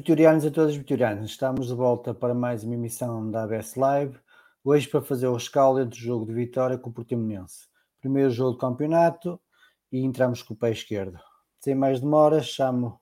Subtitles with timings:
[0.00, 1.28] vitorianos e todas as vitorianas.
[1.30, 4.16] Estamos de volta para mais uma emissão da ABS Live.
[4.64, 7.66] Hoje para fazer o rescaldo entre o jogo de Vitória com o Portimonense.
[8.00, 9.38] Primeiro jogo do campeonato
[9.92, 11.20] e entramos com o pé esquerdo.
[11.58, 12.98] Sem mais demoras, chamo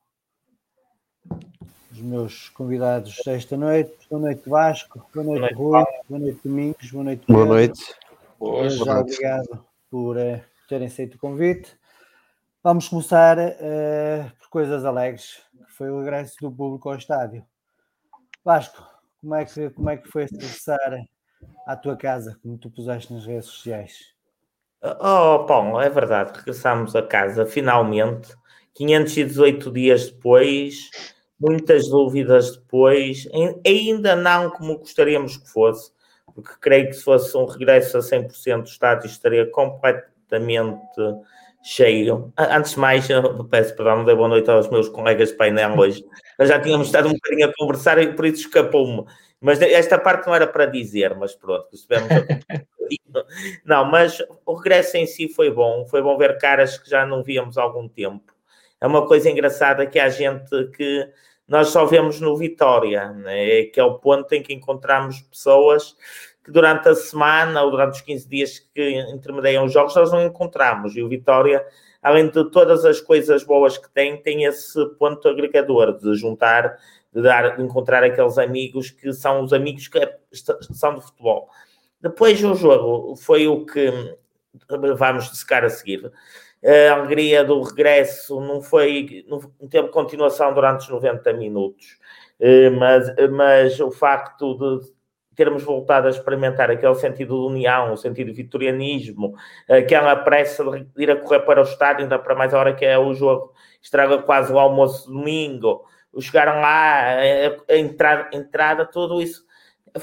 [1.93, 3.97] os meus convidados desta noite.
[4.11, 7.55] Boa noite Vasco, boa noite Rui, boa noite Domingos, boa noite Boa Pedro.
[7.55, 7.95] noite.
[8.41, 11.79] Boa Já obrigado por eh, terem aceito o convite.
[12.61, 15.41] Vamos começar eh, por coisas alegres,
[15.79, 17.47] foi o regresso do público ao estádio.
[18.45, 18.85] Vasco,
[19.21, 21.05] como é que, como é que foi regressar
[21.67, 24.15] à tua casa, como tu puseste nas redes sociais?
[24.83, 28.35] Oh, é verdade, regressámos a casa finalmente,
[28.75, 30.89] 518 dias depois,
[31.39, 35.93] muitas dúvidas depois, Ai- ainda não como gostaríamos que fosse,
[36.35, 40.85] porque creio que se fosse um regresso a 100% do estádio estaria completamente
[41.63, 42.33] cheio.
[42.37, 43.09] Antes de mais,
[43.51, 46.05] peço perdão, dei boa noite aos meus colegas de painel hoje.
[46.39, 49.05] Nós já tínhamos estado um bocadinho a conversar e por isso escapou-me.
[49.41, 52.59] Mas esta parte não era para dizer, mas pronto, estivemos a
[53.65, 55.87] não, mas o regresso em si foi bom.
[55.87, 58.33] Foi bom ver caras que já não víamos há algum tempo.
[58.81, 61.09] É uma coisa engraçada que há gente que
[61.47, 63.65] nós só vemos no Vitória, né?
[63.65, 65.97] que é o ponto em que encontramos pessoas
[66.49, 70.25] que durante a semana ou durante os 15 dias que intermediam os jogos nós não
[70.25, 70.97] encontramos.
[70.97, 71.63] E o Vitória,
[72.03, 76.79] além de todas as coisas boas que tem, tem esse ponto agregador de juntar,
[77.13, 80.01] de, dar, de encontrar aqueles amigos que são os amigos que
[80.73, 81.51] são do futebol.
[82.01, 84.17] Depois o jogo foi o que
[84.97, 86.11] vamos dissecar a seguir.
[86.65, 91.99] A alegria do regresso não foi, não teve continuação durante os 90 minutos,
[92.41, 94.98] Eh, mas, mas o facto de
[95.39, 99.37] termos voltado a experimentar aquele sentido de união, o sentido de vitorianismo,
[99.71, 102.85] aquela pressa de ir a correr para o estádio, ainda para mais a hora que
[102.85, 105.85] é o jogo, estraga quase o almoço domingo,
[106.21, 109.47] chegaram lá, a, a entrada, entrada, tudo isso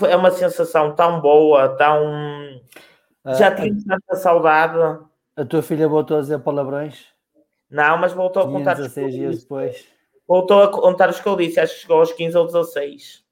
[0.10, 2.02] é uma sensação tão boa, tão.
[3.26, 4.78] Já Ah, tinha tanta saudade.
[5.36, 7.08] a tua filha voltou a dizer palavrões
[7.70, 9.86] Não, mas voltou a contar os 16 que eu dias depois.
[10.26, 13.25] Voltou a contar os que eu disse, acho que chegou aos 15 ou 16.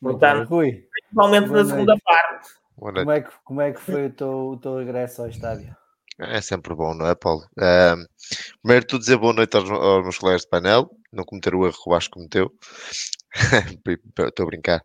[0.00, 2.48] Portanto, Rui, principalmente na segunda parte.
[2.76, 5.76] Como é que, como é que foi o teu, o teu regresso ao estádio?
[6.18, 7.46] É sempre bom, não é, Paulo?
[7.58, 8.04] Ahm,
[8.62, 10.90] primeiro, tu dizer boa noite aos, aos meus colegas de painel.
[11.12, 12.52] não cometer o erro que o Vasco cometeu.
[14.18, 14.84] Estou a brincar.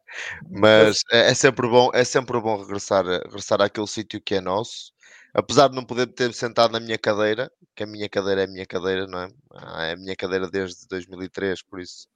[0.50, 4.94] Mas é, é, sempre bom, é sempre bom regressar, regressar àquele sítio que é nosso.
[5.34, 8.48] Apesar de não poder ter sentado na minha cadeira, que a minha cadeira é a
[8.48, 9.28] minha cadeira, não é?
[9.54, 12.08] Ah, é a minha cadeira desde 2003, por isso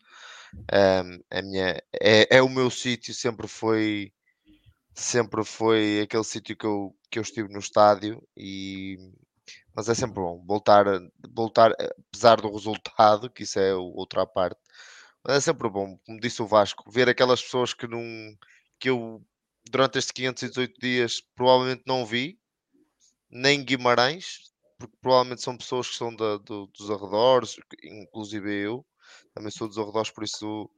[0.54, 4.14] um, a minha, é, é o meu sítio, sempre foi
[4.94, 8.98] sempre foi aquele sítio que eu, que eu estive no estádio e
[9.74, 10.86] mas é sempre bom voltar,
[11.34, 11.72] voltar,
[12.12, 14.60] apesar do resultado, que isso é outra parte,
[15.24, 18.04] mas é sempre bom, como disse o Vasco, ver aquelas pessoas que não
[18.80, 19.24] que eu
[19.72, 22.40] durante estes 518 dias provavelmente não vi,
[23.30, 28.86] nem Guimarães, porque provavelmente são pessoas que são da, do, dos arredores, inclusive eu,
[29.34, 30.70] também sou dos arredores, por isso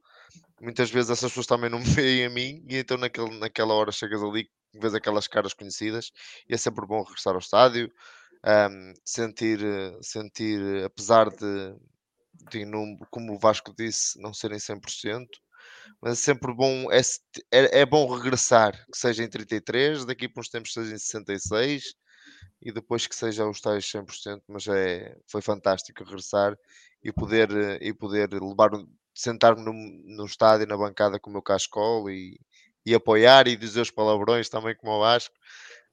[0.60, 3.92] muitas vezes essas pessoas também não me veem a mim, e então naquele, naquela hora
[3.92, 6.10] chegas ali, vês aquelas caras conhecidas,
[6.48, 7.92] e é sempre bom regressar ao estádio,
[8.44, 9.60] um, sentir,
[10.00, 11.76] sentir, apesar de,
[12.50, 12.64] de
[13.10, 15.26] como o Vasco disse, não serem 100%,
[16.00, 17.00] mas é sempre bom, é,
[17.52, 21.94] é, é, bom regressar, que seja em 33, daqui para uns tempos seja em 66,
[22.62, 26.56] e depois que seja os tais 100%, mas é, foi fantástico regressar
[27.02, 27.50] e poder,
[27.82, 28.70] e poder levar,
[29.14, 32.38] sentar-me no, no estádio, na bancada com o meu cascol e,
[32.86, 35.34] e apoiar e dizer os palavrões também como o Vasco,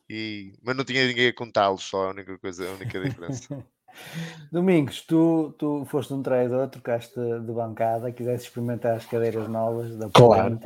[0.07, 3.65] e, mas não tinha ninguém a contá-los, só a única coisa, a única diferença.
[4.51, 10.09] Domingos, tu, tu foste um traidor, trocaste de bancada, quiseste experimentar as cadeiras novas da
[10.09, 10.59] claro.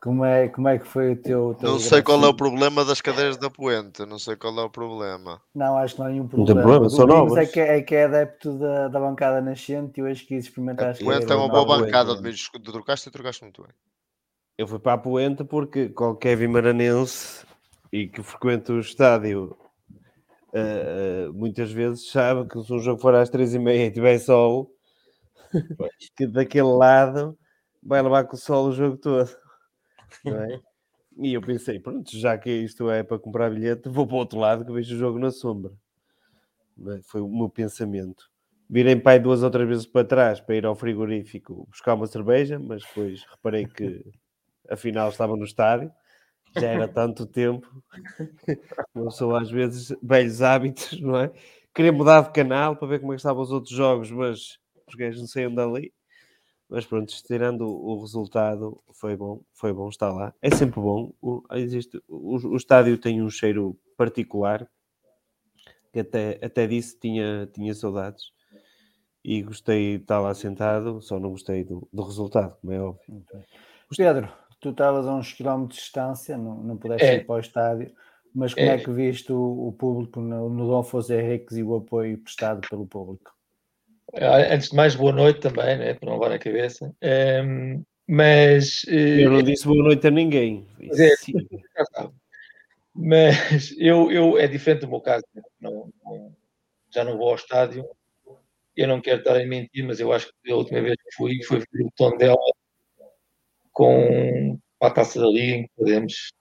[0.00, 1.54] Como é, como é que foi o teu.
[1.54, 4.62] teu não sei qual é o problema das cadeiras da Puente, não sei qual é
[4.62, 5.42] o problema.
[5.52, 6.48] Não, acho que não há nenhum problema.
[6.48, 7.36] Não tem problema, são novas.
[7.36, 10.90] É que, é que é adepto da, da bancada nascente e hoje quis experimentar a
[10.90, 13.72] as Puente é uma boa bancada, de trocaste e trocaste muito bem.
[14.56, 17.44] Eu fui para a Puente porque qualquer vimaranense
[17.92, 19.56] e que frequenta o estádio
[20.54, 23.90] uh, uh, muitas vezes sabe que se um jogo for às três e meia e
[23.90, 24.70] tiver sol,
[26.16, 27.36] que daquele lado
[27.82, 29.47] vai levar com o sol o jogo todo.
[30.26, 30.60] É?
[31.18, 34.38] E eu pensei, pronto, já que isto é para comprar bilhete, vou para o outro
[34.38, 35.72] lado que vejo o jogo na sombra.
[36.86, 37.00] É?
[37.02, 38.30] Foi o meu pensamento.
[38.70, 42.58] Virei pai duas ou três vezes para trás para ir ao frigorífico buscar uma cerveja,
[42.58, 44.04] mas depois reparei que
[44.68, 45.90] afinal estava no estádio.
[46.56, 47.82] Já era tanto tempo.
[48.94, 51.32] Uma pessoa às vezes, velhos hábitos, não é?
[51.74, 54.94] Queria mudar de canal para ver como é que estavam os outros jogos, mas os
[54.94, 55.92] gajos não saíam dali.
[56.68, 60.34] Mas pronto, tirando o resultado, foi bom, foi bom estar lá.
[60.42, 61.12] É sempre bom.
[61.20, 64.68] O, existe, o, o estádio tem um cheiro particular
[65.92, 68.32] que até, até disse tinha, tinha saudades.
[69.24, 73.24] E gostei de estar lá sentado, só não gostei do, do resultado, como é óbvio.
[73.96, 77.16] Pedro, tu estavas a uns quilómetros de distância, não, não pudeste é.
[77.16, 77.92] ir para o estádio,
[78.34, 81.62] mas como é, é que viste o, o público no, no Dom José Henriques e
[81.62, 83.37] o apoio prestado pelo público?
[84.14, 86.94] Ah, antes de mais, boa noite também, né, para não levar na cabeça.
[87.02, 88.84] Um, mas.
[88.86, 90.66] Eu não eh, disse boa noite a ninguém.
[90.80, 91.10] É,
[92.94, 95.24] mas eu, eu, é diferente do meu caso.
[95.60, 96.34] Não, não,
[96.90, 97.84] já não vou ao estádio.
[98.74, 101.42] Eu não quero estar a mentir, mas eu acho que a última vez que fui
[101.42, 102.38] foi o tom dela
[103.72, 106.32] com a taça da Liga em que podemos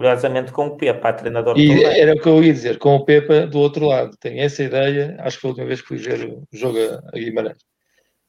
[0.00, 3.46] Curiosamente com o Pepa, treinador E era o que eu ia dizer, com o Pepa
[3.46, 4.16] do outro lado.
[4.18, 6.78] Tenho essa ideia, acho que foi a última vez que fui ver o jogo
[7.12, 7.58] a Guimarães.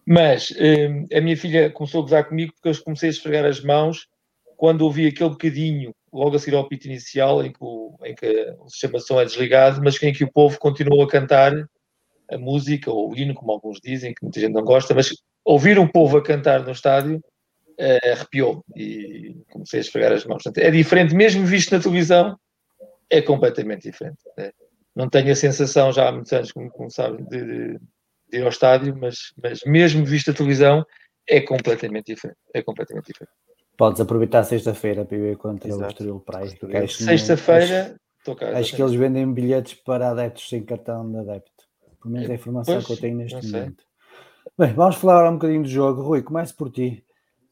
[0.05, 3.63] Mas hum, a minha filha começou a gozar comigo porque eu comecei a esfregar as
[3.63, 4.09] mãos
[4.57, 8.53] quando ouvi aquele bocadinho, logo a seguir ao pito inicial, em que, o, em que
[8.59, 11.53] o sistema de som é desligado, mas em que o povo continuou a cantar
[12.29, 15.79] a música, ou o hino, como alguns dizem, que muita gente não gosta, mas ouvir
[15.79, 17.21] um povo a cantar no estádio
[17.81, 20.43] uh, arrepiou e comecei a esfregar as mãos.
[20.55, 22.37] É diferente, mesmo visto na televisão,
[23.09, 24.19] é completamente diferente.
[24.37, 24.51] Né?
[24.95, 27.79] Não tenho a sensação, já há muitos anos, como, como sabem, de, de,
[28.29, 30.85] de, ir ao estádio, mas, mas mesmo visto na televisão,
[31.27, 32.39] é completamente diferente.
[32.53, 33.33] É completamente diferente.
[33.77, 35.85] Podes aproveitar sexta-feira para ver contra Exato.
[35.85, 36.87] o Estoril Praia.
[36.87, 37.95] Sexta-feira,
[38.27, 41.51] acho, acho que eles vendem bilhetes para adeptos sem cartão de adepto.
[42.01, 43.83] Pelo menos é a informação pois, que eu tenho neste momento.
[44.57, 46.01] Bem, vamos falar um bocadinho do jogo.
[46.01, 47.03] Rui, comece por ti.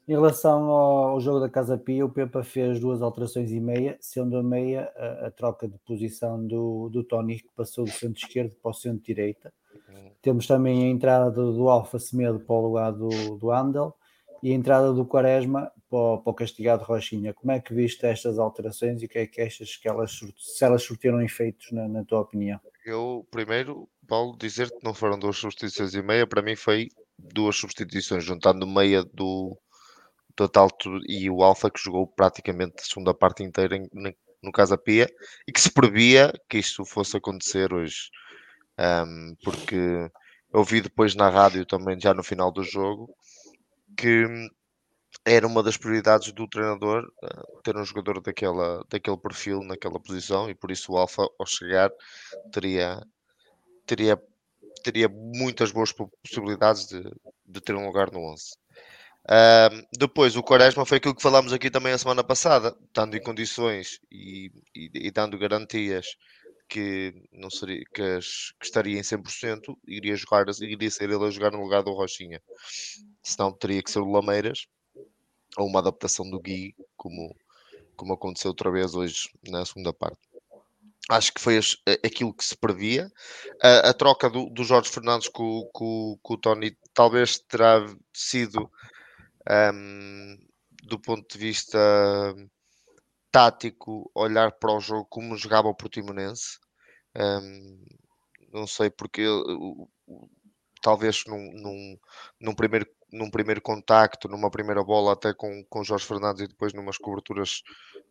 [0.10, 4.38] Em relação ao, jogo da Casa Pia, o Pepa fez duas alterações e meia, sendo
[4.38, 8.56] a meia a, a troca de posição do, do Tony, que passou do centro esquerdo
[8.56, 9.54] para o centro direita.
[9.72, 10.12] Uhum.
[10.20, 13.96] Temos também a entrada do, do Alfa Semedo para o lugar do, do Andel
[14.42, 17.32] e a entrada do Quaresma para, para o castigado Rochinha.
[17.32, 20.66] Como é que viste estas alterações e o que é que achas que elas, se
[20.66, 22.60] elas surtiram efeitos, na, na tua opinião?
[22.84, 27.58] Eu, primeiro, Paulo, dizer que não foram duas substituições e meia, para mim foi duas
[27.58, 29.56] substituições, juntando meia do,
[30.48, 30.70] total
[31.06, 33.90] e o Alfa que jogou praticamente a segunda parte inteira em,
[34.42, 35.10] no Casa Pia
[35.46, 38.10] e que se previa que isto fosse acontecer hoje
[38.80, 40.10] um, porque
[40.54, 43.14] ouvi depois na rádio também, já no final do jogo,
[43.98, 44.26] que
[45.26, 50.50] era uma das prioridades do treinador uh, ter um jogador daquela, daquele perfil naquela posição
[50.50, 51.92] e por isso o Alfa ao chegar
[52.54, 53.02] teria
[53.86, 54.18] teria
[54.84, 57.04] teria muitas boas possibilidades de,
[57.46, 58.54] de ter um lugar no 11.
[59.26, 63.22] Uh, depois, o Quaresma foi aquilo que falámos aqui também a semana passada, estando em
[63.22, 66.18] condições e, e, e dando garantias
[66.68, 71.32] que, não seria, que, as, que estaria em 100%, iria, jogar, iria ser ele a
[71.32, 72.42] jogar no lugar do Rochinha.
[73.24, 74.68] Senão teria que ser o Lameiras,
[75.58, 77.36] ou uma adaptação do Gui, como,
[77.96, 80.20] como aconteceu outra vez hoje na segunda parte.
[81.10, 83.12] Acho que foi as, aquilo que se previa.
[83.62, 87.84] A, a troca do, do, Jorge Fernandes com, com, com, o Tony talvez terá
[88.14, 88.70] sido,
[89.50, 90.38] um,
[90.84, 91.80] do ponto de vista
[93.32, 96.60] tático, olhar para o jogo como jogava o Portimonense.
[97.16, 97.86] Um,
[98.52, 99.26] não sei porque
[100.82, 101.98] talvez num, num,
[102.40, 106.74] num, primeiro, num primeiro contacto, numa primeira bola até com, com Jorge Fernandes e depois
[106.74, 107.62] numas coberturas,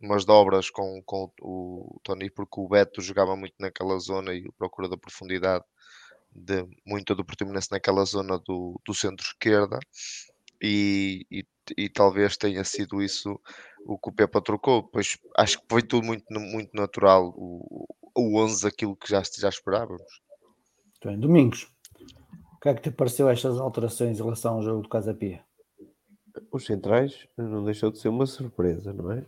[0.01, 4.89] umas dobras com, com o Tony, porque o Beto jogava muito naquela zona e procura
[4.89, 5.65] da profundidade
[6.31, 9.79] de muito do Portimonense naquela zona do, do centro-esquerda
[10.63, 11.47] e, e,
[11.77, 13.41] e, talvez tenha sido isso
[13.87, 17.87] o que o Pepa trocou, pois acho que foi tudo muito, muito natural o,
[18.17, 20.03] o 11 aquilo que já, já esperávamos.
[21.05, 21.71] Bem, Domingos,
[22.55, 25.45] o que é que te pareceu estas alterações em relação ao jogo do Casa Pia?
[26.51, 29.25] Os centrais não deixou de ser uma surpresa, não é?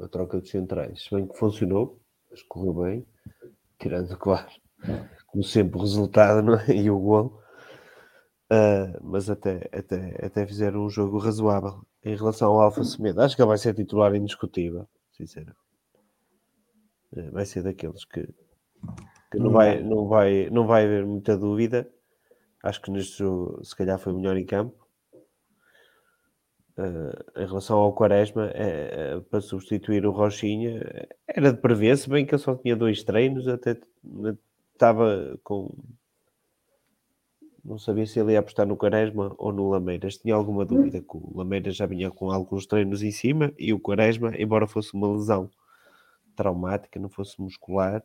[0.00, 3.06] A troca dos centrais, se bem que funcionou, mas correu bem,
[3.78, 4.48] tirando, claro,
[5.26, 6.70] como sempre, o resultado não é?
[6.70, 7.39] e o gol.
[8.52, 13.20] Uh, mas até, até, até fizeram um jogo razoável em relação ao Alfa Semedo.
[13.20, 15.56] Acho que ele vai ser titular indiscutível, sinceramente.
[17.12, 18.28] Uh, vai ser daqueles que,
[19.30, 21.88] que não, vai, não, vai, não vai haver muita dúvida
[22.62, 24.76] Acho que neste jogo, se calhar, foi melhor em campo.
[26.76, 32.08] Uh, em relação ao Quaresma, é, é, para substituir o Rochinha, era de prever, se
[32.08, 33.78] bem que eu só tinha dois treinos, até
[34.72, 35.74] estava com.
[37.70, 40.16] Não sabia se ele ia apostar no Quaresma ou no Lameiras.
[40.16, 43.78] Tinha alguma dúvida que o Lameiras já vinha com alguns treinos em cima e o
[43.78, 45.48] Quaresma, embora fosse uma lesão
[46.34, 48.02] traumática, não fosse muscular,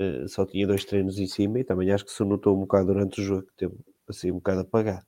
[0.00, 2.86] uh, só tinha dois treinos em cima e também acho que se notou um bocado
[2.86, 3.76] durante o jogo, que teve
[4.08, 5.04] assim um bocado apagado.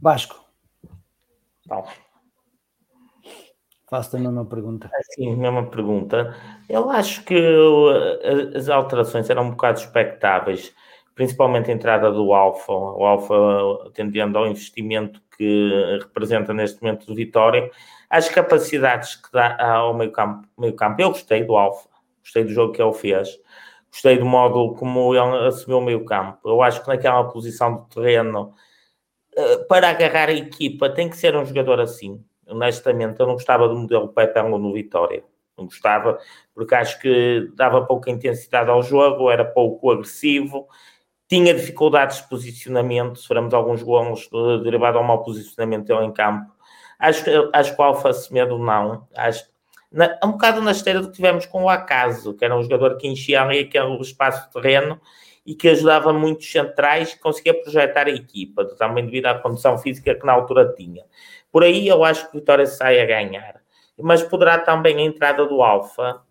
[0.00, 0.42] Vasco.
[1.68, 1.84] Não.
[3.90, 4.90] Faço-te a mesma pergunta.
[5.14, 6.34] Sim, mesma pergunta.
[6.70, 7.36] Eu acho que
[8.56, 10.74] as alterações eram um bocado expectáveis,
[11.14, 13.34] principalmente a entrada do Alfa, o Alfa
[13.86, 17.70] atendendo ao investimento que representa neste momento de Vitória,
[18.08, 21.00] as capacidades que dá ao meio campo, meio campo.
[21.00, 21.88] Eu gostei do Alfa,
[22.22, 23.40] Gostei do jogo que ele fez.
[23.90, 26.38] Gostei do modo como ele assumiu o meio campo.
[26.48, 28.54] Eu acho que naquela posição do terreno,
[29.36, 32.24] eh, para agarrar a equipa, tem que ser um jogador assim.
[32.46, 35.24] Honestamente, eu não gostava do modelo Pepe no Vitória.
[35.58, 36.18] Não gostava,
[36.54, 40.68] porque acho que dava pouca intensidade ao jogo, era pouco agressivo,
[41.30, 44.28] tinha dificuldades de posicionamento, sofremos alguns gols
[44.64, 46.52] derivado ao mau posicionamento dele em campo.
[46.98, 47.22] Acho,
[47.52, 49.06] acho que o Alfa Semedo não.
[49.16, 49.44] Acho,
[49.92, 52.96] na, um bocado na esteira do que tivemos com o Acaso, que era um jogador
[52.96, 55.00] que enchia ali aquele espaço de terreno
[55.46, 60.12] e que ajudava muitos centrais, que conseguia projetar a equipa, também devido à condição física
[60.16, 61.04] que na altura tinha.
[61.52, 63.60] Por aí eu acho que o Vitória sai a ganhar.
[63.96, 66.22] Mas poderá também a entrada do Alfa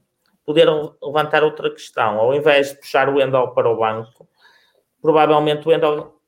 [0.46, 0.68] poder
[1.02, 2.20] levantar outra questão.
[2.20, 4.29] Ao invés de puxar o Wendel para o banco,
[5.02, 6.20] provavelmente o Wendel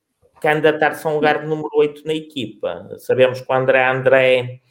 [0.41, 2.89] candidatar-se a um lugar de número 8 na equipa.
[2.97, 4.61] Sabemos que o André André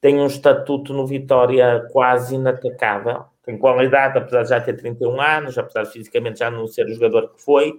[0.00, 5.56] tem um estatuto no Vitória quase inatacável, tem qualidade, apesar de já ter 31 anos,
[5.56, 7.78] apesar de fisicamente já não ser o jogador que foi,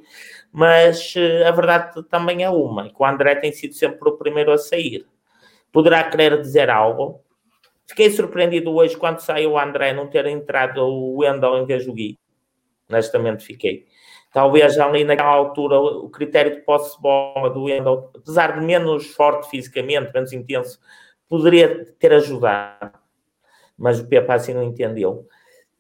[0.51, 4.53] mas uh, a verdade também é uma, que o André tem sido sempre o primeiro
[4.53, 5.05] a sair.
[5.71, 7.21] Poderá querer dizer algo.
[7.87, 11.93] Fiquei surpreendido hoje quando saiu o André não ter entrado o Wendel em vez do
[11.93, 12.17] Gui.
[12.89, 13.85] Honestamente fiquei.
[14.33, 19.05] Talvez ali naquela altura o critério de posse de bola do Wendel, apesar de menos
[19.11, 20.79] forte fisicamente, menos intenso,
[21.29, 22.91] poderia ter ajudado,
[23.77, 25.27] mas o Pepa assim não entendeu.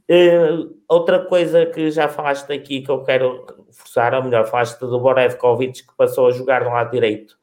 [0.07, 4.99] Uh, outra coisa que já falaste aqui que eu quero forçar, ou melhor, falaste do
[4.99, 7.35] Borevkovic que passou a jogar no lado direito.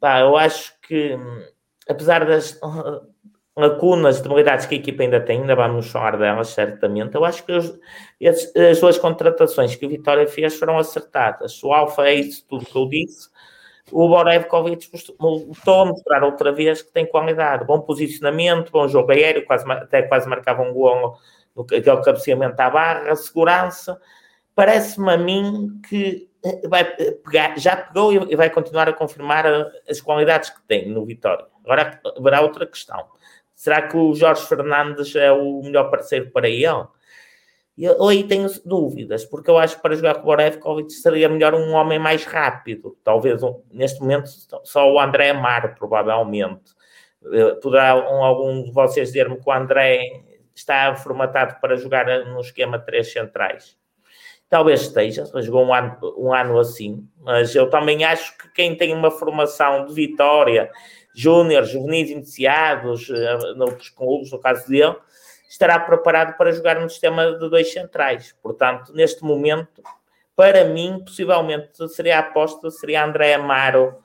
[0.00, 1.16] Pá, eu acho que,
[1.88, 2.58] apesar das
[3.56, 7.52] lacunas, debilidades que a equipa ainda tem, ainda vamos falar delas certamente, eu acho que
[7.52, 7.78] os,
[8.26, 11.62] as duas contratações que a Vitória fez foram acertadas.
[11.62, 13.28] O Alfa é isso tudo que eu disse,
[13.92, 19.44] o Borevkovic voltou a mostrar outra vez que tem qualidade, bom posicionamento, bom jogo aéreo,
[19.44, 21.16] quase, até quase marcava um gol
[21.54, 24.00] no aquele cabeceamento à barra, segurança,
[24.54, 26.28] parece-me a mim que
[26.68, 29.46] vai pegar, já pegou e vai continuar a confirmar
[29.88, 31.46] as qualidades que tem no Vitória.
[31.64, 33.13] Agora haverá outra questão.
[33.54, 36.66] Será que o Jorge Fernandes é o melhor parceiro para ele?
[37.76, 41.54] Eu aí tenho dúvidas, porque eu acho que para jogar com o Borevkovic seria melhor
[41.54, 42.96] um homem mais rápido.
[43.02, 44.28] Talvez um, neste momento
[44.62, 46.72] só o André Amaro, provavelmente.
[47.32, 50.22] Eh, poderá um, algum de vocês dizer-me que o André
[50.54, 53.76] está formatado para jogar no esquema de três centrais.
[54.48, 58.94] Talvez esteja, jogou um ano, um ano assim, mas eu também acho que quem tem
[58.94, 60.70] uma formação de vitória,
[61.14, 64.96] júnior, juvenis iniciados, uh, noutros clubes, no caso dele,
[65.48, 68.34] estará preparado para jogar no sistema de dois centrais.
[68.42, 69.82] Portanto, neste momento,
[70.34, 74.02] para mim, possivelmente seria a aposta, seria André Amaro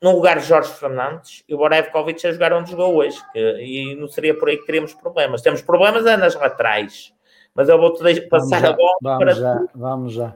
[0.00, 3.18] no lugar de Jorge Fernandes e o Borevkovic a jogar onde jogou hoje.
[3.32, 5.40] Que, e não seria por aí que teríamos problemas.
[5.40, 7.12] Temos problemas é nas laterais.
[7.54, 9.70] Mas eu vou-te passar já, a bola vamos para já, tu.
[9.74, 10.34] Vamos já.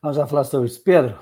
[0.00, 0.82] Vamos já falar sobre isso.
[0.82, 1.18] Pedro,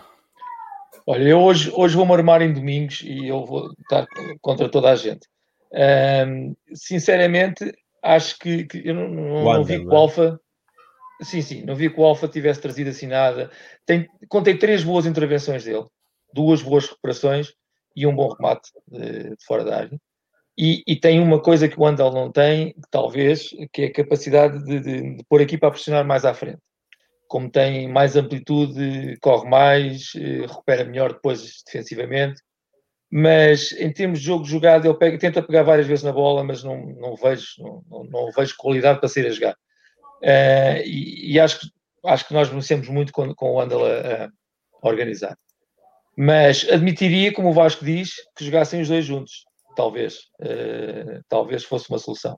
[1.10, 4.06] Olha, eu hoje, hoje vou-me armar em domingos e eu vou estar
[4.42, 5.26] contra toda a gente.
[5.72, 7.72] Ahm, sinceramente,
[8.02, 9.96] acho que, que eu não, não- não vi que o é?
[9.96, 10.38] Alfa.
[11.22, 13.50] Sim, sim, não vi que o Alfa tivesse trazido assim nada.
[13.86, 15.86] Tem, contei três boas intervenções dele,
[16.34, 17.54] duas boas recuperações
[17.96, 19.98] e um bom remate de, de fora da área.
[20.58, 24.62] E, e tem uma coisa que o Andal não tem, talvez, que é a capacidade
[24.62, 26.58] de, de, de pôr a equipa a pressionar mais à frente.
[27.28, 32.42] Como tem mais amplitude, corre mais, eh, recupera melhor depois defensivamente.
[33.11, 36.62] Mas em termos de jogo jogado, ele pega, tenta pegar várias vezes na bola, mas
[36.64, 37.47] não, não, vejo,
[37.88, 39.56] não, não, vejo qualidade para sair a jogar.
[40.23, 41.66] Eh, e, e acho, que,
[42.06, 44.25] acho que nós beneficiamos muito com, com o Andal a,
[44.82, 45.36] a organizar.
[46.17, 49.45] Mas admitiria, como o Vasco diz, que jogassem os dois juntos.
[49.76, 50.23] Talvez.
[50.41, 52.36] eh, talvez fosse uma solução.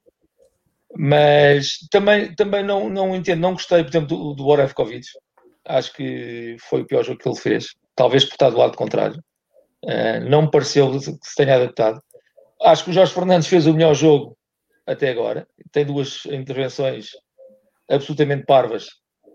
[0.97, 5.07] Mas também, também não, não entendo, não gostei, por exemplo, do, do Borevkovic.
[5.65, 7.75] Acho que foi o pior jogo que ele fez.
[7.95, 9.23] Talvez por estar do lado contrário.
[9.87, 12.01] Eh, não me pareceu que se tenha adaptado.
[12.63, 14.37] Acho que o Jorge Fernandes fez o melhor jogo
[14.87, 15.47] até agora.
[15.73, 17.11] Tem duas intervenções
[17.89, 18.89] absolutamente parvas.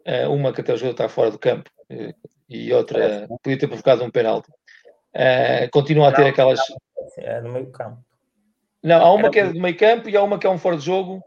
[0.06, 2.14] Eh, uma que até o jogo está fora do campo eh,
[2.50, 4.52] e outra podia ter provocado um penalti.
[5.72, 6.60] Continua a ter aquelas.
[7.18, 8.04] É no meio campo.
[8.84, 10.78] Não, há uma que é do meio campo e há uma que é um fora
[10.78, 11.24] de jogo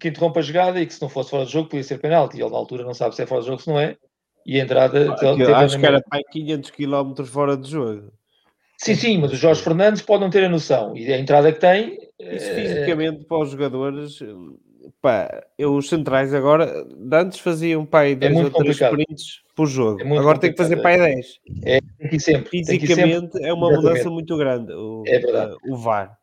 [0.00, 2.40] Que interrompe a jogada e que se não fosse fora de jogo podia ser penalti.
[2.40, 3.96] Ele na altura não sabe se é fora de jogo se não é.
[4.46, 7.70] E a entrada te- Eu teve acho que era para aí 500 km fora de
[7.70, 8.12] jogo.
[8.78, 10.96] Sim, sim, mas o Jorge Fernandes pode não ter a noção.
[10.96, 11.94] E a entrada que tem.
[12.20, 14.20] Isso eh, fisicamente para os jogadores,
[15.02, 19.00] pá, eu, os centrais agora, de antes faziam aí dois muito ou três complicado.
[19.00, 21.14] sprints por jogo, É agora tem que fazer pá, complicado, aí
[21.64, 21.90] 10.
[21.98, 22.50] tem que sempre.
[22.50, 22.86] tem que sempre.
[22.86, 23.76] Fisicamente é uma Exatamente.
[23.92, 25.56] mudança muito grande o, É verdade.
[25.68, 26.17] o VAR.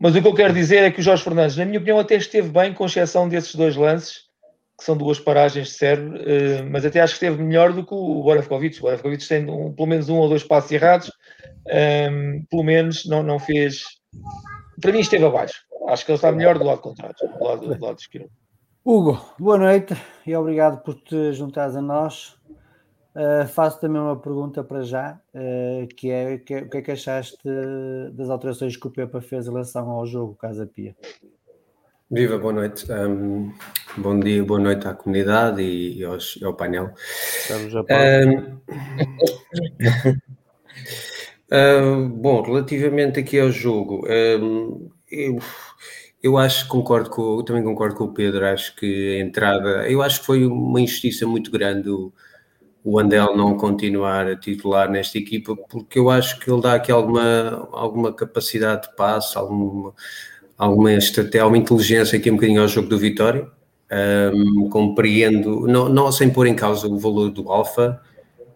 [0.00, 2.14] Mas o que eu quero dizer é que o Jorge Fernandes, na minha opinião, até
[2.14, 4.22] esteve bem, com exceção desses dois lances,
[4.78, 7.92] que são duas paragens de cérebro, eh, mas até acho que esteve melhor do que
[7.92, 8.78] o Borevkovic.
[8.78, 11.12] O Borevkovic tem um- pelo menos um ou dois passos errados,
[11.68, 13.82] ehm, pelo menos não, não fez.
[14.80, 15.60] Para mim, esteve abaixo.
[15.88, 18.30] Acho que ele está melhor do lado contrário, do lado, do lado esquerdo.
[18.82, 19.94] Hugo, boa noite
[20.26, 22.36] e obrigado por te juntares a nós.
[23.14, 26.82] Uh, faço também uma pergunta para já, uh, que, é, que é o que é
[26.82, 27.38] que achaste
[28.12, 30.94] das alterações que o Pepa fez em relação ao jogo Casa Pia?
[32.08, 32.90] Viva, boa noite.
[32.90, 33.52] Um,
[33.96, 36.92] bom dia, boa noite à comunidade e, e aos, e ao painel.
[36.96, 37.84] Estamos a
[41.52, 45.38] Um, um, bom, relativamente aqui ao jogo, um, eu,
[46.22, 49.88] eu acho que concordo com, eu também concordo com o Pedro, acho que a entrada,
[49.88, 52.12] eu acho que foi uma injustiça muito grande o,
[52.84, 56.90] o Andel não continuar a titular nesta equipa, porque eu acho que ele dá aqui
[56.90, 59.92] alguma, alguma capacidade de passe, alguma,
[60.56, 63.46] alguma estratégia, alguma inteligência aqui um bocadinho ao jogo do Vitória.
[64.32, 68.00] Um, compreendo, não, não sem pôr em causa o valor do Alfa,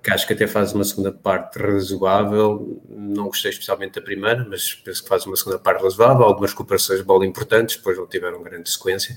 [0.04, 2.82] que acho que até faz uma segunda parte razoável.
[2.90, 6.26] Não gostei especialmente da primeira, mas penso que faz uma segunda parte razoável.
[6.26, 9.16] Algumas recuperações de bola importantes, depois não tiveram grande sequência.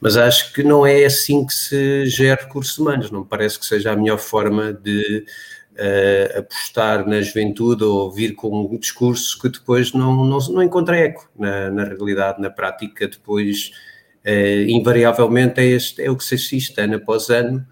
[0.00, 3.10] Mas acho que não é assim que se gera recursos humanos.
[3.10, 5.26] Não me parece que seja a melhor forma de
[5.72, 10.96] uh, apostar na juventude ou vir com um discurso que depois não, não, não encontra
[10.96, 13.08] eco na, na realidade, na prática.
[13.08, 13.72] Depois,
[14.24, 17.66] uh, invariavelmente, é, este, é o que se assiste ano após ano.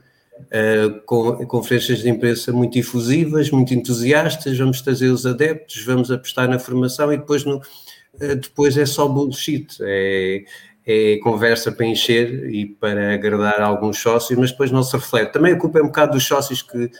[0.47, 6.49] Uh, com conferências de imprensa muito efusivas, muito entusiastas, vamos trazer os adeptos, vamos apostar
[6.49, 10.45] na formação e depois, no, uh, depois é só bullshit, é,
[10.87, 15.33] é, conversa para encher e para agradar alguns sócios, mas depois não se reflete.
[15.33, 16.91] Também a culpa é um bocado dos sócios que,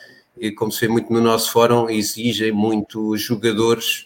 [0.51, 4.05] como se vê muito no nosso fórum, exigem muito jogadores,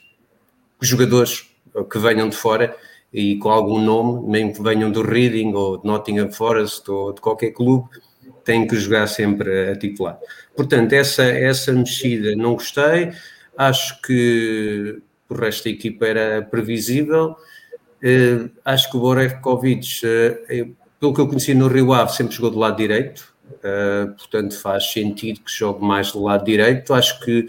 [0.80, 1.50] jogadores
[1.92, 2.74] que venham de fora
[3.12, 7.20] e com algum nome, nem que venham do Reading ou de Nottingham Forest ou de
[7.20, 7.90] qualquer clube,
[8.44, 10.20] tem que jogar sempre a titular.
[10.56, 13.12] Portanto, essa, essa mexida não gostei,
[13.58, 17.36] acho que o resto da equipa era previsível.
[18.04, 22.52] Uh, acho que o Borevkovic, uh, pelo que eu conheci no Rio Ave, sempre jogou
[22.52, 26.94] do lado direito, uh, portanto faz sentido que jogue mais do lado direito.
[26.94, 27.48] Acho que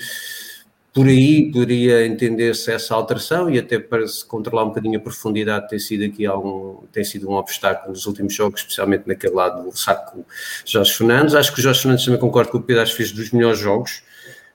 [0.95, 5.69] por aí poderia entender-se essa alteração e até para se controlar um bocadinho a profundidade
[5.69, 9.77] tem sido aqui algum, tem sido um obstáculo nos últimos jogos, especialmente naquele lado do
[9.77, 10.25] saco
[10.65, 11.35] Jorge Fernandes.
[11.35, 14.05] Acho que o Jorge Fernandes também concordo com o que fez dos melhores jogos.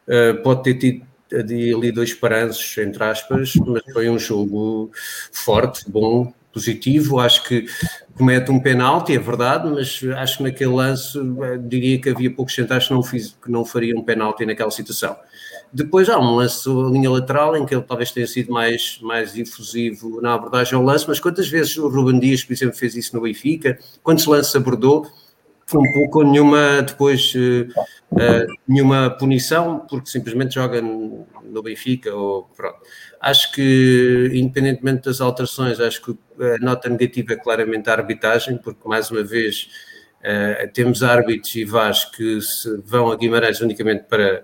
[0.07, 4.89] Uh, pode ter tido ali dois paranços, entre aspas, mas foi um jogo
[5.33, 7.19] forte, bom, positivo.
[7.19, 7.65] Acho que
[8.19, 12.53] comete um penalti, é verdade, mas acho que naquele lance eh, diria que havia poucos
[12.53, 15.15] centais que não, fiz, que não faria um penalti naquela situação.
[15.71, 19.31] Depois há um lance a linha lateral em que ele talvez tenha sido mais, mais
[19.31, 23.15] difusivo na abordagem ao lance, mas quantas vezes o Ruben Dias, por exemplo, fez isso
[23.15, 23.79] no Benfica?
[24.03, 25.07] Quantos lances abordou?
[25.65, 32.79] Foi um pouco nenhuma depois uh, nenhuma punição porque simplesmente joga no Benfica ou pronto.
[33.19, 38.87] Acho que independentemente das alterações, acho que a nota negativa é claramente a arbitragem, porque
[38.87, 39.69] mais uma vez
[40.21, 42.39] uh, temos árbitros e VARs que
[42.85, 44.43] vão a Guimarães unicamente para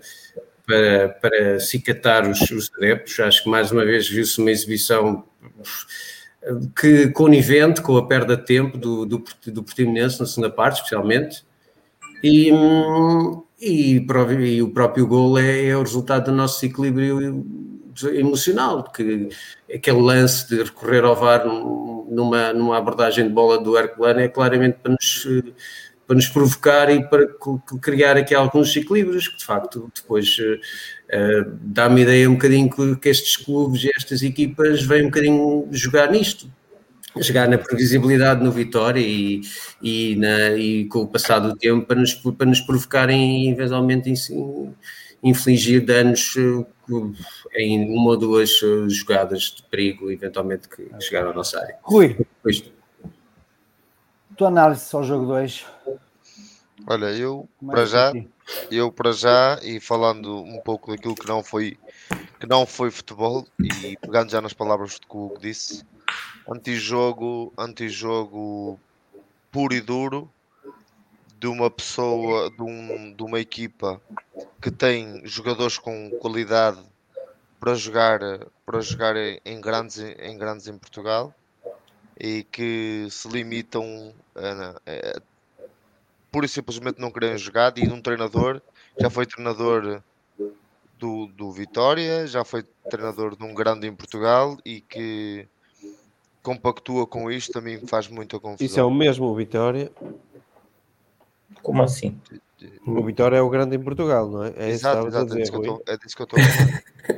[0.65, 3.19] para, para cicatar os, os adeptos.
[3.19, 5.23] Acho que mais uma vez viu-se uma exibição
[6.79, 11.43] que conivente com a perda de tempo do, do, do Portimonense na segunda parte, especialmente.
[12.23, 12.51] E,
[13.59, 17.45] e, e o próprio gol é, é, o resultado do nosso equilíbrio
[18.03, 19.29] emocional, que
[19.73, 24.77] aquele lance de recorrer ao VAR numa, numa abordagem de bola do Herculano é claramente
[24.81, 25.27] para nos
[26.07, 27.27] para nos provocar e para
[27.81, 33.37] criar aqui alguns equilíbrios que de facto depois uh, dá-me ideia um bocadinho que, estes
[33.37, 36.47] clubes e estas equipas vêm um bocadinho jogar nisto
[37.17, 39.41] jogar na previsibilidade no Vitória e,
[39.81, 44.13] e, na, e com o passar do tempo para nos, para nos provocarem eventualmente
[45.23, 46.65] infligir danos eh,
[47.55, 51.77] em uma ou duas jogadas de perigo eventualmente que chegaram à nossa área.
[51.83, 52.63] Rui, pois,
[54.35, 55.65] tua análise ao jogo 2?
[56.87, 58.13] Olha, eu para já,
[58.69, 61.77] eu para já, e falando um pouco daquilo que não foi
[62.39, 65.83] que não foi futebol, e pegando já nas palavras que o Hugo disse,
[66.47, 68.79] antijogo, antijogo
[69.51, 70.29] puro e duro
[71.39, 74.01] de uma pessoa, de, um, de uma equipa
[74.61, 76.79] que tem jogadores com qualidade
[77.65, 78.19] para jogar,
[78.63, 81.33] para jogar em grandes, em grandes em Portugal
[82.15, 85.21] e que se limitam a, a,
[86.31, 88.61] pura e simplesmente não querem jogar e de um treinador
[88.99, 90.03] já foi treinador
[90.99, 95.47] do, do Vitória, já foi treinador de um grande em Portugal e que
[96.43, 98.63] compactua com isto também faz muita confusão.
[98.63, 99.91] Isso é o mesmo o Vitória?
[101.63, 102.15] Como assim?
[102.85, 104.53] O Vitória é o grande em Portugal, não é?
[104.55, 106.83] É exato, exato, é, é disso que eu estou a falar.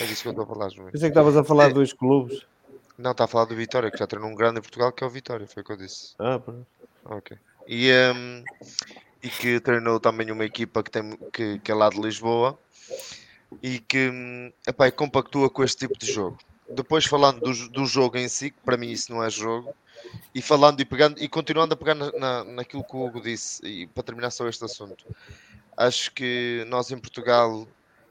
[0.00, 0.68] é disso que eu estou a falar.
[0.70, 1.72] Pensei que estavas a falar é.
[1.72, 2.46] dos clubes.
[2.96, 5.06] Não, está a falar do Vitória, que já treinou um grande em Portugal, que é
[5.06, 6.14] o Vitória, foi o que eu disse.
[6.18, 6.66] Ah, pronto.
[7.04, 7.36] Ok.
[7.66, 8.44] E, um,
[9.22, 12.58] e que treinou também uma equipa que, tem, que, que é lá de Lisboa
[13.62, 16.38] e que hum, epá, compactua com este tipo de jogo.
[16.68, 19.74] Depois falando do, do jogo em si, que para mim isso não é jogo,
[20.34, 23.64] e falando e pegando e continuando a pegar na, na, naquilo que o Hugo disse,
[23.66, 25.04] e para terminar só este assunto,
[25.76, 27.66] acho que nós em Portugal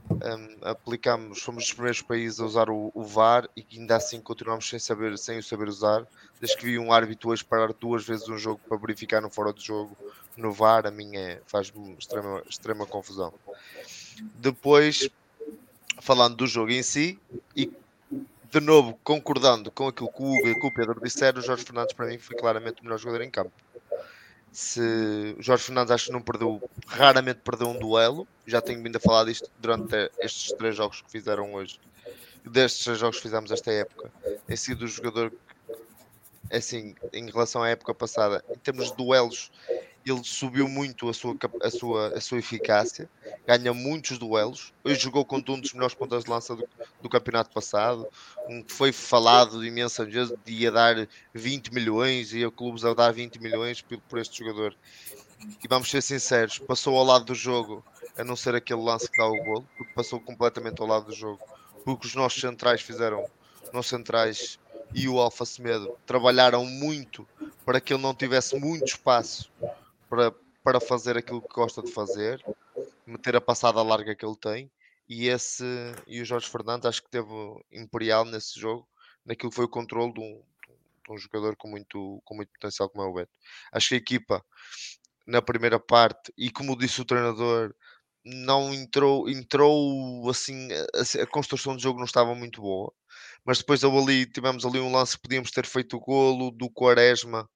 [0.09, 4.67] um, aplicamos, fomos os primeiros países a usar o, o, VAR e ainda assim continuamos
[4.67, 6.05] sem saber, sem o saber usar.
[6.39, 9.53] Desde que vi um árbitro hoje parar duas vezes um jogo para verificar no fora
[9.53, 9.95] de jogo
[10.35, 11.11] no VAR, a mim
[11.45, 13.33] faz-me extrema, extrema confusão.
[14.35, 15.09] Depois,
[15.99, 17.19] falando do jogo em si,
[17.55, 17.71] e
[18.51, 21.93] de novo concordando com aquilo que o Hugo e o Pedro disseram, o Jorge Fernandes
[21.93, 23.51] para mim foi claramente o melhor jogador em campo
[24.51, 28.27] se Jorge Fernandes acho que não perdeu, raramente perdeu um duelo.
[28.45, 31.79] Já tenho vindo a falar disto durante estes três jogos que fizeram hoje.
[32.45, 34.11] Destes três jogos que fizemos esta época,
[34.47, 35.31] tem sido o jogador
[36.51, 39.51] assim, em relação à época passada, em termos de duelos,
[40.11, 43.09] ele subiu muito a sua, a sua, a sua eficácia,
[43.45, 44.73] ganha muitos duelos.
[44.83, 46.67] Hoje jogou contra um dos melhores pontas de lança do,
[47.01, 48.07] do campeonato passado,
[48.47, 52.93] um que foi falado imensas vezes de ia dar 20 milhões, e o clubes a
[52.93, 54.75] dar 20 milhões por, por este jogador.
[55.63, 57.83] E vamos ser sinceros, passou ao lado do jogo,
[58.17, 61.15] a não ser aquele lance que dá o gol, porque passou completamente ao lado do
[61.15, 61.39] jogo,
[61.85, 63.25] porque os nossos centrais fizeram,
[63.71, 64.59] nossos centrais
[64.93, 67.27] e o Alfa Semedo trabalharam muito
[67.65, 69.51] para que ele não tivesse muito espaço
[70.09, 72.43] para, para fazer aquilo que gosta de fazer,
[73.05, 74.71] meter a passada larga que ele tem.
[75.07, 75.63] E, esse,
[76.05, 77.27] e o Jorge Fernandes acho que teve
[77.71, 78.87] imperial nesse jogo,
[79.25, 80.43] naquilo que foi o controle de um,
[81.07, 83.31] de um jogador com muito, com muito potencial como é o Beto.
[83.71, 84.45] Acho que a equipa
[85.25, 87.73] na primeira parte e como disse o treinador,
[88.25, 92.91] não entrou, entrou assim, a, a construção do jogo não estava muito boa.
[93.45, 97.49] Mas depois ali, tivemos ali um lance que podíamos ter feito o golo do Quaresma,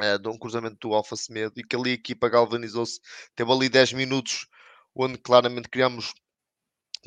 [0.00, 3.00] uh, de um cruzamento do Alfa Semedo, e que ali a equipa galvanizou-se.
[3.34, 4.46] Teve ali 10 minutos
[4.94, 6.14] onde claramente criamos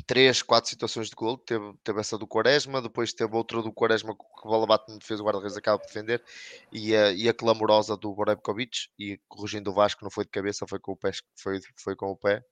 [0.06, 1.38] três, quatro situações de gol.
[1.38, 4.99] Teve, teve essa do Quaresma, depois teve outra do Quaresma que o bola bate no
[4.99, 6.23] defesa, o guarda-redes acaba de defender,
[6.71, 10.65] e a, e a clamorosa do Borebkovic, e corrigindo o Vasco, não foi de cabeça,
[10.67, 12.43] foi com o pé, foi, foi com o pé.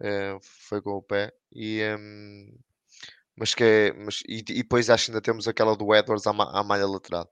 [0.00, 2.58] Uh, foi com o pé e um,
[3.36, 6.30] mas que é, mas, e, e, depois acho que ainda temos aquela do Edwards à,
[6.30, 7.30] à malha lateral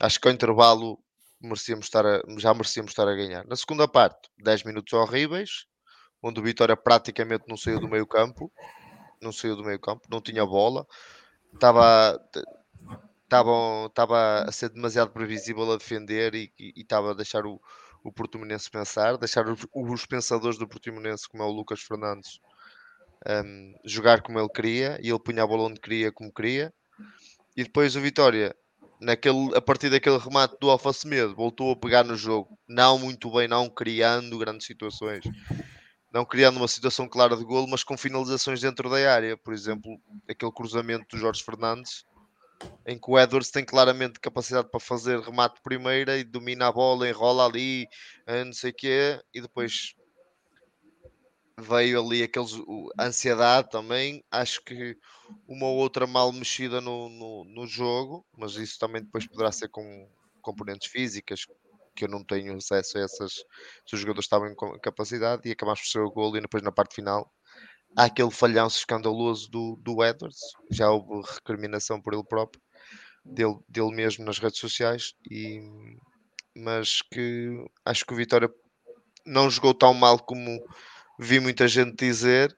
[0.00, 0.98] acho que ao intervalo
[1.42, 5.66] merecíamos estar a, já merecíamos estar a ganhar na segunda parte 10 minutos horríveis
[6.22, 8.52] onde o Vitória praticamente não saiu do meio campo,
[9.20, 10.86] não saiu do meio campo, não tinha bola,
[11.52, 12.20] estava
[13.24, 17.60] estava, estava a ser demasiado previsível a defender e, estava a deixar o,
[18.04, 22.38] o Portimonense pensar, deixar os, os, pensadores do Portimonense, como é o Lucas Fernandes,
[23.26, 26.72] um, jogar como ele queria e ele punha a bola onde queria, como queria.
[27.56, 28.54] E depois o Vitória,
[29.02, 33.30] naquele, a partir daquele remate do Alfa Semedo, voltou a pegar no jogo, não muito
[33.30, 35.24] bem, não criando grandes situações
[36.12, 39.36] não criando uma situação clara de golo, mas com finalizações dentro da área.
[39.36, 42.04] Por exemplo, aquele cruzamento do Jorge Fernandes,
[42.86, 47.08] em que o Edwards tem claramente capacidade para fazer remate primeira e domina a bola,
[47.08, 47.86] enrola ali,
[48.26, 49.94] eh, não sei o quê, e depois
[51.58, 52.52] veio ali aqueles
[52.98, 54.24] a ansiedade também.
[54.30, 54.96] Acho que
[55.46, 59.68] uma ou outra mal mexida no, no, no jogo, mas isso também depois poderá ser
[59.68, 60.08] com
[60.40, 61.46] componentes físicas,
[61.94, 63.34] que eu não tenho acesso a essas.
[63.86, 66.72] Se os jogadores estavam em capacidade e acabámos por ser o gol e depois na
[66.72, 67.30] parte final
[67.96, 72.62] há aquele falhanço escandaloso do, do Edwards, já houve recriminação por ele próprio,
[73.24, 75.60] dele, dele mesmo nas redes sociais, e,
[76.56, 78.50] mas que acho que o Vitória
[79.26, 80.58] não jogou tão mal como
[81.22, 82.56] vi muita gente dizer.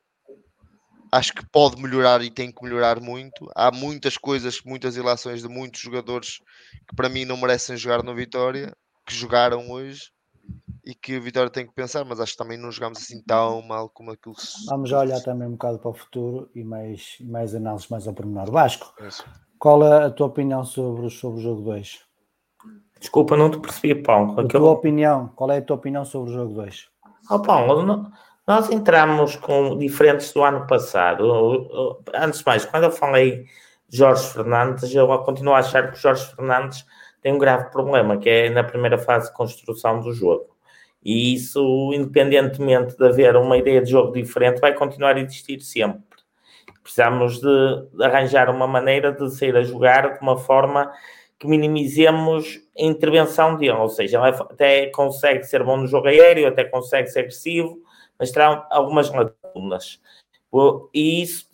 [1.13, 3.49] Acho que pode melhorar e tem que melhorar muito.
[3.55, 6.41] Há muitas coisas, muitas ilações de muitos jogadores
[6.89, 8.75] que para mim não merecem jogar no Vitória
[9.07, 10.11] que jogaram hoje
[10.85, 13.63] e que o Vitória tem que pensar, mas acho que também não jogamos assim tão
[13.63, 17.55] mal como aquilo que Vamos olhar também um bocado para o futuro e mais, mais
[17.55, 18.51] análises mais ao pormenor.
[18.51, 19.25] Vasco, Isso.
[19.59, 22.01] qual é a tua opinião sobre, sobre o jogo 2?
[22.99, 24.41] Desculpa, não te percebi, Paulo.
[24.41, 26.89] A tua opinião, qual é a tua opinião sobre o jogo 2?
[27.31, 28.11] Oh, Paulo,
[28.47, 32.01] nós entramos com diferentes do ano passado.
[32.15, 33.47] Antes de mais, quando eu falei
[33.89, 36.85] Jorge Fernandes, eu continuo a achar que Jorge Fernandes
[37.23, 40.47] tem um grave problema, que é na primeira fase de construção do jogo.
[41.03, 46.03] E isso, independentemente de haver uma ideia de jogo diferente, vai continuar a existir sempre.
[46.83, 50.93] Precisamos de, de arranjar uma maneira de sair a jogar de uma forma
[51.39, 56.47] que minimizemos a intervenção dele, ou seja, ele até consegue ser bom no jogo aéreo,
[56.47, 57.84] até consegue ser agressivo,
[58.19, 60.01] mas terá algumas lacunas.
[60.93, 61.49] E isso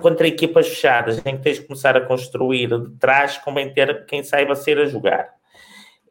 [0.00, 4.22] contra equipas fechadas, em que tens de começar a construir de trás, convém ter quem
[4.22, 5.36] saiba ser a jogar.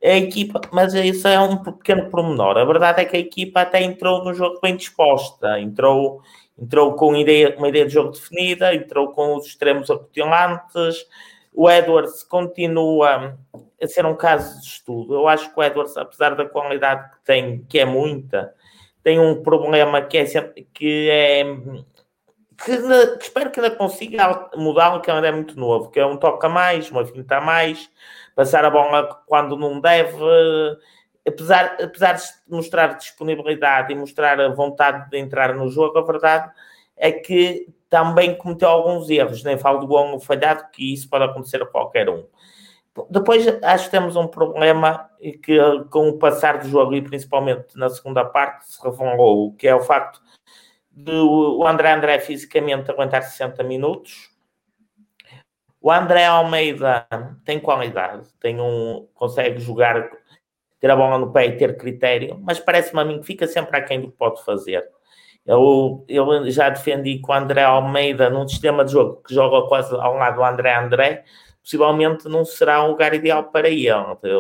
[0.04, 2.58] A equipa, mas isso é um pequeno pormenor.
[2.58, 6.22] A verdade é que a equipa até entrou no jogo bem disposta, entrou,
[6.58, 11.06] entrou com ideia, uma ideia de jogo definida, entrou com os extremos acutilantes.
[11.52, 13.38] O Edwards continua
[13.82, 15.16] a ser um caso de estudo.
[15.16, 18.54] Eu acho que o Edwards, apesar da qualidade que tem, que é muita,
[19.08, 20.26] tem um problema que é,
[20.74, 21.46] que é
[22.58, 26.18] que, que, espero que ainda consiga mudar, que ainda é muito novo, que é um
[26.18, 27.90] toca mais, uma finta mais,
[28.36, 30.14] passar a bola quando não deve,
[31.26, 36.52] apesar, apesar de mostrar disponibilidade e mostrar a vontade de entrar no jogo, a verdade
[36.98, 41.64] é que também cometeu alguns erros, nem falo do ou falhado, que isso pode acontecer
[41.64, 42.26] a qualquer um.
[43.10, 45.10] Depois acho que temos um problema
[45.44, 45.58] que
[45.90, 49.82] com o passar do jogo e principalmente na segunda parte se revelou, que é o
[49.82, 50.22] facto
[50.92, 54.32] do André André fisicamente aguentar 60 minutos.
[55.80, 57.08] O André Almeida
[57.46, 60.10] tem qualidade, tem um, consegue jogar,
[60.80, 63.78] ter a bola no pé e ter critério, mas parece-me a mim que fica sempre
[63.78, 64.84] aquém do que pode fazer.
[65.46, 69.96] Eu, eu já defendi com o André Almeida num sistema de jogo que joga quase
[69.96, 71.24] ao lado do André André,
[71.68, 73.92] possivelmente não será um lugar ideal para ele.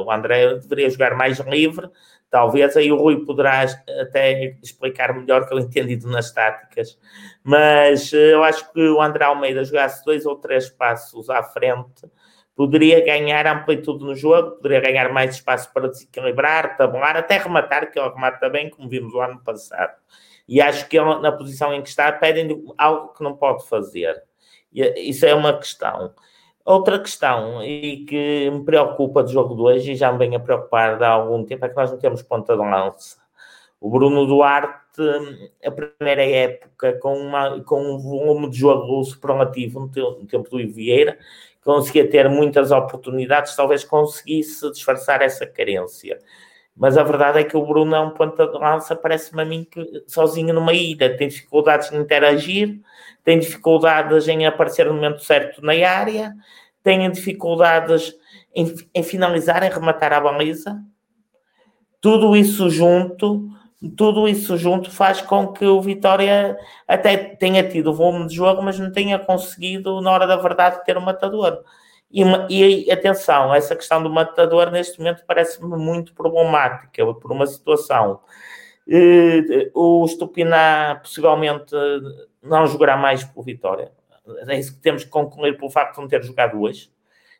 [0.06, 1.90] O André deveria jogar mais livre,
[2.30, 3.66] Talvez aí o Rui poderá
[4.02, 7.00] até explicar melhor que eu entendido nas táticas,
[7.42, 12.06] mas eh, eu acho que o André Almeida jogasse dois ou três passos à frente,
[12.54, 17.98] poderia ganhar amplitude no jogo, poderia ganhar mais espaço para desequilibrar, tabular, até rematar, que
[17.98, 19.96] ele remata bem, como vimos o ano passado.
[20.48, 24.22] E acho que ele, na posição em que está, pedem algo que não pode fazer.
[24.72, 26.13] E isso é uma questão.
[26.67, 30.39] Outra questão, e que me preocupa do jogo de hoje, e já me vem a
[30.39, 33.15] preocupar há algum tempo, é que nós não temos ponta de lança.
[33.80, 35.01] O Bruno Duarte,
[35.63, 41.17] a primeira época, com, uma, com um volume de jogo superlativo no, tempo do Vieira,
[41.63, 46.19] conseguia ter muitas oportunidades, talvez conseguisse disfarçar essa carência.
[46.78, 49.68] Mas a verdade é que o Bruno é um ponta de lança, parece-me a mim
[49.70, 52.80] que sozinho numa ilha, tem dificuldades em interagir,
[53.24, 56.34] tem dificuldades em aparecer no momento certo na área,
[56.84, 58.16] tem dificuldades
[58.56, 60.80] em, em finalizar, em rematar a baliza.
[62.00, 63.50] Tudo isso junto
[63.96, 68.80] tudo isso junto faz com que o Vitória até tenha tido volume de jogo, mas
[68.80, 71.63] não tenha conseguido, na hora da verdade, ter um matador.
[72.10, 72.24] E,
[72.86, 78.22] e atenção, essa questão do matador neste momento parece-me muito problemática por uma situação.
[78.89, 81.76] Eh, o Stupiná possivelmente
[82.41, 83.91] não jogará mais pelo Vitória.
[84.48, 86.89] É isso que temos que concluir pelo facto de não ter jogado hoje.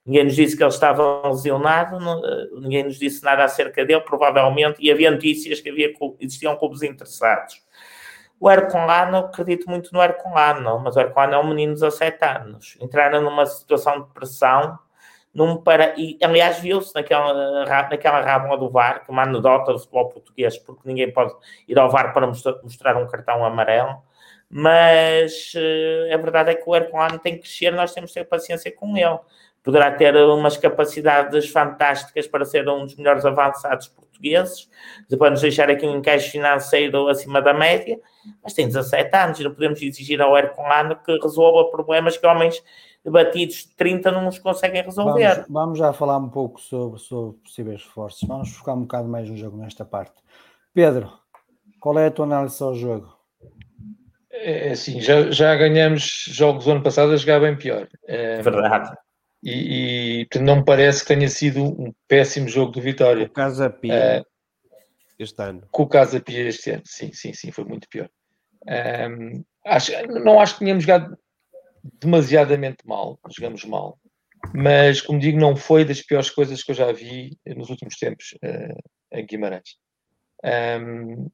[0.06, 4.77] Ninguém nos disse que ele estava lesionado, eh, ninguém nos disse nada acerca dele, provavelmente,
[4.80, 7.62] e havia notícias que havia, existiam clubes interessados.
[8.39, 12.78] O Ercolano, acredito muito no Ercolano, mas o Ercolano é um menino de 17 anos.
[12.80, 14.78] Entraram numa situação de pressão,
[15.34, 15.93] num para...
[15.97, 21.12] e aliás viu-se naquela, naquela do VAR, que uma anedota do futebol português, porque ninguém
[21.12, 21.34] pode
[21.67, 24.02] ir ao VAR para mostrar, um cartão amarelo,
[24.50, 28.26] mas uh, a verdade é que o Ercolano tem que crescer, nós temos que ter
[28.26, 29.19] paciência com ele
[29.67, 34.07] poderá ter umas capacidades fantásticas para ser um dos melhores avançados portugueses,
[35.10, 37.99] depois nos deixar aqui um encaixe financeiro acima da média,
[38.43, 42.62] mas tem 17 anos e não podemos exigir ao Herculano que resolva problemas que homens
[43.06, 45.36] batidos de 30 não nos conseguem resolver.
[45.36, 49.30] Vamos, vamos, já falar um pouco sobre, sobre possíveis reforços, vamos focar um bocado mais
[49.30, 50.15] no jogo nesta parte.
[50.73, 51.12] Pedro,
[51.80, 53.15] qual é a tua análise ao jogo?
[54.32, 57.88] É assim, já, já ganhamos jogos do ano passado a jogar bem pior.
[58.06, 58.95] É, Verdade
[59.49, 63.25] e, e não me parece que tenha sido um péssimo jogo do Vitória.
[63.25, 64.25] O Casa Pia uh,
[65.17, 65.65] este ano.
[65.71, 68.10] Com o Casa Pia este ano, sim, sim, sim, foi muito pior.
[68.67, 71.17] Um, acho, não acho que tenhamos jogado
[72.01, 73.97] demasiadamente mal, jogamos mal,
[74.53, 78.36] mas como digo, não foi das piores coisas que eu já vi nos últimos tempos
[78.43, 78.77] uh,
[79.13, 79.77] em Guimarães.
[80.43, 81.29] Um,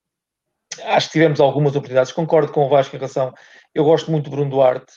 [0.82, 2.12] acho que tivemos algumas oportunidades.
[2.12, 3.34] Concordo com o Vasco em relação.
[3.74, 4.94] Eu gosto muito do Bruno Duarte,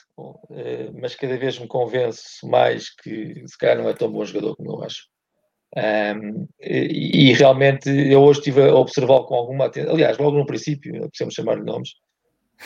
[0.51, 4.55] eh, mas cada vez me convenço mais que se calhar não é tão bom jogador
[4.55, 5.07] como eu acho.
[5.75, 9.93] Um, e, e, realmente eu hoje estive a observá-lo com alguma atenção.
[9.93, 11.89] Aliás, logo no princípio, precisamos chamar-lhe nomes.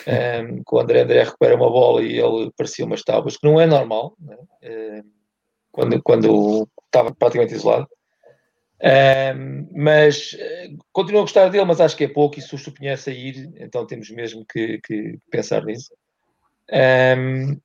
[0.07, 3.65] Um, quando André André recupera uma bola e ele parecia umas tábuas, que não é
[3.65, 4.37] normal, né?
[4.63, 5.11] um,
[5.71, 7.87] quando, quando estava praticamente isolado.
[9.71, 12.97] Mas uh, continuo a gostar dele, mas acho que é pouco e se o Estupinhar
[12.97, 15.93] sair, então temos mesmo que, que pensar nisso.
[17.17, 17.59] Um,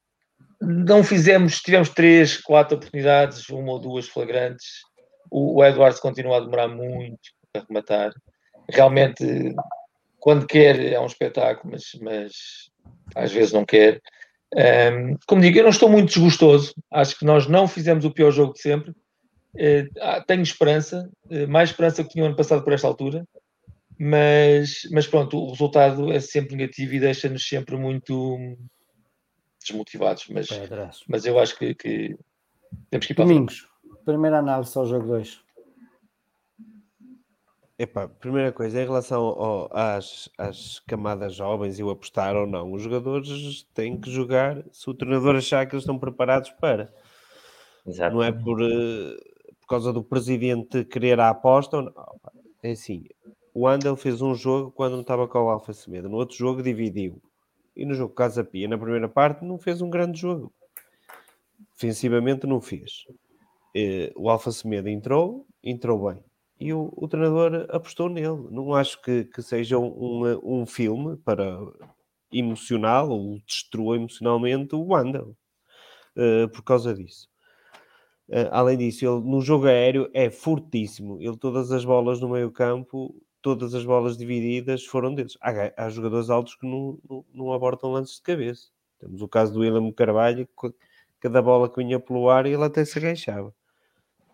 [0.60, 4.82] não fizemos, tivemos três, quatro oportunidades, uma ou duas flagrantes.
[5.30, 7.18] O, o Edwards continua a demorar muito
[7.54, 8.12] a rematar.
[8.68, 9.54] Realmente,
[10.18, 12.32] quando quer, é um espetáculo, mas, mas
[13.14, 14.00] às vezes não quer.
[14.54, 16.74] Um, como digo, eu não estou muito desgostoso.
[16.90, 18.94] Acho que nós não fizemos o pior jogo de sempre eh,
[20.26, 23.26] tenho esperança, eh, mais esperança que tinha ano passado por esta altura,
[23.98, 28.38] mas, mas pronto, o resultado é sempre negativo e deixa-nos sempre muito
[29.60, 30.26] desmotivados.
[30.28, 30.48] Mas,
[31.08, 32.16] mas eu acho que, que
[32.90, 33.66] temos que ir para Domingos,
[34.04, 35.46] primeira análise ao jogo 2.
[37.78, 42.72] Epá, primeira coisa, em relação ao, às, às camadas jovens e o apostar ou não,
[42.72, 46.90] os jogadores têm que jogar se o treinador achar que eles estão preparados para.
[47.86, 48.14] Exato.
[48.14, 49.16] Não é por, uh,
[49.66, 51.92] por causa do presidente querer a aposta.
[52.62, 53.04] É assim,
[53.52, 56.62] o Andel fez um jogo quando não estava com o Alfa Semedo, no outro jogo
[56.62, 57.20] dividiu.
[57.74, 60.52] E no jogo Casa Pia, na primeira parte, não fez um grande jogo.
[61.74, 63.04] Defensivamente não fez.
[63.74, 66.22] Eh, o Alfa Semedo entrou, entrou bem.
[66.58, 68.48] E o, o treinador apostou nele.
[68.50, 71.58] Não acho que, que seja um, um filme para
[72.32, 75.36] emocional ou destrua emocionalmente o Andel
[76.16, 77.28] uh, por causa disso.
[78.28, 81.20] Uh, além disso, ele no jogo aéreo é fortíssimo.
[81.20, 85.38] Ele, todas as bolas no meio campo, todas as bolas divididas foram deles.
[85.40, 88.68] Há, há jogadores altos que não, não, não, abordam lances de cabeça.
[88.98, 90.74] Temos o caso do William Carvalho, que
[91.20, 93.54] cada bola que vinha pelo ar ele até se agachava.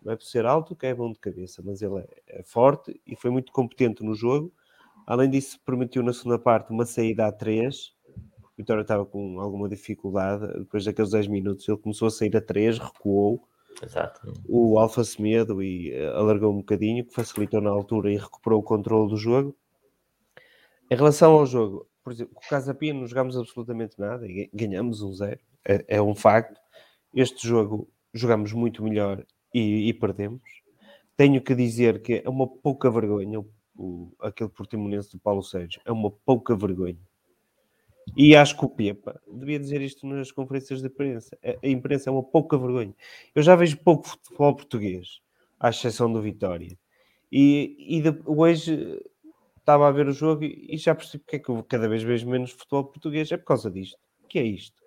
[0.03, 2.99] Não é por ser alto que é bom de cabeça, mas ele é, é forte
[3.05, 4.51] e foi muito competente no jogo.
[5.05, 7.93] Além disso, permitiu na segunda parte uma saída a três.
[8.57, 10.47] Vitória estava com alguma dificuldade.
[10.59, 13.47] Depois daqueles 10 minutos, ele começou a sair a três, recuou
[13.81, 14.33] Exato.
[14.47, 18.63] O Alfa Semedo e eh, alargou um bocadinho, que facilitou na altura e recuperou o
[18.63, 19.55] controle do jogo.
[20.89, 25.01] Em relação ao jogo, por exemplo, com o Casa não jogámos absolutamente nada e ganhamos
[25.01, 26.59] um zero, é, é um facto.
[27.13, 30.41] Este jogo jogamos muito melhor e, e perdemos.
[31.15, 35.81] Tenho que dizer que é uma pouca vergonha o, o, aquele portimonense do Paulo Sérgio.
[35.85, 36.99] É uma pouca vergonha.
[38.15, 41.37] E acho que o Pepa devia dizer isto nas conferências de imprensa.
[41.43, 42.93] A imprensa é uma pouca vergonha.
[43.33, 45.21] Eu já vejo pouco futebol português,
[45.59, 46.77] à exceção do Vitória.
[47.31, 49.01] E, e de, hoje
[49.57, 52.29] estava a ver o jogo e, já percebi porque é que eu cada vez vejo
[52.29, 53.31] menos futebol português.
[53.31, 53.97] É por causa disto.
[54.23, 54.83] O que é isto?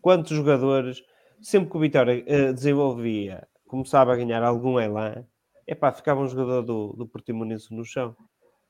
[0.00, 1.02] Quantos jogadores,
[1.40, 5.26] sempre que o Vitória uh, desenvolvia, começava a ganhar algum elan,
[5.66, 8.14] é pá, ficava um jogador do, do Portimonense no chão.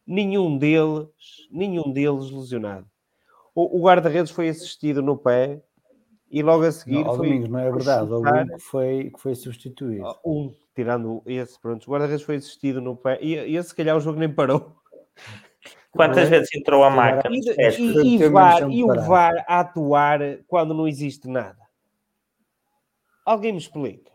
[0.07, 1.09] Nenhum deles,
[1.51, 2.89] nenhum deles lesionado.
[3.57, 5.62] O, o guarda-redes foi assistido no pé
[6.30, 7.26] e logo a seguir não, foi.
[7.26, 8.44] Domingos, não é verdade, chutar...
[8.44, 10.14] um que foi, que foi substituído.
[10.22, 11.88] Um, tirando esse, pronto.
[11.88, 14.76] O guarda-redes foi assistido no pé e esse, se calhar, o jogo nem parou.
[15.90, 16.30] Quantas é?
[16.30, 17.30] vezes entrou a marca?
[17.32, 21.57] E, e, e, VAR, e o VAR a atuar quando não existe nada?
[23.24, 24.12] Alguém me explica.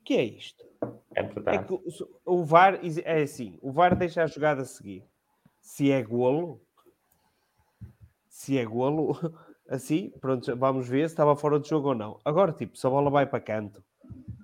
[0.00, 0.64] O que é isto?
[1.12, 1.58] É verdade.
[1.58, 1.82] É que o,
[2.24, 5.04] o VAR é assim: o VAR deixa a jogada seguir.
[5.60, 6.62] Se é golo,
[8.38, 9.16] se é golo,
[9.68, 12.20] assim, pronto, vamos ver se estava fora de jogo ou não.
[12.24, 13.82] Agora, tipo, se a bola vai para canto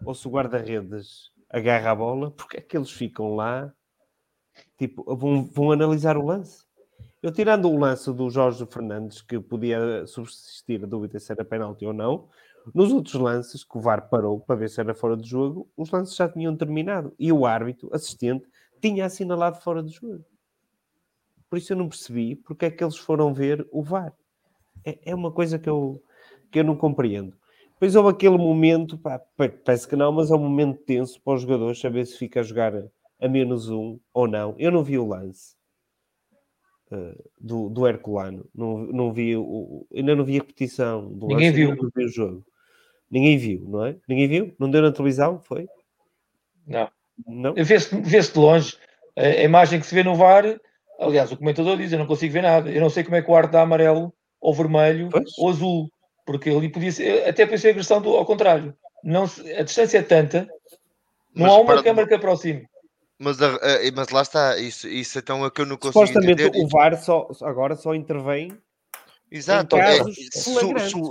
[0.05, 3.73] ou se o guarda-redes agarra a bola, porque é que eles ficam lá
[4.79, 6.65] Tipo, vão, vão analisar o lance.
[7.23, 11.87] Eu tirando o lance do Jorge Fernandes, que podia subsistir a dúvida se era penalti
[11.87, 12.29] ou não,
[12.75, 15.91] nos outros lances que o VAR parou para ver se era fora de jogo, os
[15.91, 17.15] lances já tinham terminado.
[17.19, 18.47] E o árbitro, assistente,
[18.81, 20.25] tinha assinalado fora de jogo.
[21.55, 24.13] Por isso eu não percebi porque é que eles foram ver o VAR.
[24.85, 26.03] É, é uma coisa que eu,
[26.51, 27.33] que eu não compreendo.
[27.75, 29.21] Depois houve aquele momento, pá,
[29.65, 32.43] parece que não, mas é um momento tenso para os jogadores saber se fica a
[32.43, 32.73] jogar
[33.21, 34.57] a menos um ou não.
[34.59, 35.55] Eu não vi o lance
[36.91, 41.51] uh, do, do Herculano, não, não vi o, ainda não vi a repetição do Ninguém
[41.51, 41.77] lance, viu.
[41.77, 42.45] Não vi o jogo.
[43.09, 43.97] Ninguém viu, não é?
[44.09, 44.57] Ninguém viu?
[44.59, 45.39] Não deu na televisão?
[45.39, 45.69] Foi?
[46.67, 46.91] Não.
[47.25, 47.55] Não?
[47.55, 48.77] Vê-se vê de longe.
[49.17, 50.59] A imagem que se vê no VAR,
[51.01, 52.71] aliás, o comentador diz: Eu não consigo ver nada.
[52.71, 55.31] Eu não sei como é que o ar dá amarelo ou vermelho pois?
[55.39, 55.91] ou azul,
[56.27, 58.75] porque ali podia ser, até podia ser agressão do, ao contrário.
[59.03, 60.49] Não, a distância é tanta,
[61.35, 62.67] não Mas há uma para- câmara que aproxime.
[63.19, 66.43] Mas, a- a- mas lá está, isso, isso então é que eu não consigo Supostamente
[66.43, 66.65] entender.
[66.65, 68.53] o VAR só, agora só intervém
[69.31, 70.41] Exato, é, se, se,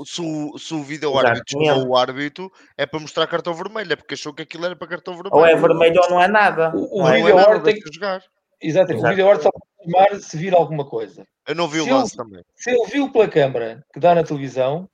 [0.06, 3.96] se, se o vídeo Exato, árbitro chamou o árbitro é para mostrar cartão vermelho, é
[3.96, 5.36] porque achou que aquilo era para cartão vermelho.
[5.36, 6.72] Ou é vermelho ou não é nada.
[6.76, 7.20] O, o Não é?
[7.20, 8.24] É vídeo nada, árbitro tem deixa jogar.
[8.62, 9.00] Exatamente.
[9.00, 9.06] Exato.
[9.14, 9.50] O vídeo árbitro só
[9.84, 11.26] chamar se vir alguma coisa.
[11.48, 12.44] Eu não vi o Se lance ele- também.
[12.56, 14.90] Se ele viu pela câmara que dá na televisão,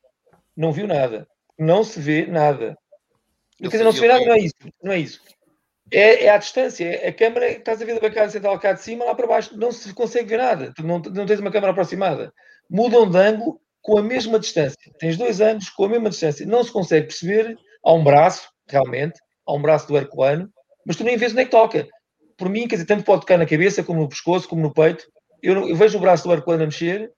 [0.55, 1.27] não viu nada.
[1.57, 2.77] Não se vê nada.
[3.59, 4.55] Eu quer dizer, não se vê nada, não é isso.
[4.83, 5.21] Não é isso.
[5.91, 6.85] É, é à distância.
[6.85, 9.57] É a câmara, estás a ver da bancada central cá de cima, lá para baixo,
[9.57, 10.71] não se consegue ver nada.
[10.75, 12.31] Tu não, não tens uma câmara aproximada.
[12.69, 14.77] Mudam de ângulo com a mesma distância.
[14.99, 16.45] Tens dois ângulos com a mesma distância.
[16.45, 17.57] Não se consegue perceber.
[17.83, 20.49] Há um braço, realmente, há um braço do Herculano,
[20.85, 21.87] mas tu nem vês onde é que toca.
[22.39, 25.05] Por mim, quer dizer, tanto pode tocar na cabeça, como no pescoço, como no peito.
[25.43, 27.11] Eu, não- eu vejo o braço do Herculano a mexer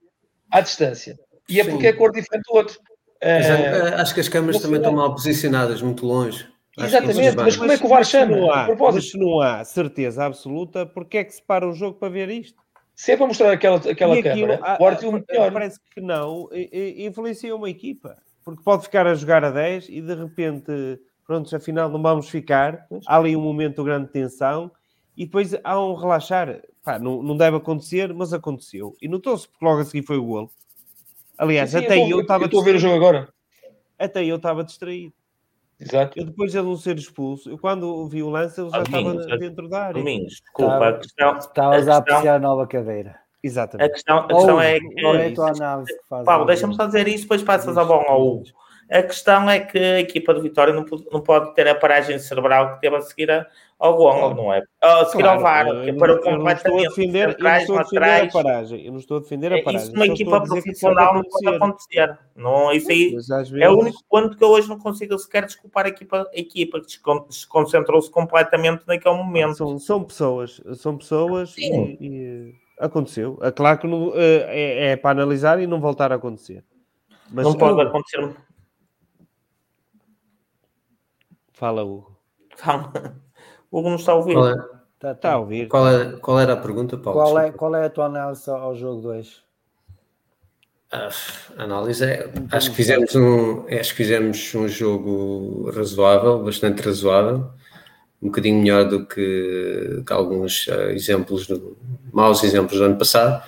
[0.51, 1.17] à distância.
[1.47, 1.71] E é Sim.
[1.71, 2.79] porque é cor diferente do outro.
[3.23, 6.47] Ah, acho que as câmaras também estão mal posicionadas, muito longe.
[6.77, 8.35] Exatamente, mas como é que o VAR chama?
[8.35, 8.95] não há, propósito.
[8.95, 12.29] mas se não há certeza absoluta, porque é que se para o jogo para ver
[12.29, 12.59] isto?
[12.95, 15.51] Se é para mostrar aquela, aquela E câmara, ah, o árbitro ah, melhor.
[15.51, 16.49] Parece que não,
[16.97, 18.17] influencia uma equipa.
[18.43, 20.71] Porque pode ficar a jogar a 10 e de repente,
[21.27, 22.87] pronto, afinal não vamos ficar.
[23.05, 24.71] Há ali um momento de grande tensão
[25.17, 26.61] e depois há um relaxar.
[26.83, 28.95] Pá, não, não deve acontecer, mas aconteceu.
[29.01, 30.49] E notou-se porque logo a seguir foi o golo.
[31.37, 32.99] Aliás, Sim, sim, até eu eu estou- estava eu estou a ver o distraído.
[32.99, 33.29] jogo agora.
[33.99, 35.13] Até eu estava distraído.
[35.79, 36.19] Exato.
[36.19, 39.37] Eu depois de ele não ser expulso, eu quando vi o lance, ele já estava
[39.37, 39.93] dentro da área.
[39.93, 40.87] Domingos, desculpa.
[40.89, 43.11] A questão, Estavas a a apreciar a nova cadeira.
[43.11, 43.91] a Exatamente.
[43.93, 45.35] questão, a questão Ou, é ou é a que.
[45.35, 46.25] tua análise que faz.
[46.25, 48.43] Paulo, ao deixa-me só dizer isso, depois passas a bola ao Hugo.
[48.91, 52.19] A questão é que a equipa de Vitória não, pode- não pode ter a paragem
[52.19, 53.47] cerebral que teve a seguir a-
[53.81, 54.61] ao gol, não é?
[55.09, 56.89] Seguir ao VAR, eu que parou eu completamente.
[56.89, 58.85] defender, eu não estou a defender a paragem.
[58.85, 59.87] Eu não estou a defender a É, paragem.
[59.87, 62.19] Isso numa equipa profissional não pode acontecer.
[62.35, 65.45] Não, isso aí às é o vezes- único ponto que eu hoje não consigo sequer
[65.45, 69.55] desculpar a equipa, a equipa que descon- desconcentrou-se completamente naquele momento.
[69.55, 71.97] São, são pessoas, são pessoas e, Sim.
[71.99, 73.39] e, aconteceu.
[73.41, 76.63] É claro que não, eh, é, é para analisar e não voltar a acontecer.
[77.31, 78.35] Mas não pode Hugo, acontecer.
[81.53, 82.17] Fala, Hugo.
[82.57, 82.91] Calma.
[83.71, 84.33] O Hugo não está a ouvir.
[84.33, 84.55] Qual, é-
[85.01, 85.33] Tá, Está tá.
[85.33, 85.67] a ouvir?
[85.67, 87.19] qual é- qual era a pergunta, Paulo?
[87.19, 89.41] Qual é, qual é a tua análise ao jogo 2?
[90.91, 91.09] Ah,
[91.57, 97.49] a análise é, acho que fizemos um, acho que fizemos um jogo razoável, bastante razoável,
[98.21, 101.75] um bocadinho melhor do que, que alguns ah, exemplos, do,
[102.13, 103.43] maus exemplos do ano passado,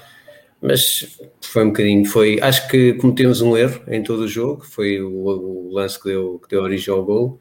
[0.60, 5.00] mas foi um bocadinho, foi, acho que cometemos um erro em todo o jogo, foi
[5.02, 7.40] o, o lance que deu, que deu origem ao gol.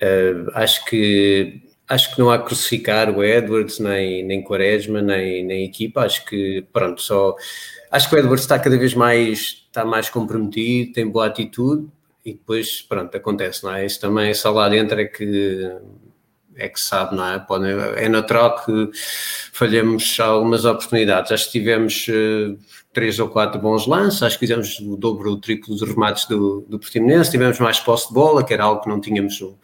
[0.00, 5.44] Uh, acho que acho que não há que crucificar o Edwards, nem, nem Quaresma, nem,
[5.44, 7.36] nem equipa, acho que pronto, só
[7.90, 11.86] acho que o Edwards está cada vez mais está mais comprometido, tem boa atitude
[12.24, 13.84] e depois pronto, acontece, não é?
[13.84, 15.70] Isso também só lá dentro é que
[16.56, 17.38] é que sabe, não é?
[17.38, 18.90] Pode, é natural que
[19.52, 21.30] falhemos algumas oportunidades.
[21.30, 22.58] Acho que tivemos uh,
[22.94, 26.24] três ou quatro bons lances, acho que fizemos o dobro ou o triplo dos remates
[26.26, 29.58] do, do Portimonense, tivemos mais posse de bola, que era algo que não tínhamos no,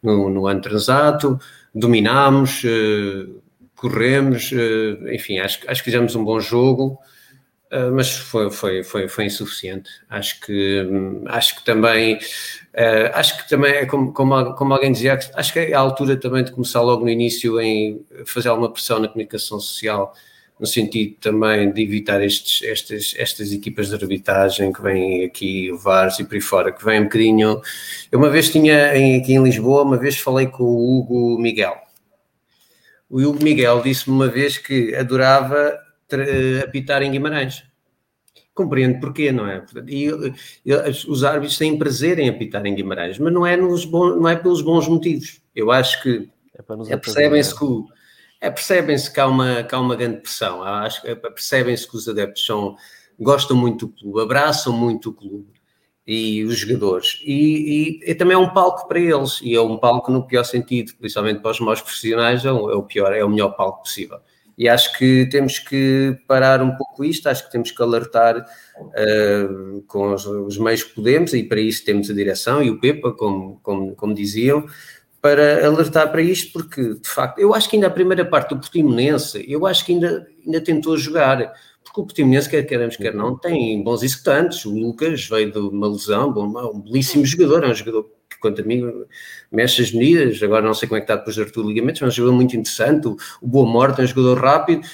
[0.00, 1.40] no, no ano transato,
[1.74, 3.42] dominámos, uh,
[3.76, 6.98] corremos, uh, enfim, acho, acho que fizemos um bom jogo.
[7.70, 9.90] Uh, mas foi, foi, foi, foi insuficiente.
[10.08, 12.18] Acho que, hum, acho que também,
[13.12, 16.42] acho que também é como, como, como alguém dizia, acho que é a altura também
[16.42, 20.14] de começar logo no início em fazer alguma pressão na comunicação social,
[20.58, 25.78] no sentido também de evitar estes, estas, estas equipas de arbitragem que vêm aqui, o
[25.78, 27.60] VARs e por aí fora, que vêm um bocadinho.
[28.10, 31.76] Eu uma vez tinha em, aqui em Lisboa, uma vez falei com o Hugo Miguel.
[33.08, 35.78] O Hugo Miguel disse-me uma vez que adorava
[36.12, 37.64] uh, apitar em Guimarães.
[38.52, 39.64] Compreendo porquê, não é?
[39.86, 40.06] E,
[40.66, 40.74] e,
[41.06, 44.34] os árbitros têm prazer em apitar em Guimarães, mas não é, nos bons, não é
[44.34, 45.40] pelos bons motivos.
[45.54, 46.28] Eu acho que
[46.88, 47.64] é, percebem-se que,
[48.40, 50.62] é, percebem-se que, há uma, que há uma grande pressão.
[51.04, 52.76] É, percebem-se que os adeptos são,
[53.18, 55.58] gostam muito do clube, abraçam muito o clube
[56.06, 57.20] e os jogadores.
[57.22, 60.44] E, e, e, também é um palco para eles, e é um palco no pior
[60.44, 63.82] sentido, principalmente para os mais profissionais, é o, é o pior, é o melhor palco
[63.82, 64.18] possível.
[64.56, 68.44] E acho que temos que parar um pouco isto, acho que temos que alertar
[68.76, 72.80] uh, com os, os, meios que podemos, e para isso temos a direção e o
[72.80, 74.66] PEPA, como, como, como diziam,
[75.20, 78.60] para alertar para isto, porque de facto, eu acho que ainda a primeira parte do
[78.60, 81.52] Portimonense, eu acho que ainda, ainda tentou jogar,
[81.82, 84.64] porque o Portimonense, quer queremos, quer não, tem bons executantes.
[84.64, 88.10] O Lucas veio de uma lesão, um belíssimo jogador, é um jogador
[88.40, 88.84] quanto a mim,
[89.50, 90.42] mexe as medidas.
[90.42, 92.36] Agora não sei como é que está depois do Arthur Ligamentos, mas é um jogador
[92.36, 93.08] muito interessante.
[93.08, 94.86] O, o Boa Morte é um jogador rápido.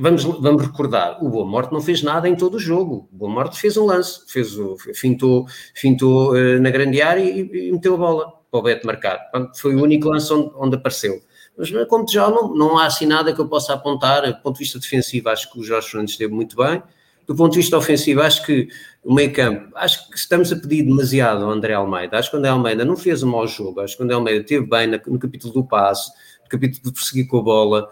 [0.00, 3.08] Vamos, vamos recordar, o Boa Morte não fez nada em todo o jogo.
[3.12, 7.68] O Boa Morte fez um lance, fez o, fintou, fintou uh, na grande área e,
[7.68, 9.18] e, meteu a bola para o Beto marcar.
[9.56, 11.20] Foi o único lance onde, onde apareceu.
[11.56, 14.22] Mas como já não, não há assim nada que eu possa apontar.
[14.22, 16.82] Do ponto de vista defensivo, acho que o Jorge Fernandes esteve muito bem.
[17.26, 18.68] Do ponto de vista ofensivo, acho que
[19.04, 22.18] o meio campo, acho que estamos a pedir demasiado ao André Almeida.
[22.18, 24.40] Acho que o André Almeida não fez um mau jogo, acho que o André Almeida
[24.40, 26.10] esteve bem no capítulo do passe,
[26.42, 27.90] no capítulo de prosseguir com a bola.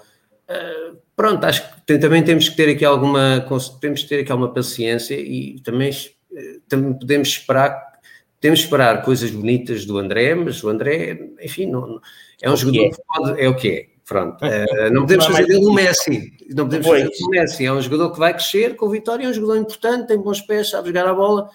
[0.48, 3.44] Uh, pronto, acho que tem, também temos que ter aqui alguma
[3.80, 7.95] temos que ter aqui alguma paciência e também, uh, também podemos esperar
[8.40, 12.00] temos que esperar coisas bonitas do André, mas o André, enfim, não,
[12.40, 12.90] é um jogador é.
[12.90, 13.96] que pode, é o que é.
[14.06, 16.32] Pronto, uh, não podemos fazer dele o Messi.
[16.50, 17.64] Não podemos fazer dele o Messi.
[17.66, 20.40] É um jogador que vai crescer com o Vitória, é um jogador importante, tem bons
[20.40, 21.50] pés, sabe jogar a bola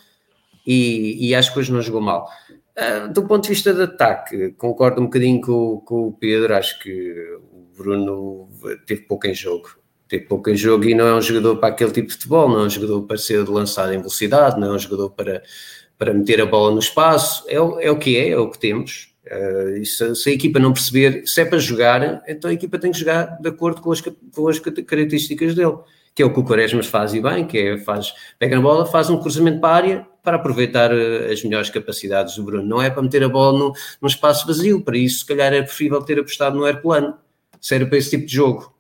[0.67, 2.29] e, e acho que hoje não jogou mal.
[2.77, 6.79] Uh, do ponto de vista de ataque, concordo um bocadinho com, com o Pedro, acho
[6.79, 8.49] que o Bruno
[8.85, 9.69] teve pouco em jogo.
[10.09, 12.59] Teve pouco em jogo e não é um jogador para aquele tipo de futebol, não
[12.59, 15.41] é um jogador para ser lançado em velocidade, não é um jogador para,
[16.01, 17.45] para meter a bola no espaço.
[17.47, 20.73] É, é o que é, é o que temos Uh, se, se, a equipa não
[20.73, 24.01] perceber, se é para jogar, então a equipa tem que jogar de acordo com as,
[24.01, 25.77] com as características dele,
[26.15, 28.85] que é o que o Quaresmas faz e bem, que é, faz, pega na bola,
[28.85, 32.67] faz um cruzamento para a área para aproveitar uh, as melhores capacidades do Bruno.
[32.67, 35.61] Não é para meter a bola no, num espaço vazio, para isso se calhar é
[35.61, 37.15] preferível ter apostado no airplano,
[37.61, 38.73] se era para esse tipo de jogo.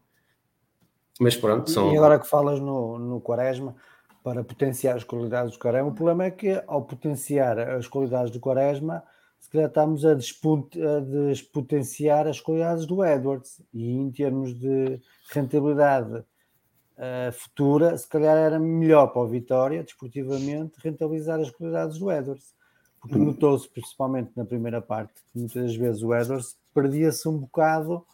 [1.19, 1.93] Mas pronto, são...
[1.93, 3.75] E agora que falas no, no Quaresma,
[4.23, 8.39] para potenciar as qualidades do Quaresma, o problema é que ao potenciar as qualidades do
[8.39, 9.03] Quaresma
[9.51, 17.97] calhar estamos a, despotenciar as qualidades do Edwards e em termos de rentabilidade uh, futura,
[17.97, 22.53] se calhar era melhor para o Vitória, desportivamente, rentabilizar as qualidades do Edwards.
[23.01, 28.05] Porque notou-se, principalmente na primeira parte, que muitas vezes o Edwards perdia-se um bocado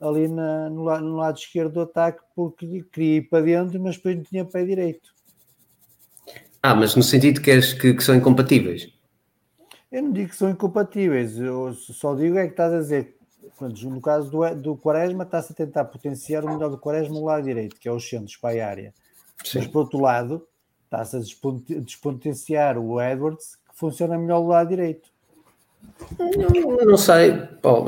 [0.00, 4.16] ali na, no, no, lado esquerdo do ataque porque queria ir para dentro, mas depois
[4.16, 5.10] não tinha pé direito.
[6.62, 8.92] Ah, mas no sentido que, és, que, que são incompatíveis?
[9.90, 13.16] Eu não digo que são incompatíveis, eu só digo é que estás a dizer,
[13.60, 17.44] no caso do, do Quaresma, está-se a tentar potenciar o melhor do Quaresma no lado
[17.44, 18.94] direito, que é os centros para a área.
[19.44, 19.58] Sim.
[19.58, 20.46] Mas por outro lado,
[20.84, 25.10] está-se a despotenciar o Edwards, que funciona melhor do lado direito.
[26.18, 27.30] Eu não sei,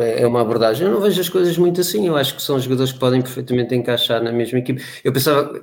[0.01, 0.87] é, é uma abordagem.
[0.87, 2.07] Eu não vejo as coisas muito assim.
[2.07, 4.83] Eu acho que são jogadores que podem perfeitamente encaixar na mesma equipe.
[5.03, 5.61] Eu pensava,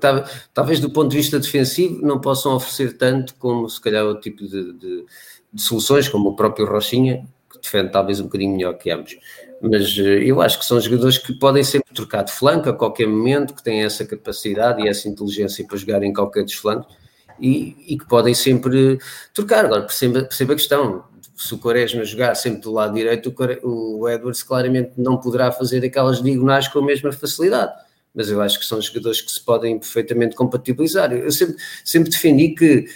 [0.53, 4.45] talvez do ponto de vista defensivo, não possam oferecer tanto como se calhar o tipo
[4.45, 5.05] de, de
[5.51, 9.17] de soluções, como o próprio Rochinha, que defende talvez um bocadinho melhor que ambos.
[9.61, 13.07] Mas eh, eu acho que são jogadores que podem sempre trocar de flanco a qualquer
[13.07, 16.95] momento, que têm essa capacidade e essa inteligência para jogar em qualquer dos flancos
[17.39, 18.99] e, e que podem sempre
[19.33, 19.65] trocar.
[19.65, 21.03] Agora, perceba, perceba a questão:
[21.39, 23.33] se o Quaresma jogar sempre do lado direito,
[23.63, 27.71] o, o Edwards claramente não poderá fazer aquelas diagonais com a mesma facilidade.
[28.13, 31.13] Mas eu acho que são jogadores que se podem perfeitamente compatibilizar.
[31.13, 32.87] Eu sempre, sempre defendi que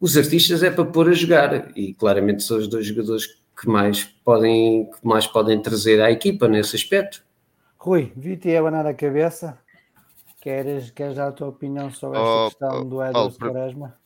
[0.00, 3.24] os artistas é para pôr a jogar, e claramente são os dois jogadores
[3.56, 7.22] que mais podem, que mais podem trazer à equipa nesse aspecto.
[7.78, 9.56] Rui, vi-te abanar a cabeça.
[10.40, 14.03] Queres, queres dar a tua opinião sobre esta oh, questão oh, do Edwards oh, Quaresma?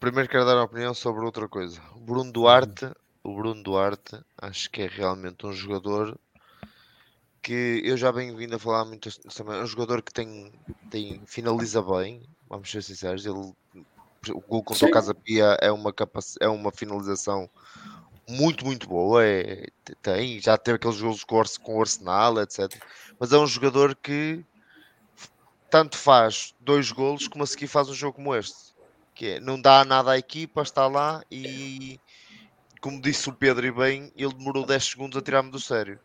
[0.00, 1.82] Primeiro quero dar a opinião sobre outra coisa.
[1.96, 2.88] O Bruno Duarte,
[3.24, 6.16] o Bruno Duarte, acho que é realmente um jogador
[7.42, 9.58] que eu já venho vindo a falar muitas também.
[9.58, 10.52] É um jogador que tem,
[10.88, 13.26] tem finaliza bem, vamos ser sinceros.
[13.26, 13.52] Ele,
[14.30, 14.90] o gol contra Sim.
[14.90, 17.50] o Casa Pia é uma, capac, é uma finalização
[18.28, 19.24] muito, muito boa.
[19.24, 19.66] É,
[20.00, 22.72] tem, já teve aqueles gols com o Arsenal, etc.
[23.18, 24.44] Mas é um jogador que
[25.68, 28.67] tanto faz dois golos como a seguir faz um jogo como este
[29.18, 31.98] que é, não dá nada à equipa, está lá e
[32.80, 35.98] como disse o Pedro e bem, ele demorou 10 segundos a tirar-me do sério.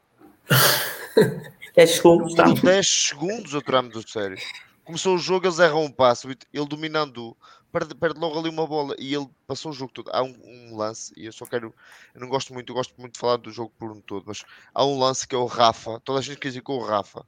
[1.75, 2.45] 10 segundos, tá.
[2.45, 4.35] 10 segundos a tirar-me do sério.
[4.83, 7.37] Começou o jogo, eles erram um passo, ele dominando,
[7.71, 10.09] perde, perde logo ali uma bola e ele passou o jogo todo.
[10.11, 11.71] Há um, um, lance, e eu só quero,
[12.15, 14.43] eu não gosto muito, eu gosto muito de falar do jogo por um todo, mas
[14.73, 17.23] há um lance que é o Rafa, toda a gente quer dizer com o Rafa.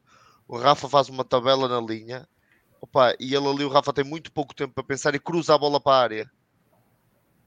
[0.47, 2.27] O Rafa faz uma tabela na linha
[2.85, 5.57] Opa, e ele ali, o Rafa, tem muito pouco tempo para pensar e cruza a
[5.57, 6.31] bola para a área.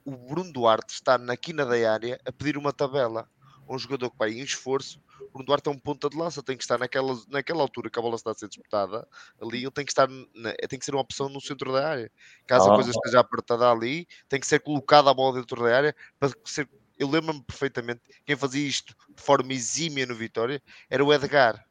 [0.05, 3.31] O Bruno Duarte está na quina da área a pedir uma tabela.
[3.69, 5.01] Um jogador que vai em esforço.
[5.21, 7.97] O Bruno Duarte é um ponta de lança, tem que estar naquela, naquela altura que
[7.97, 9.07] a bola está a ser disputada.
[9.41, 12.11] Ali ele tem que estar, na, tem que ser uma opção no centro da área.
[12.45, 15.95] Caso a coisa esteja apertada ali, tem que ser colocada a bola dentro da área
[16.19, 16.69] para ser.
[16.99, 20.61] Eu lembro-me perfeitamente quem fazia isto de forma exímia no Vitória
[20.91, 21.65] era o Edgar.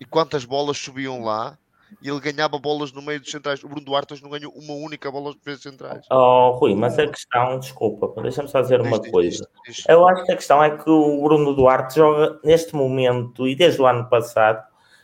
[0.00, 1.56] E quantas bolas subiam lá
[2.00, 3.62] e ele ganhava bolas no meio dos centrais.
[3.62, 6.06] O Bruno Duarte hoje não ganhou uma única bola defesas centrais.
[6.10, 9.48] Oh, Rui, mas a questão, desculpa, deixa-me só dizer uma coisa.
[9.88, 13.80] Eu acho que a questão é que o Bruno Duarte joga neste momento e desde
[13.80, 14.62] o ano passado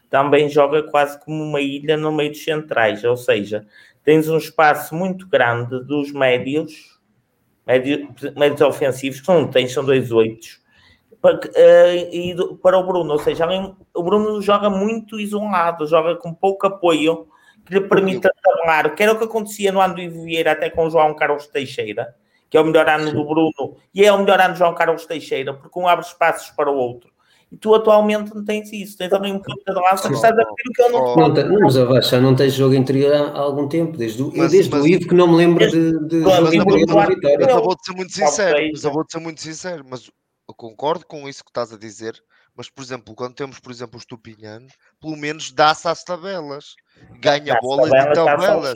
[0.08, 3.66] também joga quase como uma ilha no meio dos centrais, ou seja,
[4.02, 6.98] tens um espaço muito grande dos médios,
[7.66, 10.60] médios, médios ofensivos, que não tens, são dois oitos,
[11.20, 13.46] para, uh, e para o Bruno, ou seja,
[13.94, 17.26] o Bruno joga muito isolado, joga com pouco apoio
[17.66, 20.86] que lhe permita tabular, que era o que acontecia no ano do Vieira até com
[20.86, 22.14] o João Carlos Teixeira,
[22.48, 23.14] que é o melhor ano Sim.
[23.14, 26.50] do Bruno, e é o melhor ano do João Carlos Teixeira, porque um abre espaços
[26.50, 27.10] para o outro.
[27.50, 30.36] E tu atualmente não tens isso, tens também um ponto de lança que estás a
[30.36, 33.96] ver o que eu não Não, não mas não tens jogo interior há algum tempo,
[33.96, 36.86] desde, o, mas, desde mas, o Ivo que não me lembro de, de jogo interior
[36.86, 37.38] na Vitória.
[37.40, 40.12] Mas eu vou-te ser muito sincero, mas eu vou-te ser muito sincero, mas eu
[40.58, 42.20] concordo com isso que estás a dizer,
[42.54, 44.66] mas por exemplo, quando temos, por exemplo, o Stupinhan,
[45.00, 46.74] pelo menos dá-se às tabelas,
[47.20, 48.74] ganha bolas de tabelas,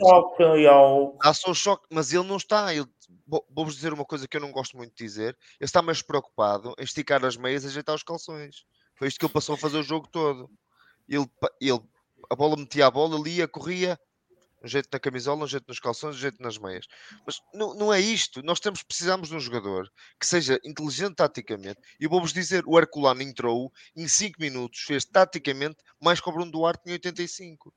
[1.21, 2.73] dá-se ao choque, mas ele não está.
[2.73, 2.87] Ele,
[3.27, 6.73] vou-vos dizer uma coisa que eu não gosto muito de dizer: ele está mais preocupado
[6.79, 8.63] em esticar as meias e ajeitar os calções.
[8.95, 10.49] Foi isto que ele passou a fazer o jogo todo.
[11.09, 11.29] Ele,
[11.59, 11.81] ele
[12.29, 13.99] a bola metia a bola, lia, corria,
[14.63, 16.87] um jeito na camisola, um jeito nos calções, um jeito nas meias.
[17.25, 18.41] Mas não, não é isto.
[18.41, 21.79] Nós temos, precisamos de um jogador que seja inteligente taticamente.
[21.99, 26.51] E vou-vos dizer, o Herculano entrou em 5 minutos, fez taticamente mais que o Bruno
[26.51, 27.73] Duarte em 85.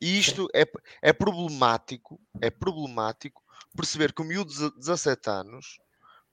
[0.00, 0.64] E isto é,
[1.02, 3.42] é problemático, é problemático
[3.76, 5.78] perceber que o miúdo de 17 anos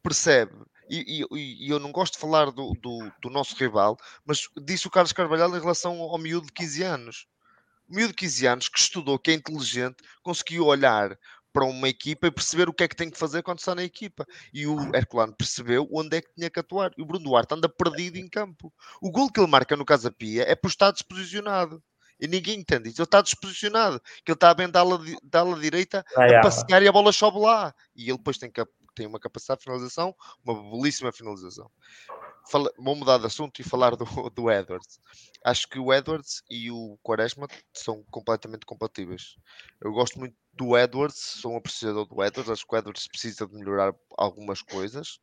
[0.02, 0.56] percebe
[0.89, 4.88] e, e, e, eu não gosto de falar do, do, do, nosso rival, mas disse
[4.88, 7.28] o Carlos Carvalhal em relação ao miúdo de 15 anos
[7.88, 11.17] miúdo de 15 anos que estudou, que é inteligente, conseguiu olhar
[11.57, 13.83] para uma equipa e perceber o que é que tem que fazer quando está na
[13.83, 14.27] equipa.
[14.53, 16.91] E o Herculano percebeu onde é que tinha que atuar.
[16.95, 18.71] E o Bruno Duarte anda perdido em campo.
[19.01, 21.81] O gol que ele marca no Casa Pia é por estar desposicionado.
[22.19, 23.01] E ninguém entende isso.
[23.01, 23.99] Ele está desposicionado.
[24.23, 27.39] Que ele está bem da ala, da ala direita a passear e a bola sobe
[27.39, 27.73] lá.
[27.95, 28.51] E ele depois tem,
[28.95, 30.15] tem uma capacidade de finalização,
[30.45, 31.71] uma belíssima finalização.
[32.50, 35.00] Fala, vou mudar de assunto e falar do, do Edwards.
[35.43, 39.36] Acho que o Edwards e o Quaresma são completamente compatíveis.
[39.82, 42.50] Eu gosto muito do Edwards, sou um apreciador do Edwards.
[42.50, 45.20] Acho que o Edwards precisa de melhorar algumas coisas.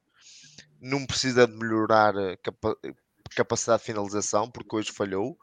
[0.80, 2.76] Não precisa de melhorar capa
[3.34, 5.36] capacidade de finalização, porque hoje falhou.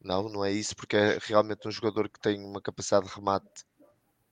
[0.00, 3.64] Não, não é isso, porque é realmente um jogador que tem uma capacidade de remate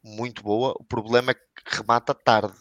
[0.02, 0.74] muito boa.
[0.78, 2.56] O problema é que remata tarde,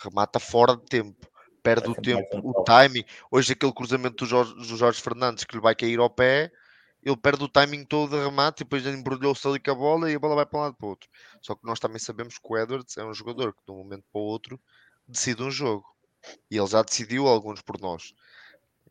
[0.00, 1.26] remata fora de tempo
[1.68, 3.04] perde o tempo, o timing.
[3.30, 6.50] Hoje aquele cruzamento do Jorge, do Jorge, Fernandes que lhe vai cair ao pé,
[7.02, 10.14] ele perde o timing todo de remate e depois embrulhou-se ali com a bola e
[10.14, 11.10] a bola vai para um lado para o outro.
[11.42, 14.04] Só que nós também sabemos que o Edwards é um jogador que de um momento
[14.10, 14.58] para o outro
[15.06, 15.84] decide um jogo.
[16.50, 18.14] E ele já decidiu alguns por nós.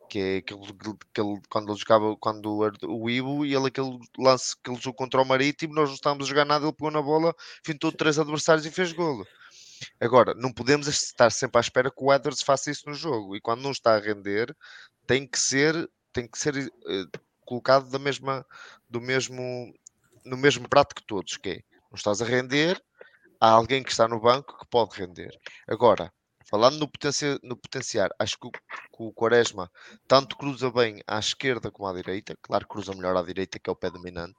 [0.08, 0.62] que é aquele,
[1.12, 4.80] que ele, quando ele jogava quando o, o Ibo e ele aquele lance que ele
[4.80, 7.90] jogou contra o Marítimo, nós não estávamos a jogar nada, ele pegou na bola, fintou
[7.92, 9.26] três adversários e fez golo.
[10.00, 13.36] Agora, não podemos estar sempre à espera que o Edwards faça isso no jogo.
[13.36, 14.54] E quando não está a render,
[15.06, 18.44] tem que ser, tem que ser uh, colocado da mesma,
[18.88, 19.72] do mesmo,
[20.24, 21.54] no mesmo prato que todos, que é,
[21.90, 22.80] não estás a render,
[23.40, 25.30] há alguém que está no banco que pode render.
[25.66, 26.12] Agora,
[26.44, 28.60] falando no, potencia, no potenciar, acho que o, que
[28.98, 29.70] o, Quaresma
[30.06, 33.70] tanto cruza bem à esquerda como à direita, claro que cruza melhor à direita, que
[33.70, 34.38] é o pé dominante,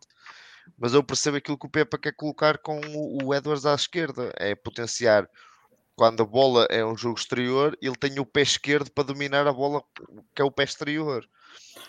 [0.77, 4.31] mas eu percebo aquilo que o Pepa quer colocar com o, o Edwards à esquerda,
[4.37, 5.29] é potenciar
[5.99, 9.51] quando a bola é um jogo exterior, ele tem o pé esquerdo para dominar a
[9.51, 9.83] bola,
[10.33, 11.27] que é o pé exterior.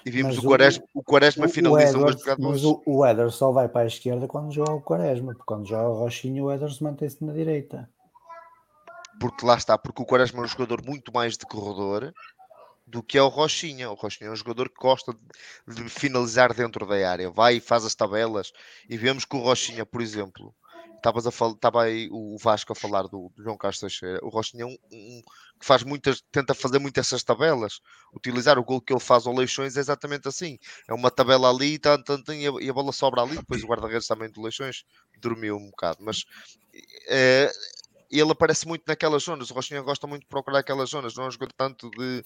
[0.05, 3.53] E vimos o, o, Quaresma, o Quaresma finaliza o Edwards, Mas o, o Edwards só
[3.53, 6.81] vai para a esquerda quando joga o Quaresma, porque quando joga o Rochinho, o Edwards
[6.81, 7.89] mantém-se na direita.
[9.20, 12.12] Porque lá está, porque o Quaresma é um jogador muito mais de corredor
[12.91, 13.91] do que é o Rochinha.
[13.91, 15.16] O Rochinha é um jogador que gosta
[15.66, 18.53] de finalizar dentro da área, vai e faz as tabelas.
[18.88, 20.55] E vemos que o Rochinha, por exemplo,
[20.97, 24.18] estava aí o Vasco a falar do, do João Castro Teixeira.
[24.22, 25.22] O Rochinha é um, um,
[25.59, 27.80] que faz muitas, tenta fazer muitas essas tabelas.
[28.12, 30.59] Utilizar o gol que ele faz ao Leixões é exatamente assim.
[30.88, 33.36] É uma tabela ali e, a, e a bola sobra ali.
[33.36, 34.84] Depois o guarda-redes também do Leixões
[35.18, 36.24] dormiu um bocado, mas
[37.09, 37.51] é,
[38.11, 39.51] ele aparece muito naquelas zonas.
[39.51, 41.14] O Rochinha gosta muito de procurar aquelas zonas.
[41.14, 42.24] Não é um jogador tanto de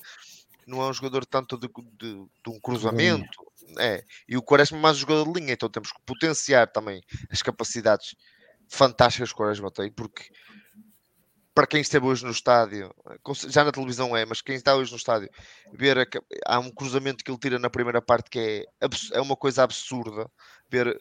[0.66, 3.44] não é um jogador tanto de, de, de um cruzamento,
[3.78, 7.02] é, e o Quaresma é mais um jogador de linha, então temos que potenciar também
[7.30, 8.14] as capacidades
[8.68, 10.30] fantásticas que o Quaresma tem, porque
[11.54, 12.92] para quem esteve hoje no estádio,
[13.48, 15.30] já na televisão é, mas quem está hoje no estádio,
[15.72, 16.06] ver a,
[16.46, 20.28] há um cruzamento que ele tira na primeira parte que é, é uma coisa absurda,
[20.68, 21.00] ver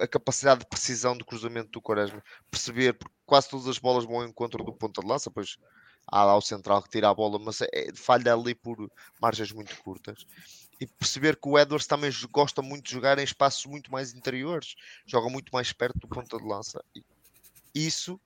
[0.00, 4.16] a capacidade de precisão do cruzamento do Quaresma, perceber, porque quase todas as bolas vão
[4.16, 5.56] ao encontro do ponta de lança, pois
[6.12, 8.76] há lá o central que tira a bola, mas é, falha ali por
[9.20, 10.26] margens muito curtas.
[10.78, 14.74] E perceber que o Edwards também gosta muito de jogar em espaços muito mais interiores,
[15.06, 16.84] joga muito mais perto do ponta de lança.
[16.94, 17.02] E
[17.74, 18.20] isso,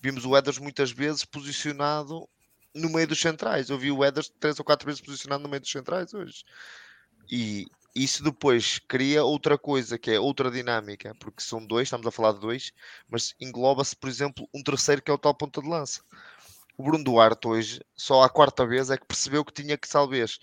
[0.00, 2.28] vimos o Edwards muitas vezes posicionado
[2.72, 3.70] no meio dos centrais.
[3.70, 6.44] Eu vi o Edwards três ou quatro vezes posicionado no meio dos centrais hoje.
[7.28, 12.10] E isso depois cria outra coisa, que é outra dinâmica, porque são dois, estamos a
[12.10, 12.72] falar de dois,
[13.08, 16.02] mas engloba-se, por exemplo, um terceiro que é o tal ponta de lança
[16.76, 20.38] o Bruno Duarte hoje, só a quarta vez, é que percebeu que tinha que talvez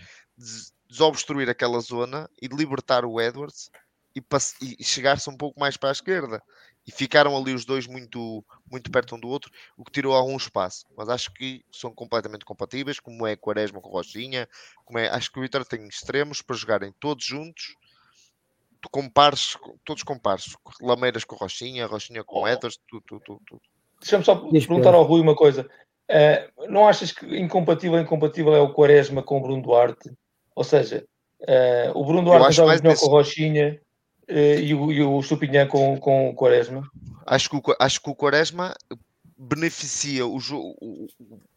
[0.87, 3.69] desobstruir aquela zona e libertar o Edwards
[4.15, 4.23] e,
[4.79, 6.41] e chegar-se um pouco mais para a esquerda.
[6.87, 10.35] E ficaram ali os dois muito, muito perto um do outro, o que tirou algum
[10.35, 10.85] espaço.
[10.97, 14.47] Mas acho que são completamente compatíveis, como é Quaresma com Rochinha,
[14.85, 17.75] como é, acho que o Vitória tem extremos para jogarem todos juntos,
[18.91, 23.41] compares, todos compares, Lameiras com Rochinha, Rochinha com Edwards, tudo, tudo, tudo.
[23.45, 23.61] tudo.
[23.99, 25.69] Deixa-me só perguntar ao Rui uma coisa.
[26.09, 30.11] Uh, não achas que incompatível incompatível é o Quaresma com o Bruno Duarte?
[30.55, 31.05] Ou seja,
[31.41, 33.05] uh, o Bruno Duarte joga melhor desse...
[33.05, 33.79] com o Rochinha
[34.27, 35.21] uh, e, o, e o
[35.69, 36.81] com, com o Quaresma?
[37.27, 38.73] Acho que o, acho que o Quaresma
[39.37, 40.75] beneficia o jogo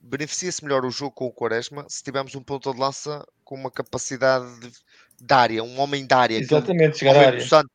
[0.01, 3.71] beneficia-se melhor o jogo com o Quaresma se tivermos um ponto de lança com uma
[3.71, 6.37] capacidade de, de área, um homem de área.
[6.37, 7.41] Exatamente, chegar à área.
[7.41, 7.71] Santo,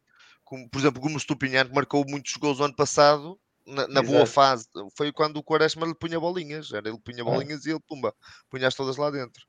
[0.45, 4.25] como, por exemplo, como o Stupinhan marcou muitos gols no ano passado na, na boa
[4.25, 4.65] fase,
[4.97, 7.69] foi quando o Quaresma lhe punha bolinhas, era ele punha bolinhas ah.
[7.69, 8.13] e ele pumba,
[8.49, 9.43] punha-as todas lá dentro.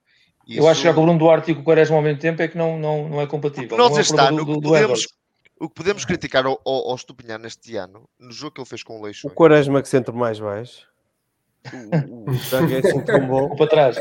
[0.46, 0.60] Isso...
[0.60, 2.42] Eu acho que já com o Bruno Duarte e com o Quaresma ao mesmo tempo
[2.42, 3.76] é que não, não, não é compatível.
[3.76, 5.06] Nós é está, do, do, podemos,
[5.60, 8.82] o que podemos criticar ao, ao, ao Estupinhar neste ano, no jogo que ele fez
[8.82, 9.32] com o Leixões.
[9.32, 10.86] O Quaresma que centro mais baixo.
[11.66, 13.54] O, o, é assim tão bom.
[13.56, 13.96] para trás.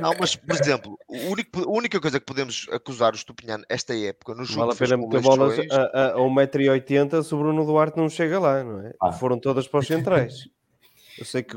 [0.00, 4.34] Não, mas por exemplo, único, a única coisa que podemos acusar o Estupinhano esta época
[4.34, 8.08] no jogo vale a pena meter bolas a, a 1,80m se o Bruno Duarte não
[8.08, 8.94] chega lá, não é?
[9.00, 9.12] Ah.
[9.12, 10.48] Foram todas para os centrais.
[11.18, 11.56] Eu sei que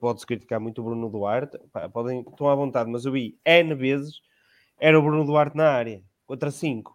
[0.00, 3.74] pode-se criticar muito o Bruno Duarte, pá, podem, estão à vontade, mas eu vi N
[3.74, 4.20] vezes
[4.78, 6.92] era o Bruno Duarte na área, contra 5.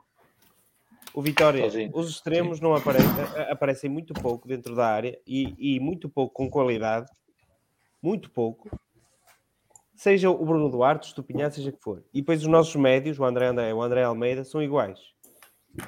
[1.14, 1.92] O Vitória, Sozinho.
[1.94, 3.10] os extremos não aparecem,
[3.50, 7.10] aparecem muito pouco dentro da área e, e muito pouco com qualidade
[8.02, 8.70] muito pouco,
[10.00, 12.04] seja o Bruno Duarte, o Estupinhar, seja que for.
[12.14, 15.00] E depois os nossos médios, o André André o André Almeida, são iguais.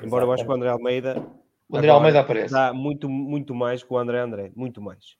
[0.03, 1.25] Embora eu acho que o André Almeida.
[1.69, 2.53] O André Almeida aparece.
[2.53, 5.15] Dá muito, muito mais que o André André, muito mais.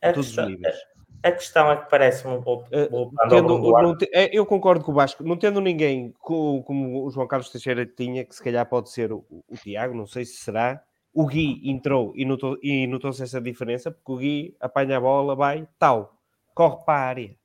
[0.00, 0.76] A todos questão, os níveis.
[1.22, 2.66] A questão é que parece-me um pouco.
[2.68, 7.10] Uh, tendo, te, é, eu concordo com o Vasco, não tendo ninguém como, como, o
[7.10, 10.36] João Carlos Teixeira tinha, que se calhar pode ser o, o Tiago, não sei se
[10.36, 10.82] será.
[11.12, 15.68] O Gui entrou e notou-se notou essa diferença, porque o Gui apanha a bola, vai,
[15.78, 16.16] tal
[16.54, 17.36] corre para a área.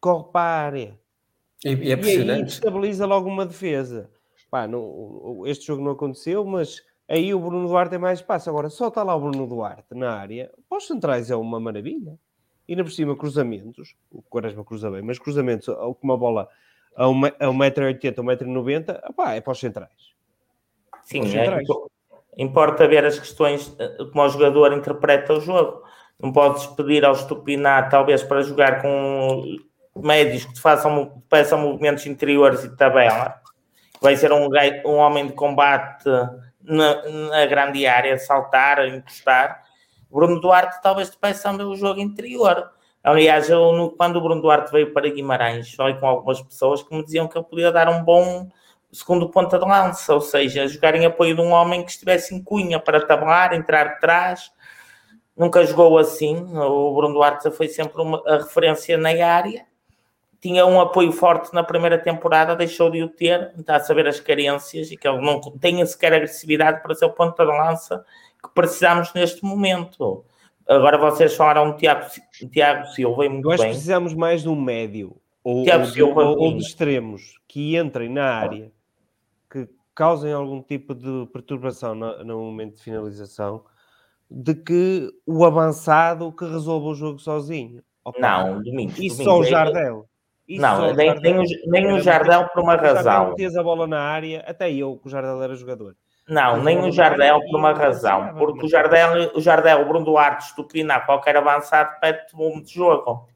[0.00, 1.00] Corre para a área.
[1.64, 4.10] E, e, é e aí estabiliza logo uma defesa.
[4.50, 8.48] Pá, não, este jogo não aconteceu, mas aí o Bruno Duarte é mais espaço.
[8.48, 10.50] Agora, só está lá o Bruno Duarte na área.
[10.68, 12.18] Para os centrais é uma maravilha.
[12.66, 13.96] E na por cima, cruzamentos.
[14.10, 16.48] O Quaresma cruza bem, mas cruzamentos com uma bola
[16.94, 19.00] a 1,80m, 1,90m,
[19.34, 20.14] é para os centrais.
[21.02, 21.68] Sim, os é centrais.
[21.68, 25.82] É, importa ver as questões eh, como o jogador interpreta o jogo.
[26.20, 29.56] Não podes pedir ao Stupinar, talvez, para jogar com
[30.02, 33.40] médios que façam, peçam movimentos interiores e tabela.
[34.00, 34.48] Vai ser um,
[34.86, 36.04] um homem de combate
[36.62, 39.62] na, na grande área, saltar, encostar.
[40.10, 42.70] Bruno Duarte talvez peça o jogo interior.
[43.02, 47.04] Aliás, eu, quando o Bruno Duarte veio para Guimarães, falei com algumas pessoas que me
[47.04, 48.48] diziam que ele podia dar um bom
[48.90, 52.42] segundo ponta de lança, ou seja, jogar em apoio de um homem que estivesse em
[52.42, 54.50] cunha para tabular, entrar de trás.
[55.36, 56.36] Nunca jogou assim.
[56.54, 59.68] O Bruno Duarte foi sempre uma, a referência na área
[60.40, 64.20] tinha um apoio forte na primeira temporada, deixou de o ter, está a saber as
[64.20, 68.04] carências e que ele não tenha sequer agressividade para ser o ponto de lança
[68.42, 70.24] que precisamos neste momento.
[70.66, 72.06] Agora vocês falaram de Tiago,
[72.52, 73.70] Tiago Silva e muito Eu acho bem.
[73.70, 78.08] que precisamos mais de um médio ou, ou, Silva, ou, ou de extremos que entrem
[78.08, 78.70] na área,
[79.50, 83.64] que causem algum tipo de perturbação no, no momento de finalização,
[84.30, 87.82] de que o avançado que resolva o jogo sozinho.
[88.04, 88.98] Opa, não, Domingos.
[88.98, 90.06] E só o Jardel.
[90.48, 93.30] Isso não, nem, nem, o, nem o Jardel por uma razão.
[93.30, 95.94] Metias a bola na área, até eu, que o Jardel era jogador.
[96.26, 98.34] Não, nem o Jardel por uma razão.
[98.38, 103.28] Porque o Jardel, o Jardel, o Bruno Duarte, estupinar qualquer avançado, pede-te volume de jogo.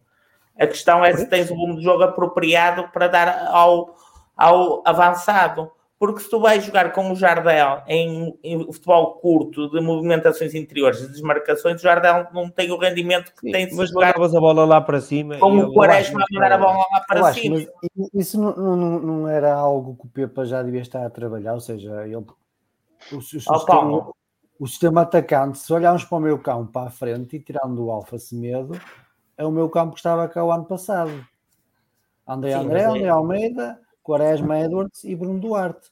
[0.59, 3.95] A questão é se tens o volume de jogo apropriado para dar ao,
[4.37, 5.71] ao avançado.
[6.03, 11.01] Porque se tu vais jogar com o Jardel em, em futebol curto, de movimentações interiores,
[11.01, 14.13] de desmarcações, o Jardel não tem o rendimento que Sim, tem de mas jogar.
[14.19, 15.39] Mas a bola lá para cima.
[15.39, 17.65] Com o Quaresma a mandar a bola lá para acho, cima.
[18.13, 21.61] isso não, não, não, era algo que o Pepa já devia estar a trabalhar, ou
[21.61, 22.17] seja, ele.
[22.17, 22.27] O,
[23.13, 24.13] o, o, sistema,
[24.59, 27.93] o sistema atacante, se olharmos para o meu campo para a frente e tirando o
[27.93, 28.77] Alfa Semedo,
[29.37, 31.25] é o meu campo que estava cá o ano passado.
[32.27, 33.09] André Sim, André, André é...
[33.09, 35.92] Almeida, Quaresma Edwards e Bruno Duarte.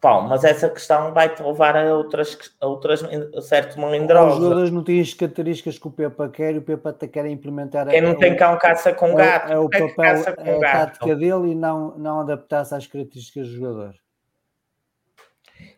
[0.00, 4.34] Pá, mas essa questão vai-te levar a outras, a outras a certo melindrosa.
[4.34, 7.26] Os jogadores não têm as características que o Pepa quer e o Pepa até quer
[7.26, 7.88] implementar.
[7.88, 9.50] Quem não tem cão caça com gato.
[9.50, 13.56] É, é o papel, é a tática dele e não, não adaptar-se às características do
[13.56, 13.94] jogador.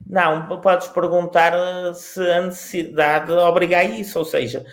[0.06, 4.66] Não, podes perguntar eh, se a necessidade obriga a isso, ou seja,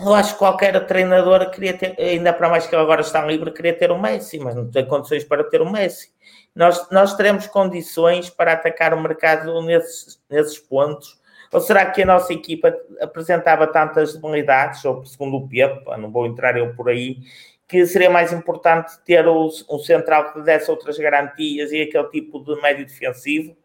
[0.00, 3.52] eu acho que qualquer treinador queria ter, ainda para mais que ele agora está livre,
[3.52, 6.10] queria ter o Messi, mas não tem condições para ter o Messi.
[6.54, 11.20] Nós, nós teremos condições para atacar o mercado nesses, nesses pontos?
[11.52, 16.26] Ou será que a nossa equipa apresentava tantas debilidades, ou segundo o Pepe, não vou
[16.26, 17.18] entrar eu por aí,
[17.68, 22.60] que seria mais importante ter um central que desse outras garantias e aquele tipo de
[22.60, 23.56] médio defensivo?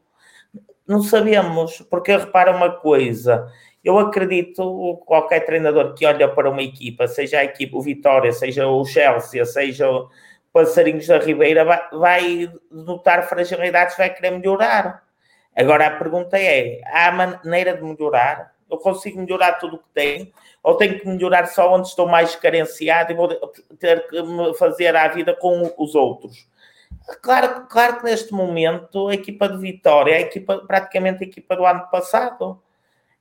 [0.87, 3.51] Não sabemos, porque repara uma coisa,
[3.83, 8.67] eu acredito qualquer treinador que olha para uma equipa, seja a equipa o Vitória, seja
[8.67, 10.09] o Chelsea, seja o
[10.53, 15.03] Passarinhos da Ribeira, vai, vai notar fragilidades, vai querer melhorar.
[15.55, 18.55] Agora a pergunta é: há maneira de melhorar?
[18.69, 20.31] Eu consigo melhorar tudo o que tenho?
[20.63, 23.27] Ou tenho que melhorar só onde estou mais carenciado e vou
[23.79, 26.47] ter que me fazer a vida com os outros?
[27.21, 31.55] Claro, claro que neste momento a equipa de Vitória é a equipa, praticamente a equipa
[31.55, 32.61] do ano passado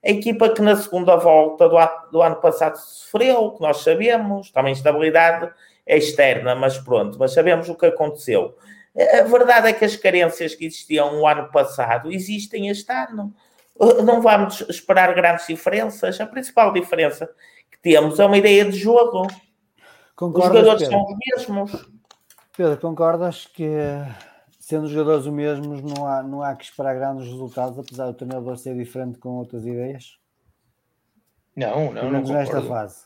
[0.07, 1.75] a equipa que na segunda volta do,
[2.11, 5.51] do ano passado sofreu, que nós sabemos, também instabilidade
[5.85, 8.57] externa, mas pronto, mas sabemos o que aconteceu.
[9.19, 13.33] A verdade é que as carências que existiam no ano passado existem este ano.
[14.03, 16.19] Não vamos esperar grandes diferenças.
[16.19, 17.29] A principal diferença
[17.69, 19.27] que temos é uma ideia de jogo.
[20.15, 20.97] Concordas, os jogadores Pedro?
[20.97, 21.96] são os mesmos.
[22.57, 23.69] Pedro, concordas que
[24.59, 28.15] sendo os jogadores os mesmos, não há, não há que esperar grandes resultados, apesar do
[28.15, 30.17] treinador ser diferente com outras ideias?
[31.55, 32.21] Não, não, não.
[32.21, 33.05] nesta fase.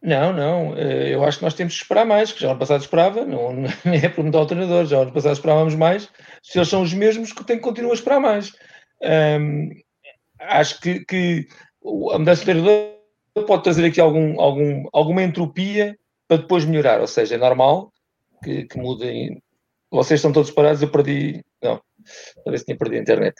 [0.00, 0.76] Não, não.
[0.76, 3.52] Eh, eu acho que nós temos que esperar mais, que já no passado esperava, não,
[3.84, 6.08] não é por mudar o treinador, já no passado esperávamos mais.
[6.40, 8.52] Se eles são os mesmos, que tem que continuar a esperar mais.
[10.38, 11.48] acho que, que
[12.14, 12.94] a mudança de treinador
[13.48, 15.98] pode trazer aqui algum, algum, alguma entropia
[16.28, 17.92] para depois melhorar, ou seja, é normal
[18.42, 19.42] que, que mudem
[19.90, 21.44] vocês estão todos parados, eu perdi.
[21.60, 21.82] Não,
[22.44, 23.36] talvez tinha perdido a internet.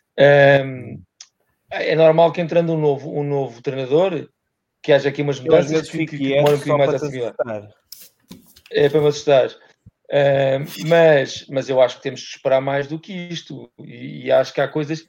[0.66, 1.00] Um,
[1.70, 4.28] é normal que entrando um novo, um novo treinador,
[4.82, 7.34] que haja aqui umas mudanças que, que, que demoram um bocadinho mais a assimilar.
[8.72, 9.48] É para me assustar.
[10.12, 13.70] Um, mas, mas eu acho que temos que esperar mais do que isto.
[13.78, 15.08] E, e acho que há coisas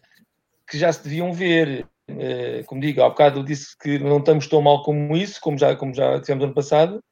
[0.69, 1.87] que já se deviam ver.
[2.07, 5.75] Uh, como digo, há bocado disse que não estamos tão mal como isso, como já,
[5.75, 7.03] como já tivemos ano passado,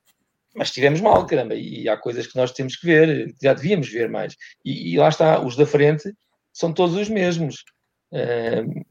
[0.55, 4.09] mas estivemos mal, caramba, e há coisas que nós temos que ver, já devíamos ver
[4.09, 4.35] mais.
[4.65, 6.11] E, e lá está, os da frente
[6.51, 7.63] são todos os mesmos.
[8.11, 8.83] Uh,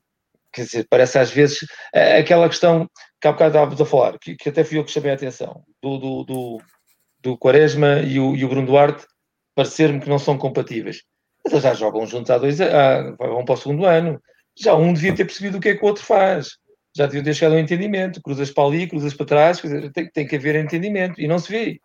[0.53, 2.89] quer dizer, parece às vezes uh, aquela questão
[3.21, 5.63] que há bocado estávamos a falar, que, que, até fui eu que chamei a atenção,
[5.83, 6.59] do, do, do,
[7.21, 9.05] do Quaresma e o, e o Bruno Duarte
[9.55, 11.03] parecer-me que não são compatíveis.
[11.45, 14.21] Mas eles já jogam juntos há dois anos, vão para o segundo ano.
[14.57, 16.59] Já um devia ter percebido o que é que o outro faz.
[16.99, 18.21] Já deviam ter chegado ao entendimento.
[18.21, 19.63] Cruzas para ali, cruzas para trás,
[19.95, 21.21] tem, tem que haver entendimento.
[21.21, 21.81] E não se vê.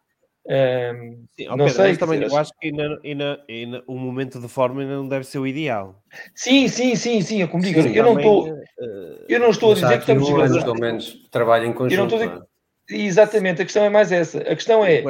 [0.45, 1.95] Um, Sim, não Pedro, sei.
[1.95, 5.24] também, dizer, eu acho que ainda, ainda, ainda, o momento de forma ainda não deve
[5.26, 6.01] ser o ideal.
[6.36, 7.41] Sim, sim, sim, sim.
[7.43, 8.47] É como digo, Sim, eu não estou.
[8.49, 10.64] eh, Eu não estou a dizer que estamos um jogadores.
[10.64, 12.03] pelo menos, trabalho em Eu não conjunto.
[12.16, 12.45] estou a dizer
[12.91, 12.95] é?
[12.95, 14.39] Exatamente, a questão é mais essa.
[14.39, 15.01] A questão é,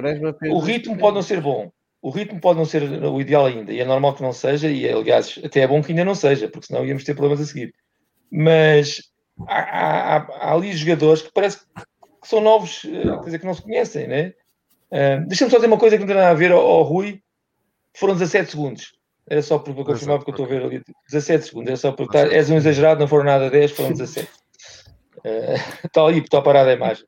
[0.51, 1.71] o ritmo pode não ser bom.
[2.01, 3.71] O ritmo pode não ser o ideal ainda.
[3.73, 4.69] E é normal que não seja.
[4.69, 7.45] E, aliás, até é bom que ainda não seja, porque senão íamos ter problemas a
[7.45, 7.73] seguir.
[8.29, 9.01] Mas
[9.47, 13.53] há, há- há- ali jogadores que parece que são novos, eh, quer dizer, que não
[13.53, 14.33] se conhecem, né?
[14.91, 17.19] Ah, Deixa-me só dizer uma coisa que não tem nada a ver ao, ao Rui.
[17.97, 18.93] Foram 17 segundos.
[19.29, 20.83] Era só para confirmar, porque eu estou a ver ali.
[21.09, 21.67] 17 segundos.
[21.69, 24.29] Era só porque tá, és um exagerado, não foram nada 10, foram 17.
[25.25, 27.05] Ah, Está ali, está parada a imagem.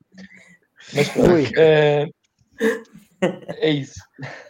[0.93, 1.29] Mas pronto.
[1.29, 1.45] Rui.
[1.57, 2.07] ah,
[3.57, 3.99] é isso.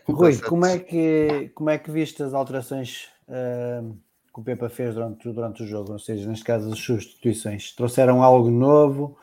[0.08, 3.94] Rui, como é que, como é que viste as alterações ahm,
[4.36, 5.94] que o Pepa fez durante, durante o jogo?
[5.94, 7.72] Ou seja, neste caso, as substituições.
[7.74, 9.18] Trouxeram algo novo?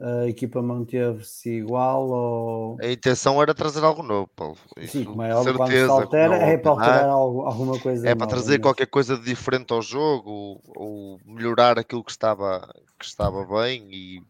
[0.00, 2.08] A equipa manteve-se igual?
[2.08, 2.76] Ou...
[2.80, 4.56] A intenção era trazer algo novo, Paulo.
[4.78, 7.04] Sim, Isso, como é óbvio, quando se certeza, altera, não é para alterar.
[7.04, 10.62] algo, alguma coisa É para nova, trazer mas- qualquer coisa de diferente ao jogo ou,
[10.74, 12.66] ou melhorar aquilo que estava,
[12.98, 14.22] que estava bem e,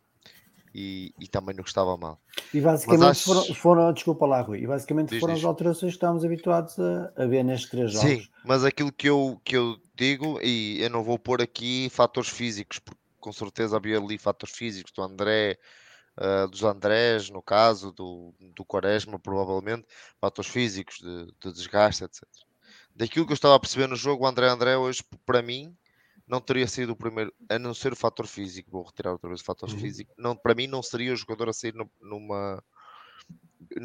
[0.74, 2.20] e, e também no que estava mal.
[2.52, 5.42] E basicamente acho- foram, foram, desculpa lá, Rui, e basicamente Diz, foram diz.
[5.42, 8.08] as alterações que estávamos habituados a, a ver nestes três jogos.
[8.08, 12.30] Sim, mas aquilo que eu, que eu digo, e eu não vou pôr aqui fatores
[12.30, 15.58] físicos, porque com certeza havia ali fatores físicos do André,
[16.16, 19.86] ah, dos Andrés, no caso, do, do Quaresma, provavelmente,
[20.20, 22.22] fatores físicos de, de desgaste, etc.
[22.94, 25.74] Daquilo que eu estava a perceber no jogo, o André André hoje, para mim,
[26.30, 29.40] não teria sido o primeiro, a não ser o fator físico, vou retirar outra vez
[29.40, 32.62] o fator físico, não, para mim não seria o jogador a sair numa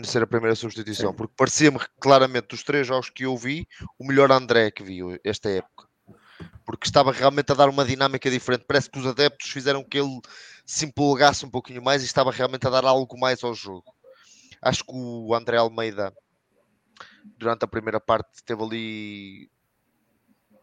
[0.04, 3.68] ser a primeira substituição, porque parecia-me claramente dos três jogos que eu vi,
[4.00, 5.88] o melhor André que vi esta época.
[6.66, 8.66] Porque estava realmente a dar uma dinâmica diferente.
[8.68, 10.20] Parece que os adeptos fizeram que ele
[10.66, 13.94] se empolgasse um pouquinho mais e estava realmente a dar algo mais ao jogo.
[14.62, 16.14] Acho que o André Almeida,
[17.38, 19.50] durante a primeira parte, teve ali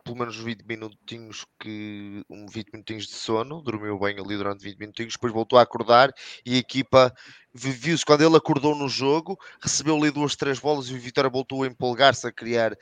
[0.04, 4.78] pelo menos 20 minutinhos que um 20 minutinhos de sono, dormiu bem ali durante 20
[4.78, 6.12] minutinhos, depois voltou a acordar
[6.44, 7.12] e a equipa
[7.54, 11.30] vi- viu-se quando ele acordou no jogo, recebeu ali duas, três bolas e o Vitória
[11.30, 12.76] voltou a empolgar-se a criar,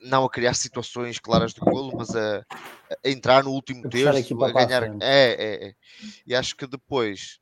[0.00, 2.44] não a criar situações claras de golo, mas a,
[3.04, 4.82] a entrar no último terço, a ganhar.
[5.00, 5.74] É, é, é.
[6.26, 7.38] E acho que depois,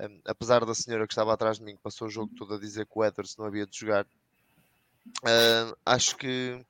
[0.00, 2.58] hum, apesar da senhora que estava atrás de mim, que passou o jogo todo a
[2.60, 4.06] dizer que o Edwards não havia de jogar,
[5.06, 6.64] hum, acho que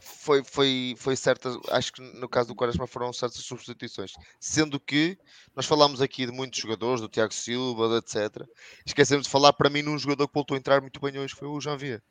[0.00, 1.50] foi, foi, foi certa.
[1.70, 4.12] Acho que no caso do Quaresma foram certas substituições.
[4.38, 5.18] Sendo que
[5.56, 8.46] nós falámos aqui de muitos jogadores, do Tiago Silva, etc.
[8.84, 11.48] Esquecemos de falar para mim num jogador que voltou a entrar muito bem hoje, foi
[11.48, 12.02] o Janvier.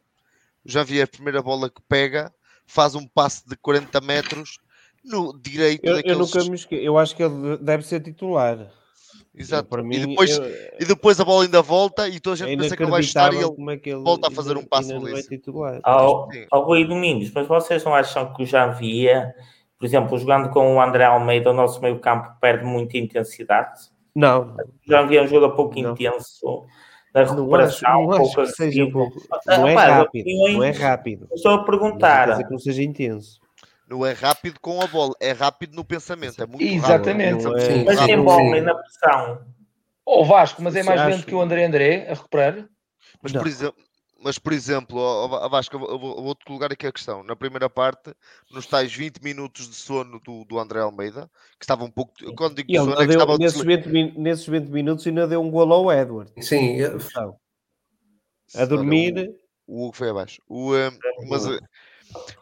[0.66, 2.34] O Janvier, a primeira bola que pega,
[2.66, 4.58] faz um passe de 40 metros
[5.04, 6.18] no direito Eu, eu daqueles.
[6.18, 6.76] nunca me esque...
[6.76, 8.72] Eu acho que ele deve ser titular.
[9.36, 9.70] Exato.
[9.70, 10.46] Para mim, e, depois, eu-
[10.80, 13.32] e depois a bola ainda volta e toda a gente pensa que ele vai estar
[13.34, 15.64] e ele como é que ele volta a fazer um passo não é belíssimo.
[15.84, 19.34] Ao, ao Rui Domingos, mas vocês não acham que o Janvier,
[19.78, 23.80] por exemplo, jogando com o André Almeida, o nosso meio campo perde muita intensidade?
[24.16, 24.56] Não,
[24.88, 25.92] O Janvier é um jogador pouco Não.
[25.92, 26.66] intenso
[27.14, 28.92] na não acho, recuperação, não acho pouco que seja agressivo.
[29.12, 29.28] pouco.
[29.48, 31.28] Não é rápido, não é rápido.
[31.34, 32.30] Estou a Mas não quer perguntar.
[32.32, 33.40] dizer que não seja intenso.
[33.90, 36.42] Não é rápido com a bola, é rápido no pensamento.
[36.44, 37.44] É muito Exatamente.
[37.44, 37.50] rápido.
[37.50, 38.24] Não é- Mas sim.
[38.24, 39.46] bola e na pressão.
[40.06, 42.68] Ó Vasco, mas é mais lento que o André André a recuperar?
[43.22, 43.42] Mas, Não.
[43.42, 43.84] por exemplo,
[44.22, 47.24] mas, por exemplo, ó, Vasco, eu vou- eu vou- eu vou-te colocar aqui a questão.
[47.24, 48.14] Na primeira parte,
[48.52, 51.30] nos tais 20 minutos de sono do, do André Almeida,
[51.60, 52.14] que estava um pouco.
[52.36, 55.28] Quando digo E sono, é que estava nesses, desli- 20, min- nesses 20 minutos ainda
[55.28, 56.32] deu um golo ao Edward.
[56.44, 57.36] Sim, eu- Atenção.
[58.56, 59.32] A dormir.
[59.68, 60.42] O, o Hugo foi abaixo.
[60.48, 60.92] O, eh,
[61.28, 61.46] mas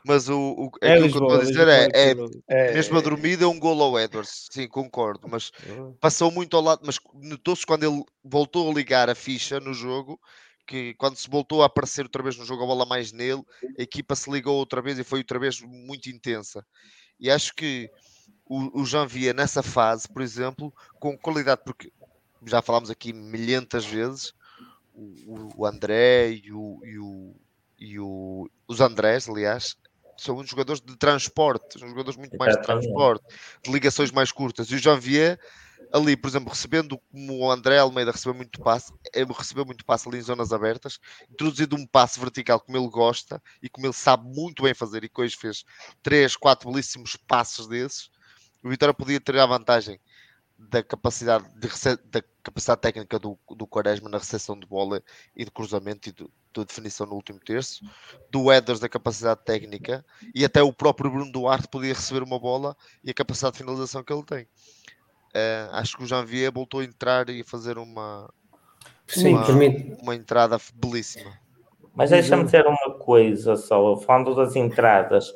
[0.04, 2.44] mas o, o, É aquilo que eu estou a Lisboa, dizer Lisboa, é, é Lisboa.
[2.48, 4.48] É, mesmo a dormida é um golo ao Edwards.
[4.52, 5.28] Sim, concordo.
[5.28, 5.52] Mas
[6.00, 10.20] passou muito ao lado, mas notou-se quando ele voltou a ligar a ficha no jogo,
[10.66, 13.44] que quando se voltou a aparecer outra vez no jogo, a bola mais nele,
[13.78, 16.66] a equipa se ligou outra vez e foi outra vez muito intensa.
[17.20, 17.90] E acho que
[18.46, 21.92] o, o Janvier nessa fase, por exemplo, com qualidade, porque
[22.46, 24.34] já falámos aqui milhentas vezes,
[24.94, 27.36] o, o André e, o, e, o,
[27.78, 29.76] e o- os Andrés, aliás,
[30.20, 33.24] são uns jogadores de transporte, são jogadores muito mais de transporte,
[33.66, 34.70] de ligações mais curtas.
[34.72, 35.40] E o Janvier,
[35.92, 40.08] ali, por exemplo, recebendo como o André Almeida recebeu muito passe, eh, recebeu muito passe
[40.10, 41.00] ali em zonas abertas,
[41.30, 45.10] introduzido um passe vertical como ele gosta e como ele sabe muito bem fazer, e
[45.10, 45.64] que hoje fez
[46.04, 48.10] três, quatro belíssimos passos desses,
[48.64, 50.00] o Vitória podia ter a vantagem
[50.58, 55.02] da capacidade, de rece- da capacidade técnica do, do Quaresma na recepção de bola
[55.36, 57.86] e de cruzamento e do- da definição no último terço,
[58.32, 60.04] do Eders da capacidade técnica
[60.34, 64.04] e até o próprio Bruno Duarte podia receber uma bola e a capacidade de finalização
[64.04, 64.48] que ele tem.
[65.34, 68.28] Eh, acho que o Janvier voltou a entrar e a fazer uma,
[69.06, 70.02] Sim, uma, permite.
[70.02, 71.32] uma entrada belíssima.
[71.94, 75.34] Mas deixa-me dizer uma coisa só, falando das entradas.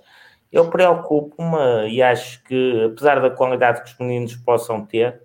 [0.51, 5.21] Eu preocupo-me e acho que, apesar da qualidade que os meninos possam ter,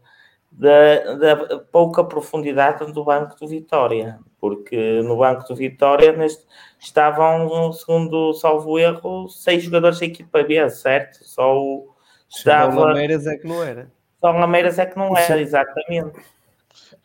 [0.52, 4.18] da, da pouca profundidade do banco do Vitória.
[4.40, 6.44] Porque no banco do Vitória neste,
[6.78, 11.24] estavam, segundo salvo erro, seis jogadores da equipa B, certo?
[11.24, 11.92] Só o,
[12.28, 13.90] Só estava, o Lameiras é que não era.
[14.20, 16.20] só o Lameiras é que não era, exatamente.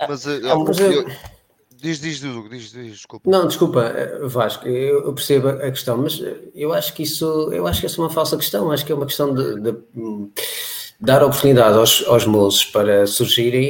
[0.07, 1.05] Mas, eh, Ah, mas eu- eu-
[1.81, 3.29] diz, diz, diz, diz, desculpa.
[3.29, 7.65] Não, desculpa, eh, Vasco, eu percebo a questão, mas eh, eu acho que isso, eu
[7.67, 10.31] acho que é uma falsa questão, acho que é uma questão de, de, hum,
[10.99, 13.63] dar oportunidade aos, aos moços para surgirem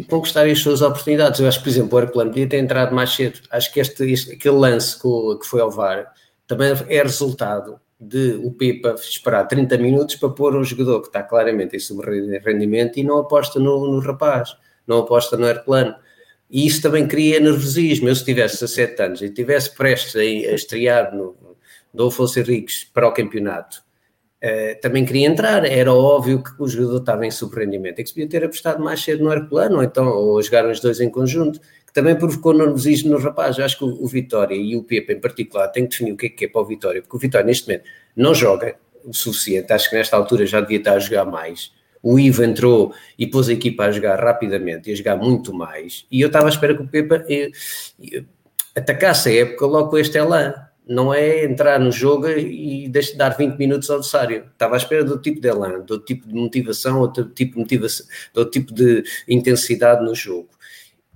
[0.00, 1.40] e conquistarem as suas oportunidades.
[1.40, 3.40] Eu acho que, por exemplo, o Herculano podia ter entrado mais cedo.
[3.50, 6.12] Acho que este, este- aquele lance que, que foi ao VAR
[6.46, 11.22] também é resultado de o Pepa esperar 30 minutos para pôr um jogador que está
[11.22, 14.54] claramente em sub-rendimento e não aposta no, no rapaz,
[14.86, 15.94] não aposta no Herculano.
[16.54, 18.08] E isso também cria nervosismo.
[18.08, 21.34] Eu, se tivesse 17 anos e estivesse prestes a, estrear no
[21.92, 23.82] Dolfo Henriques para o campeonato,
[24.40, 25.64] eh, também queria entrar.
[25.64, 27.98] Era óbvio que o jogador estava em subrendimento.
[27.98, 30.78] É que se podia ter apostado mais cedo no Herculano, ou então, ou jogar os
[30.78, 33.58] dois em conjunto, que também provocou nervosismo no rapaz.
[33.58, 36.16] Eu acho que o, o Vitória e o Pepe em particular têm que definir o
[36.16, 37.84] que é que é para o Vitória, porque o Vitória neste momento
[38.14, 39.72] não joga o suficiente.
[39.72, 41.72] Acho que nesta altura já devia estar a jogar mais.
[42.04, 46.04] O Ivo entrou e pôs a equipa a jogar rapidamente e a jogar muito mais.
[46.12, 47.50] E eu estava à espera que o Pepa eh,
[48.12, 48.22] eh,
[48.76, 50.52] atacasse a época logo com este elan.
[50.86, 54.44] Não é entrar no jogo e deixar de dar 20 minutos ao adversário.
[54.52, 58.04] Estava à espera do tipo de elan, do tipo de motivação, outro tipo de motivação,
[58.34, 60.50] do tipo de intensidade no jogo.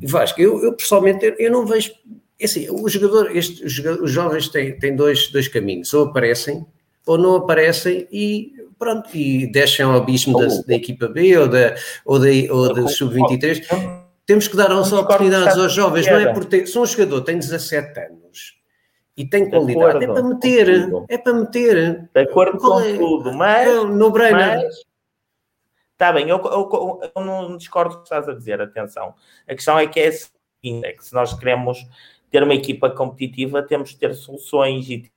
[0.01, 1.93] E Vasco, eu, eu pessoalmente eu, não vejo.
[2.41, 6.65] é Assim, o jogador, este, os jovens têm, têm dois, dois caminhos, ou aparecem
[7.09, 11.75] ou não aparecem e pronto, e deixam ao abismo da, da equipa B ou da,
[12.05, 13.67] ou da, ou da sub-23.
[14.25, 16.35] Temos que dar as oportunidades aos jovens, não é Pedro.
[16.35, 16.67] por ter.
[16.67, 18.59] Se um jogador tem 17 anos
[19.17, 22.09] e tem De qualidade, é para meter, é para meter.
[22.15, 22.97] De acordo com é?
[22.97, 23.87] tudo, mas.
[23.91, 24.65] No-brainer.
[24.65, 24.75] Mas,
[25.93, 29.15] está bem, eu, eu- eu não discordo do que estás a dizer, atenção.
[29.49, 31.79] A questão é que é a seguinte, é que se nós queremos
[32.31, 35.11] ter uma equipa competitiva, temos de ter soluções e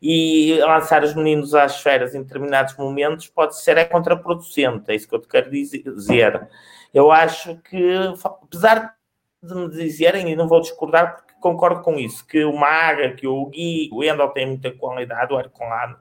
[0.00, 5.08] e lançar os meninos às esferas em determinados momentos pode ser é contraproducente, é isso
[5.08, 6.48] que eu te quero dizer.
[6.92, 8.94] Eu acho que, apesar
[9.42, 13.26] de me dizerem, e não vou discordar porque concordo com isso, que o Maga, que
[13.26, 15.98] o Gui, o Endel tem muita qualidade, o Arcolano,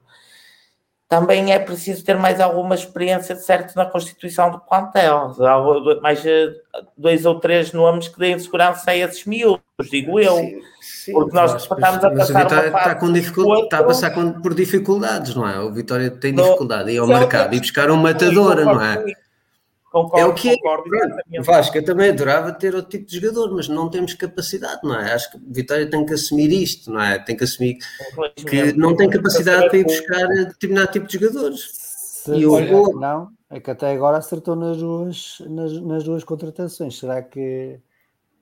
[1.14, 5.32] também é preciso ter mais alguma experiência, certo, na constituição do plantel.
[6.02, 6.24] Mais
[6.98, 10.38] dois ou três nomes que deem segurança a esses miúdos, digo eu.
[10.38, 10.62] Sim,
[11.06, 13.80] sim, Porque nós estamos a mas passar Vitória uma fase está, com dificul- outro- está
[13.80, 15.60] a passar com- por dificuldades, não é?
[15.60, 18.82] O Vitória tem Não, dificuldade e ao é o mercado e buscar um matador, não
[18.82, 18.95] é?
[18.95, 19.24] Concordo com isso.
[19.91, 20.56] Concordo, É o que é.
[20.58, 20.89] concordo.
[21.45, 25.14] Vasco, eu também adorava ter outro tipo de jogador, mas não temos capacidade, não é?
[25.14, 27.20] Acho que o Vitória tem que assumir isto, não é?
[27.20, 27.78] Tem que assumir
[28.36, 31.70] que não tem capacidade para ir buscar determinado tipo de jogadores.
[32.24, 36.24] Se E o- olha, não, é que até agora acertou nas duas, nas, nas duas
[36.24, 36.98] contratações.
[36.98, 37.78] Será que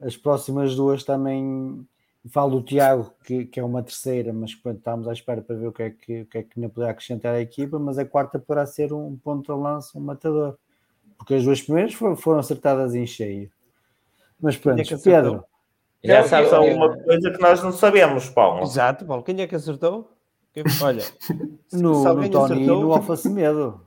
[0.02, 1.86] as próximas duas também.
[2.30, 5.68] Falo do Tiago, que, que é uma terceira, mas pronto, estamos à espera para ver
[5.68, 7.80] o que é que, o que, é que ainda poderá acrescentar à equipa.
[7.80, 10.56] Mas a quarta poderá ser um ponto de lança, um matador,
[11.18, 13.50] porque as duas primeiras foram, foram acertadas em cheio.
[14.40, 15.32] Mas pronto, é que acertou?
[15.32, 15.46] Pedro,
[16.04, 18.62] Já sabes Eu- alguma coisa que nós não sabemos, Paulo.
[18.64, 19.24] Exato, Paulo.
[19.24, 20.12] Quem é que acertou?
[20.54, 21.04] Quem- Olha,
[21.74, 23.82] no, no Tony e acertou- no Alfa Semedo.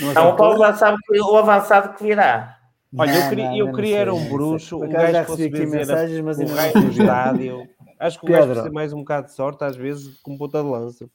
[0.00, 2.56] Não Então o Paulo já sabe que o avançado que virá.
[2.96, 5.44] Olha, eu Não, queria, não, eu queria era um bruxo, um gajo que recebi fosse
[5.44, 7.68] aqui mensagens, mas o ainda raio não do estádio.
[8.00, 8.54] Acho que o gajo Pedro.
[8.54, 11.06] precisa mais um bocado de sorte, às vezes, com ponta de lança.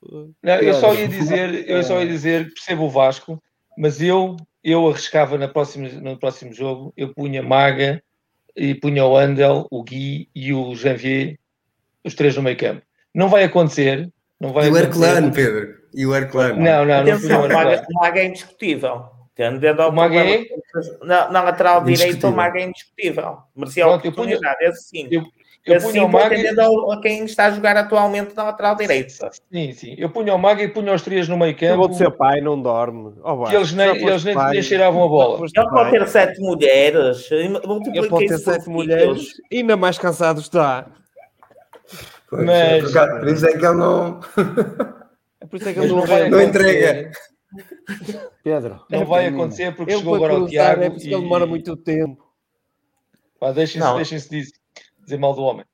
[0.43, 3.41] Não, eu só ia dizer, eu só ia dizer, percebo o Vasco,
[3.77, 8.01] mas eu, eu arriscava na próxima, no próximo jogo, eu punha Maga
[8.55, 11.39] e punha o Andel, o Gui e o Janvier,
[12.03, 12.83] os três no meio campo.
[13.13, 14.07] Não vai acontecer,
[14.39, 14.77] não vai E o.
[14.77, 15.75] Herculano, Pedro.
[15.93, 16.55] E o Herculano.
[16.61, 19.05] Não, não, não Atenção, o o Maga, o Maga é indiscutível.
[19.33, 21.05] Tendendo ao O Maga problema é?
[21.05, 23.37] na, na lateral direita, o Maga é indiscutível.
[23.55, 25.07] Merecia a Pronto, eu punha- oportunidade, esse sim.
[25.11, 25.23] Eu,
[25.65, 29.29] eu sim, o Maga, atendendo ao- a quem está a jogar atualmente na lateral direita.
[29.51, 31.87] sim, sim, eu punha o Maga e punha os três no meio Eu campo, vou
[31.89, 33.13] de ser pai, não dorme.
[33.23, 35.45] Oh, que eles nem, eles nem, nem cheiravam a bola.
[35.47, 37.31] Ele pode ter sete mulheres.
[37.31, 40.87] Ele pode ter sete mulheres, ainda mais cansado está.
[42.31, 44.19] Mas- Por isso é que ele não.
[45.41, 46.29] É por isso é que ele não não vai.
[46.29, 47.11] Não entrega.
[48.43, 50.83] Pedro, Não É, vai acontecer porque Ele chegou agora o cruzar Tiago.
[50.83, 52.23] é porque ele demora muito tempo.
[53.39, 54.53] Pá, deixem-se deixem disso,
[55.05, 55.65] dizer mal do homem.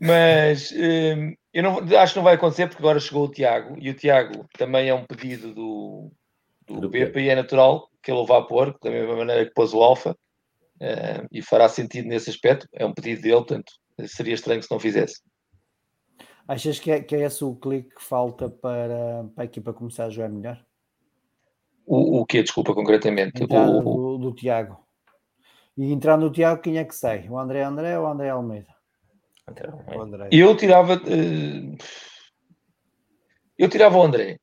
[0.00, 3.90] Mas hum, eu não, acho que não vai acontecer porque agora chegou o Tiago e
[3.90, 6.10] o Tiago também é um pedido do,
[6.66, 9.54] do, Do Pepe e é natural que ele o vá pôr, da mesma maneira que
[9.54, 10.16] pôs o Alfa
[10.80, 12.68] hum, e fará sentido nesse aspecto.
[12.72, 13.72] É um pedido dele, portanto
[14.06, 15.22] seria estranho se não fizesse.
[16.48, 20.06] achas que é, que é esse o clique que falta para, para a equipa começar
[20.06, 20.64] a jogar melhor?
[21.86, 23.42] O, o que Desculpa, concretamente.
[23.42, 24.84] Entrada O, do, do Tiago.
[25.76, 27.28] E entrando no Tiago, quem é que sai?
[27.28, 28.72] O André André ou o André Almeida?
[29.94, 30.28] O André.
[30.32, 30.94] eu tirava.
[30.94, 31.76] eh,
[33.58, 34.38] eu tirava o André.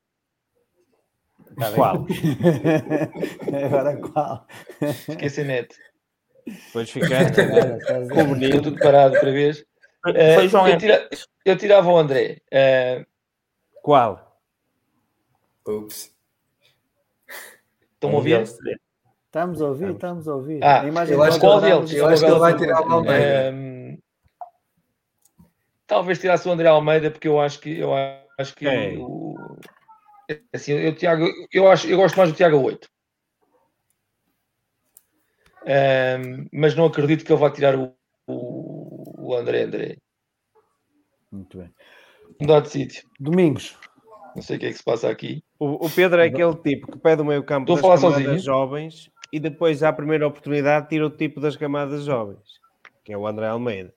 [1.58, 1.72] Tá.
[1.74, 2.06] Qual?
[3.66, 4.48] Agora qual?
[5.30, 5.76] Sem net.
[6.46, 7.00] Depois ver?
[7.36, 8.62] com o Estou menino.
[8.62, 9.64] tudo parado outra vez.
[10.36, 11.10] Foi João eu, tira-
[11.46, 12.42] eu tirava o André.
[12.52, 13.06] Eh,
[13.84, 14.40] Qual?
[15.68, 16.14] Ups.
[17.94, 18.44] Estão a ouvir?
[19.32, 20.62] Estamos a ouvir, estamos a ouvir.
[20.62, 21.46] Ah, A imagem eu acho que-?
[21.46, 23.98] Eu acho que ele vai tirar o Almeida.
[25.88, 28.98] Talvez tirasse o André Almeida, porque eu acho que eu acho que Quem?
[28.98, 29.36] o,
[30.54, 32.90] assim, eu, Tiago, eu acho eu gosto mais do Tiago 8.
[35.66, 37.96] Ehm, mas não acredito que ele vá tirar o,
[38.28, 39.98] o, o André André.
[41.32, 41.74] Muito bem.
[42.42, 43.10] Mudar de sítio.
[43.18, 43.78] Domingos.
[44.36, 45.42] Não sei o que é que se passa aqui.
[45.58, 48.40] O, o Pedro é aquele tipo que pede o meio campo Estou a das sozinho.
[48.40, 52.60] jovens e depois, à primeira oportunidade, tira o tipo das camadas jovens,
[53.04, 53.94] que é o André Almeida.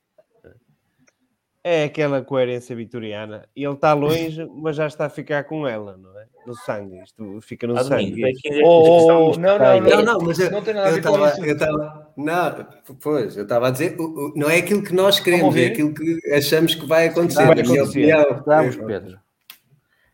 [1.66, 3.48] É aquela coerência vitoriana.
[3.56, 6.26] E ele está longe, mas já está a ficar com ela, não é?
[6.46, 7.02] No sangue.
[7.02, 8.22] Isto fica no Ah, sangue.
[8.62, 10.02] Oh, oh, não, não, Não, não.
[10.02, 11.42] não, mas eu, Não tem nada a ver com isso.
[11.42, 12.66] eu estava, não,
[13.02, 13.96] pois, eu estava a dizer,
[14.36, 17.60] não é aquilo que nós Vamos queremos, é aquilo que achamos que vai acontecer, Vai.
[17.62, 19.18] Estamos, Pedro.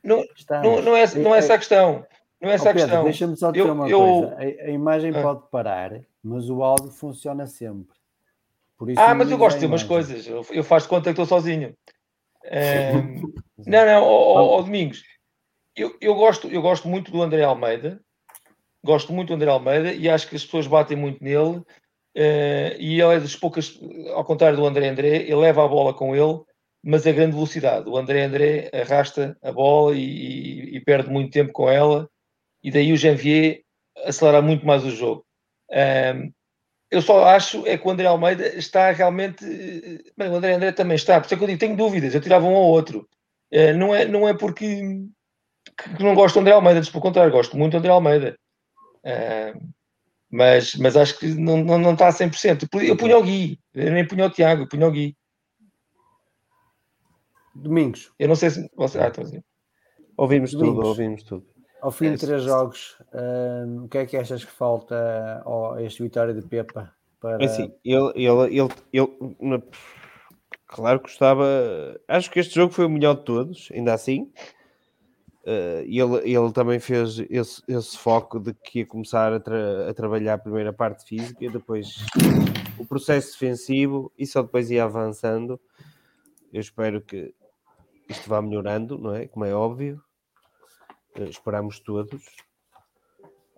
[0.05, 0.25] Não,
[0.63, 2.07] não, não, é, não é essa a questão.
[2.41, 3.05] Não é essa a Pedro, questão.
[3.05, 4.35] deixa-me só dizer uma eu- coisa.
[4.37, 5.23] A, a imagem Ah.
[5.23, 7.97] pode parar, mas o áudio funciona sempre.
[8.97, 10.27] Ah, mas eu gosto a de umas coisas.
[10.27, 11.75] Eu, eu faço conta que estou sozinho.
[12.45, 13.23] Ehm,
[13.67, 15.03] não, não, ó, ó, Domingos.
[15.77, 18.01] Eu, eu, gosto, eu gosto muito do André Almeida.
[18.83, 21.63] Gosto muito do André Almeida e acho que as pessoas batem muito nele.
[22.15, 23.79] eh, e ele é das poucas,
[24.15, 26.41] ao contrário do André André, ele leva a bola com ele,
[26.83, 27.89] mas a grande velocidade.
[27.89, 32.09] O André André arrasta a bola e, e- e perde muito tempo com ela,
[32.63, 33.63] e daí o Janvier
[34.05, 35.25] acelera muito mais o jogo.
[35.71, 36.31] Ehm,
[36.91, 39.45] eu só acho é que o André Almeida está realmente.
[39.45, 42.15] eh, Bem, o André André também está, por isso é que eu digo, tenho dúvidas,
[42.15, 43.09] eu tirava um ou outro.
[43.51, 44.83] Eh, não, é, não é porque
[45.97, 48.39] que não gosto do André Almeida, pelo contrário, gosto muito do André Almeida.
[49.05, 49.55] Eh,
[50.31, 52.69] mas, mas acho que não, não, não está a 100%.
[52.73, 55.17] Eu, eu punho o Gui, eu nem punho o Tiago, eu punho o Gui.
[57.55, 58.71] Domingos, Eu não sei se.
[58.77, 59.45] Você, ah, estou a dizer.
[60.17, 60.89] Ouvimos tudo, Domingos.
[60.89, 61.47] ouvimos tudo.
[61.81, 65.75] Ao fim É, de três jogos, hum, o que é que achas que falta ao-
[65.75, 69.63] a este vitória de Pepa para É assim, ele, ele, ele, ele- na-
[70.67, 71.45] claro que gostava.
[72.09, 74.33] Acho que este jogo foi o melhor de todos, ainda assim.
[75.87, 79.95] E ele, ele também fez esse, esse foco de que ia começar a, tra- a
[79.95, 81.97] trabalhar a primeira parte física depois
[82.79, 85.59] o processo defensivo e só depois ia avançando.
[86.53, 87.35] Eu espero que
[88.09, 89.27] isto vá melhorando, não é?
[89.27, 90.01] Como é óbvio.
[91.17, 92.23] Eh, esperamos todos.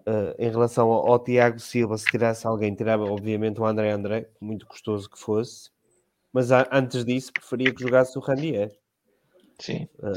[0.05, 4.29] Uh, em relação ao, ao Tiago Silva, se tirasse alguém, tirava obviamente o André André,
[4.41, 5.71] muito custoso que fosse,
[6.33, 8.77] mas a- antes disso preferia que jogasse o Randier.
[9.61, 10.11] Sim, Uh,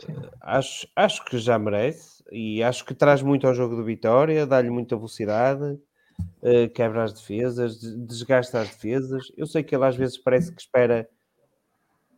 [0.00, 0.14] sim.
[0.40, 4.70] Acho, acho que já merece e acho que traz muito ao jogo do Vitória, dá-lhe
[4.70, 5.78] muita velocidade,
[6.42, 9.30] uh, quebra as defesas, des- desgasta as defesas.
[9.36, 11.06] Eu sei que ele às vezes parece que espera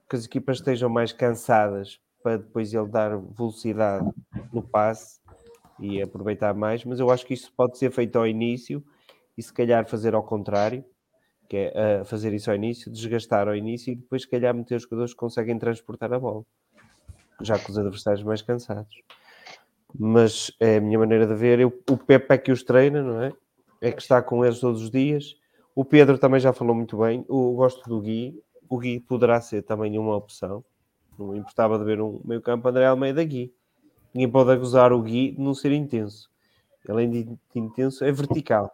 [0.09, 4.09] que as equipas estejam mais cansadas para depois ele dar velocidade
[4.55, 5.21] no passe
[5.79, 8.85] e aproveitar mais, mas eu acho que isso pode ser feito ao início
[9.37, 10.85] e se calhar fazer ao contrário,
[11.49, 14.77] que é uh, fazer isso ao início, desgastar ao início e depois se calhar meter
[14.77, 16.45] os jogadores que conseguem transportar a bola,
[17.41, 19.03] já com os adversários mais cansados.
[19.97, 23.23] Mas é a minha maneira de ver, eu, o Pepe é que os treina, não
[23.23, 23.33] é?
[23.81, 25.37] É que está com eles todos os dias.
[25.75, 27.25] O Pedro também já falou muito bem.
[27.29, 28.41] Eu gosto do Gui.
[28.69, 30.65] O Gui poderá ser também uma opção.
[31.19, 33.53] Não me importava de ver um meio campo André Almeida Gui.
[34.15, 36.31] Ninguém pode acusar o Gui de não ser intenso.
[36.89, 38.71] Além de intenso, é vertical.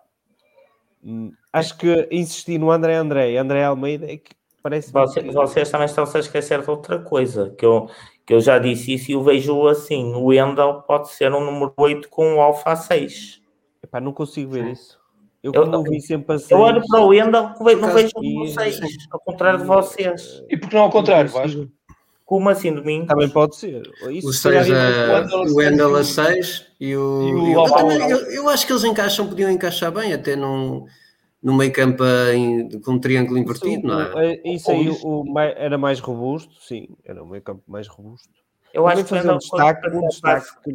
[1.02, 4.92] Hum, Acho que insistir no André André e André Almeida é que parece.
[4.92, 7.88] Você- vocês também estão-se a esquecer de outra coisa, que eu,
[8.26, 11.72] que eu já disse isso e eu vejo assim: o Wendel pode ser um número
[11.76, 13.40] 8 com o Alfa 6.
[13.82, 15.00] Epá, não consigo ver isso.
[15.42, 16.52] Eu, Eu- eu vi sempre assim.
[16.54, 17.08] Eu olho para o
[17.64, 18.80] ve- não vejo um número e- 6,
[19.10, 20.44] ao contrário de vocês.
[20.50, 21.68] E por que não ao contrário, Vasco?
[22.30, 23.06] Como assim, domingo?
[23.08, 23.82] Também pode ser.
[24.08, 27.22] Isso O se calhar 6 ainda- a, o Wendel a 6 e o.
[27.26, 30.86] E o eu, também- eu- eu acho que eles encaixam, podiam encaixar bem, até num,
[31.42, 34.34] no meio campo em- com um triângulo invertido, não é?
[34.34, 35.08] Isso, isso aí isso.
[35.08, 38.28] o, era mais robusto, sim, era um meio campo mais robusto.
[38.72, 40.72] Eu Também acho que fazer um destaque- um destaque que-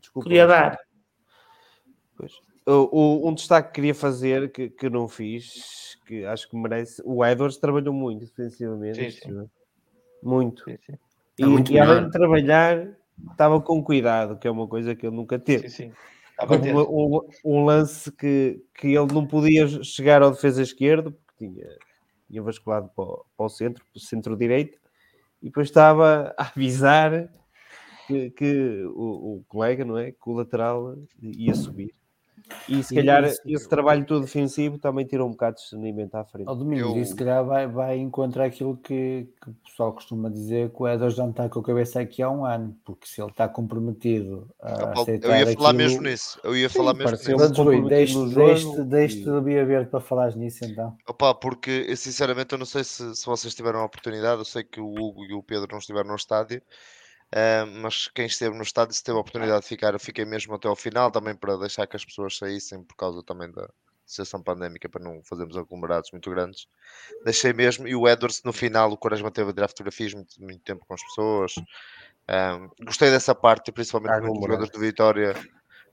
[0.00, 0.78] Desculpa, podia dar.
[2.16, 2.32] Pois.
[2.64, 2.88] O,
[3.26, 7.02] o- um destaque que queria fazer, que, que não fiz, que acho que merece.
[7.04, 9.10] O Edwards trabalhou muito defensivamente.
[9.10, 9.50] Sim, sim.
[10.26, 10.64] Muito.
[10.64, 10.94] Sim, sim.
[11.38, 12.88] E, É muito e além de trabalhar,
[13.30, 15.68] estava com cuidado, que é uma coisa que ele nunca teve.
[15.68, 15.92] sim, sim.
[16.72, 21.66] Uma- um, um lance que, que ele não podia chegar ao defesa esquerdo, porque tinha,
[22.28, 24.78] tinha basculado para o, para o centro, para o centro-direito,
[25.40, 27.30] e depois estava a avisar
[28.06, 30.12] que, que o, o colega, não é?
[30.12, 31.94] Que o lateral ia subir.
[32.68, 36.14] E se E calhar isso- esse trabalho todo defensivo também tirou um bocado de discernimento
[36.14, 36.46] à frente.
[36.48, 40.28] Ao domingo, Eu- e se calhar vai, vai encontrar aquilo que, que o pessoal costuma
[40.30, 43.06] dizer que o Edwards já não está com a cabeça aqui há um ano, porque
[43.06, 46.40] se ele está comprometido a Ah, Paulo, aceitar eu ia falar aquilo- mesmo nisso.
[46.44, 47.52] Eu ia falar mesmo pareceu- nisso.
[47.54, 50.96] Pronto, Rui, deixe, deixe, deixe e- de Bia Verde para falares nisso então.
[51.08, 54.62] Opa, porque eu, sinceramente eu não sei se, se vocês tiveram a oportunidade, eu sei
[54.62, 56.62] que o Hugo e o Pedro não estiveram no estádio,
[57.32, 60.54] ah, mas quem esteve no estádio, se teve a oportunidade de ficar, eu fiquei mesmo
[60.54, 63.68] até ao final, também para deixar que as pessoas saíssem por causa também da
[64.04, 66.68] situação pandémica, para não fazermos aglomerados muito grandes.
[67.24, 70.62] Deixei mesmo, e o Edwards no final, o Quaresma teve a tirar fotografias muito, muito
[70.62, 71.54] tempo com as pessoas.
[72.84, 74.44] Gostei dessa parte, principalmente Ah, aglomerado.
[74.44, 75.34] jogadores do Vitória.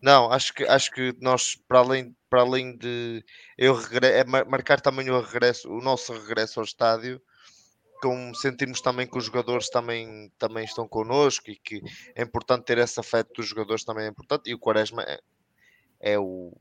[0.02, 3.24] Não, acho que, acho que nós, para além, para além de
[3.58, 4.08] eu regre...
[4.08, 7.22] é mar- marcar também o regresso, o nosso regresso ao estádio,
[8.04, 11.82] com sentirmos também que os jogadores também, também estão connosco e que
[12.14, 14.50] é importante ter esse afeto dos jogadores também é importante.
[14.50, 15.20] E o Quaresma é,
[16.02, 16.52] é o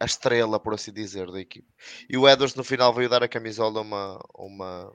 [0.00, 1.68] a estrela, por assim dizer, da equipe.
[2.08, 4.18] E o Edwards no final veio dar a camisola uma.
[4.34, 4.92] uma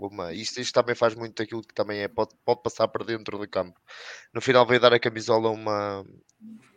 [0.00, 3.36] uma, isto, isto também faz muito daquilo que também é, pode, pode passar para dentro
[3.36, 3.76] do campo.
[4.32, 6.06] No final veio dar a camisola uma,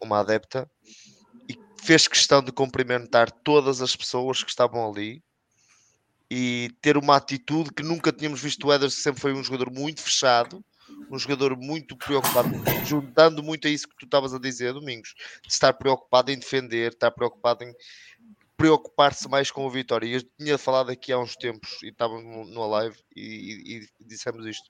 [0.01, 0.67] uma adepta
[1.47, 5.23] e fez questão de cumprimentar todas as pessoas que estavam ali
[6.33, 10.01] e ter uma atitude que nunca tínhamos visto o que sempre foi um jogador muito
[10.01, 10.63] fechado,
[11.11, 12.49] um jogador muito preocupado,
[12.85, 15.13] juntando muito a isso que tu estavas a dizer, Domingos,
[15.45, 17.73] de estar preocupado em defender, estar preocupado em
[18.55, 20.07] preocupar-se mais com o Vitória.
[20.07, 24.05] E eu tinha falado aqui há uns tempos e estávamos no live e, e- e
[24.05, 24.69] dissemos isto.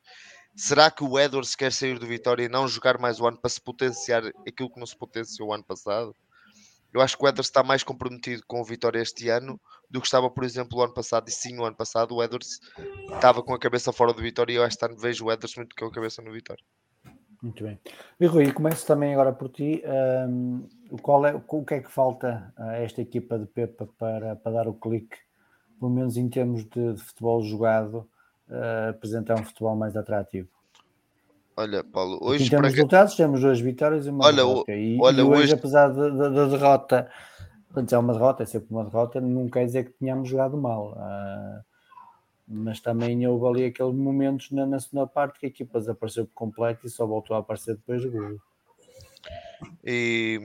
[0.56, 3.50] Será que o Edwards quer sair do Vitória e não jogar mais o ano para
[3.52, 6.16] se potenciar aquilo que não se potenciou o ano passado?
[6.94, 9.60] Eu acho que o Edwards está mais comprometido com o Vitória este ano
[9.90, 11.30] do que estava, por exemplo, o ano passado.
[11.30, 12.60] E sim, o ano passado o Edwards
[13.14, 15.76] estava com a cabeça fora do Vitória e eu este ano vejo o Edwards muito
[15.76, 16.64] com a cabeça no Vitória.
[17.42, 17.80] Muito bem.
[18.20, 19.82] E Rui, começo também agora por ti.
[19.84, 20.68] Ahm,
[21.02, 24.68] qual é, o que é que falta a esta equipa de Pepa para, para dar
[24.68, 25.18] o clique,
[25.80, 28.08] pelo menos em termos de, de futebol jogado,
[28.48, 30.50] ah, apresentar um futebol mais atrativo?
[31.56, 34.36] Olha, Paulo, hoje em termos para de quem- resultados, temos duas vitórias e uma Olha,
[34.38, 34.72] derrota.
[34.74, 37.12] E, olha, e hoje, hoje- apesar da da- da derrota,
[37.68, 40.94] portanto, é uma derrota, é sempre uma derrota, não quer dizer que tenhamos jogado mal.
[40.98, 41.62] Ah,
[42.48, 46.34] mas também houve ali aqueles momentos na, na segunda parte que a equipa desapareceu por
[46.34, 48.38] completo e só voltou a aparecer depois do gol.
[49.84, 50.40] E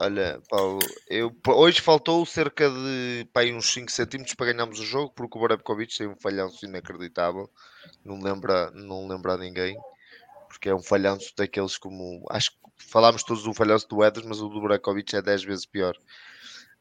[0.00, 0.78] olha, Paulo,
[1.08, 5.36] eu, hoje faltou cerca de pá, aí uns 5 centímetros para ganharmos o jogo, porque
[5.36, 7.50] o Borebkovic tem um falhanço inacreditável,
[8.04, 9.76] não lembra, não lembra a ninguém,
[10.56, 14.40] porque é um falhanço daqueles como acho que falámos todos do falhanço do Eders, mas
[14.40, 15.94] o do Borebkovic é 10 vezes pior.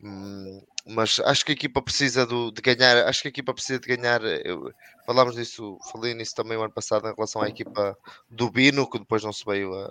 [0.02, 3.08] Hum, mas acho que a equipa precisa do- de ganhar.
[3.08, 4.22] Acho que a equipa precisa de ganhar.
[4.24, 4.72] eu-
[5.06, 7.98] falámos disso, falei nisso também o ano passado em relação à equipa
[8.30, 9.90] do Bino, que depois não se veio a,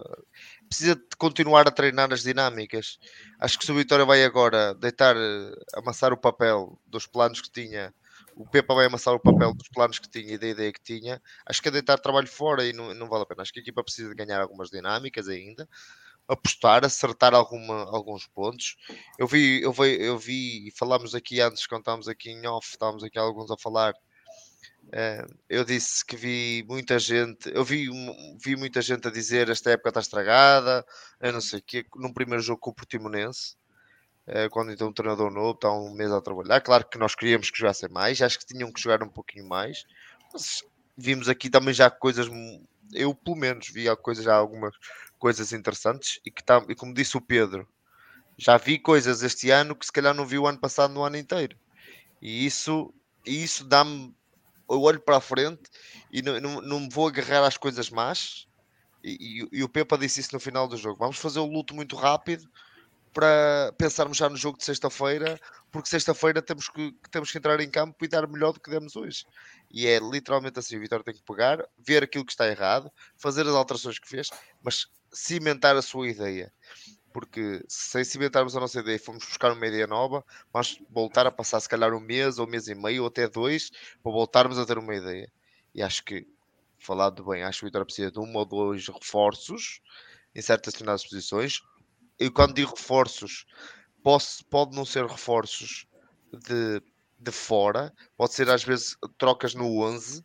[0.69, 2.99] precisa de continuar a treinar as dinâmicas.
[3.41, 7.51] Acho que se o Vitória vai agora deitar, eh, amassar o papel dos planos que
[7.51, 7.95] tinha,
[8.37, 11.23] o Pepa vai amassar o papel dos planos que tinha e da ideia que tinha,
[11.47, 13.43] acho que é deitar trabalho fora e não, não vale a pena.
[13.43, 15.69] Acho que a equipa precisa de ganhar algumas dinâmicas ainda,
[16.29, 18.77] apostar, acertar alguma, alguns pontos.
[19.19, 22.69] Eu vi, eu vi, eu vi, e falámos aqui antes, quando estávamos aqui em off,
[22.69, 23.95] estávamos aqui alguns a falar.
[24.93, 27.89] eh, eu disse que vi muita gente, eu vi,
[28.45, 30.85] vi muita gente a dizer esta época está estragada,
[31.21, 33.57] eu não sei o quê, num primeiro jogo com o Portimonense,
[34.51, 36.61] quando então um treinador novo está um mês a trabalhar.
[36.61, 39.85] Claro que nós queríamos que jogassem mais, acho que tinham que jogar um pouquinho mais,
[40.33, 40.63] mas
[40.97, 44.75] vimos aqui também já coisas, mu- eu pelo menos vi coisas, já algumas
[45.19, 47.69] coisas interessantes e que tá, e como disse o Pedro,
[48.39, 51.17] já vi coisas este ano que se calhar não vi o ano passado no ano
[51.17, 51.57] inteiro.
[52.23, 52.95] E isso,
[53.27, 54.15] e isso dá-me.
[54.71, 55.63] Eu olho para a frente
[56.11, 58.47] e não, não, não me vou agarrar às coisas más.
[59.05, 60.99] E, e- e o Pepa disse isso no final do jogo.
[60.99, 62.45] Vamos fazer o luto muito rápido
[63.15, 67.71] para pensarmos já no jogo de sexta-feira, porque sexta-feira temos que, temos que entrar em
[67.71, 69.25] campo e dar melhor do que demos hoje.
[69.71, 73.47] E é literalmente assim: o Vitória tem que pegar, ver aquilo que está errado, fazer
[73.47, 74.29] as alterações que fez,
[74.63, 76.53] mas cimentar a sua ideia.
[77.13, 81.31] Porque sem cimentarmos a nossa ideia e formos buscar uma ideia nova, vamos voltar a
[81.31, 83.71] passar se calhar um mês ou um mês e meio ou até dois
[84.03, 85.31] para voltarmos a ter uma ideia.
[85.73, 86.27] E acho que,
[86.77, 89.81] falado bem, acho que o Vitória precisa de um ou dois reforços
[90.35, 91.61] em certas determinadas posições.
[92.19, 93.45] E quando digo reforços,
[94.03, 95.87] posso, pode não ser reforços
[96.33, 96.83] de,
[97.19, 100.25] de fora, pode ser às vezes trocas no 11,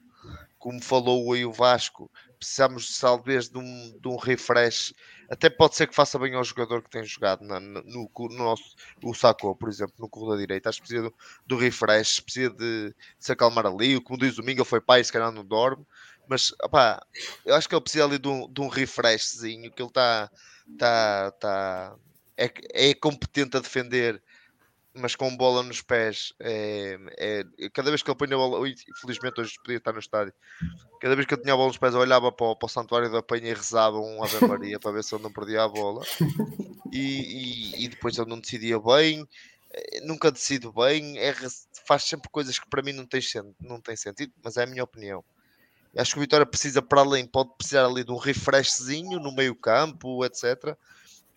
[0.59, 4.93] como falou aí o Vasco, precisamos talvez de um, de um refresh,
[5.29, 8.75] até pode ser que faça bem ao jogador que tem jogado na, no, no, nosso,
[9.01, 11.15] o Sacou, por exemplo, no corredor direito, acho que precisa do,
[11.47, 15.13] do refresh, precisa de, de, se acalmar ali, como diz o Minga, foi pai, se
[15.13, 15.85] calhar não dorme,
[16.27, 17.01] mas opá,
[17.45, 20.29] eu acho que ele precisa ali de um, de um refreshzinho, que ele está
[20.77, 21.95] tá, tá,
[22.37, 22.51] é,
[22.89, 24.21] é competente a defender,
[24.93, 29.39] mas com bola nos pés, é, é, cada vez que ele põe a bola, infelizmente
[29.39, 30.33] hoje podia estar no estádio,
[30.99, 32.69] cada vez que eu tinha a bola nos pés, eu olhava para o, para o
[32.69, 35.67] Santuário da Penha e rezava um Ave Maria para ver se ele não perdia a
[35.67, 36.03] bola,
[36.91, 39.27] e, e, e depois ele não decidia bem,
[39.71, 41.33] eh, nunca decido bem, é,
[41.85, 43.21] faz sempre coisas que para mim não tem,
[43.59, 45.23] não tem sentido, mas é a minha opinião.
[45.97, 49.55] Acho que o Vitória precisa, para além, pode precisar ali de um refreshzinho no meio
[49.55, 50.75] campo, etc.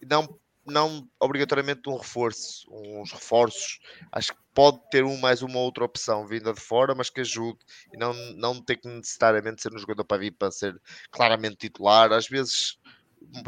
[0.01, 3.81] E não não obrigatoriamente um reforço, uns reforços.
[4.11, 7.59] Acho que pode ter um mais uma outra opção vinda de fora, mas que ajude
[7.93, 10.81] e não, não ter que necessariamente ser um jogador para vir para ser
[11.11, 12.12] claramente titular.
[12.12, 12.79] Às vezes,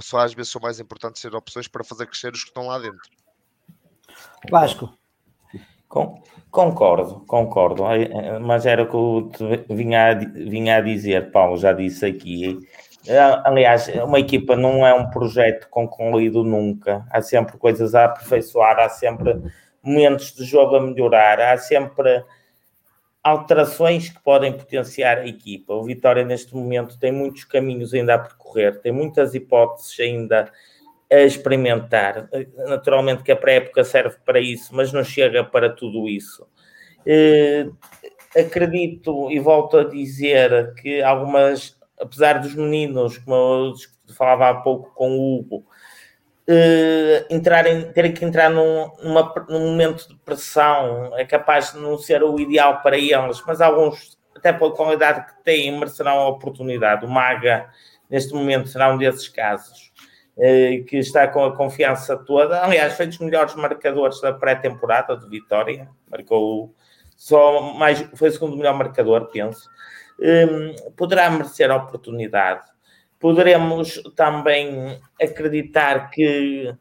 [0.01, 2.79] só às vezes são mais importantes ser opções para fazer crescer os que estão lá
[2.79, 3.09] dentro.
[4.51, 4.93] Vasco.
[6.51, 7.85] Concordo, concordo,
[8.43, 12.59] mas era o que eu vinha a, vinha a dizer, Paulo já disse aqui
[13.07, 17.07] é, aliás, uma equipa não é um projeto concluído nunca.
[17.11, 19.43] Há sempre coisas a aperfeiçoar, há sempre
[19.83, 22.25] momentos de jogo a melhorar, há sempre
[23.23, 25.75] alterações que podem potenciar a equipa.
[25.75, 30.51] O Vitória, neste momento, tem muitos caminhos ainda a percorrer, tem muitas hipóteses ainda a
[31.11, 32.29] experimentar.
[32.67, 36.47] Naturalmente que a pré-época serve para isso, mas não chega para tudo isso.
[37.07, 37.67] Eh,
[38.37, 43.75] acredito e volto a dizer que algumas apesar dos meninos, como eu
[44.15, 45.67] falava há pouco com o Hugo,
[46.49, 51.97] uh, entrarem, terem que entrar num, numa, num momento de pressão, é capaz de não
[51.99, 57.05] ser o ideal para eles, mas alguns, até pela qualidade que têm, merecerão a oportunidade.
[57.05, 57.69] O Maga,
[58.11, 59.93] neste momento, será um desses casos.
[60.37, 62.65] Uh, que está com a confiança toda.
[62.65, 65.89] Aliás, foi dos melhores marcadores da pré-temporada de Vitória.
[66.11, 66.75] Marcou
[67.17, 69.69] só mais, foi o segundo melhor marcador, penso.
[70.21, 72.65] Hum, poderá merecer a oportunidade.
[73.19, 76.75] Poderemos também acreditar que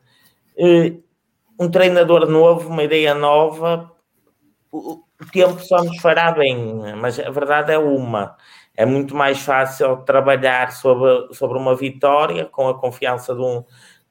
[0.58, 0.94] eh,
[1.60, 3.92] um treinador novo, uma ideia nova,
[4.72, 6.58] o tempo só nos fará bem,
[6.98, 8.36] mas a verdade é uma.
[8.76, 13.64] É muito mais fácil trabalhar sobre, sobre uma vitória com a confiança de, um,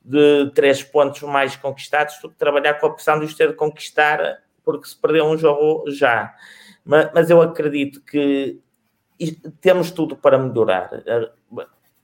[0.05, 3.55] de três pontos mais conquistados do que trabalhar com a pressão de os ter de
[3.55, 6.35] conquistar porque se perdeu um jogo já.
[6.85, 8.61] Mas, mas eu acredito que
[9.61, 10.91] temos tudo para melhorar.
[11.07, 11.31] Eh,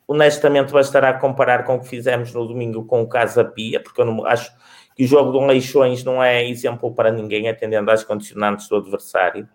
[0.06, 4.04] honestamente, bastará comparar com o que fizemos no domingo com o Casa Pia, porque eu
[4.04, 4.52] não acho
[4.96, 8.76] que o jogo de um Leixões não é exemplo para ninguém, atendendo às condicionantes do
[8.76, 9.48] adversário,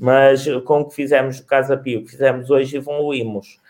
[0.00, 3.60] mas com o que fizemos no Casa Pia, o que fizemos hoje, evoluímos.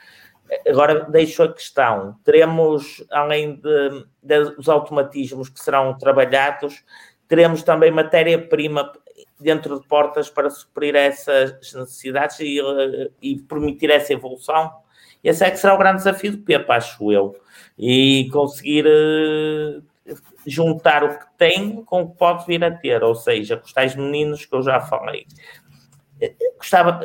[0.66, 6.84] Agora deixo a questão: teremos, além de, de, dos automatismos que serão trabalhados,
[7.26, 8.92] teremos também matéria-prima
[9.40, 14.72] dentro de portas para suprir essas necessidades e, eh, e permitir essa evolução.
[15.22, 17.36] Esse é que será o grande desafio do Pepa, acho eu.
[17.78, 19.82] E conseguir uh,
[20.46, 23.72] juntar o que tem com o que pode vir a ter, ou seja, com os
[23.72, 25.26] tais meninos que eu já falei.
[26.58, 27.00] Gostava,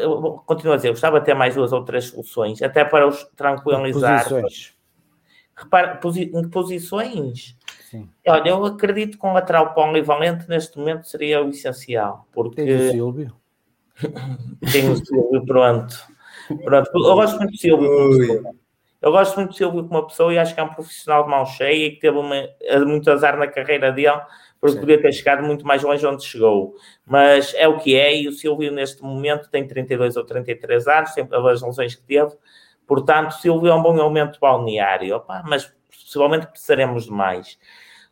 [0.45, 4.23] continuo a dizer, gostava de ter mais duas ou três soluções, até para os tranquilizar.
[4.23, 4.75] Posições.
[5.55, 7.57] Repara, posi em que posições?
[7.89, 8.09] Sim.
[8.27, 12.27] Olha, eu acredito que um lateral polivalente neste momento seria o essencial.
[12.33, 12.65] Porque...
[12.65, 13.35] Tem o Silvio.
[14.71, 15.95] Tem o Silvio, pronto.
[16.63, 16.89] pronto.
[16.93, 18.55] Eu gosto muito do Silvio.
[19.01, 21.45] Eu gosto muito do Silvio como pessoa e acho que é um profissional de mão
[21.45, 22.35] cheia e que teve uma,
[22.85, 24.19] muito azar na carreira dele,
[24.65, 26.75] porque podia ter chegado muito mais longe onde chegou.
[27.05, 31.13] Mas é o que é, e o Silvio neste momento tem 32 ou 33 anos,
[31.13, 32.33] tem as lesões que teve,
[32.87, 37.57] portanto, o Silvio é um bom elemento balneário, Opa, mas possivelmente precisaremos de mais.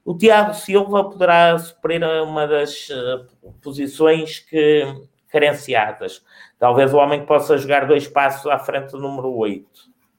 [0.06, 3.26] O Tiago Silva poderá suprir uma das uh,
[3.62, 4.86] posições que
[5.30, 6.24] carenciadas.
[6.60, 9.66] Talvez o homem que possa jogar dois passos à frente do número 8.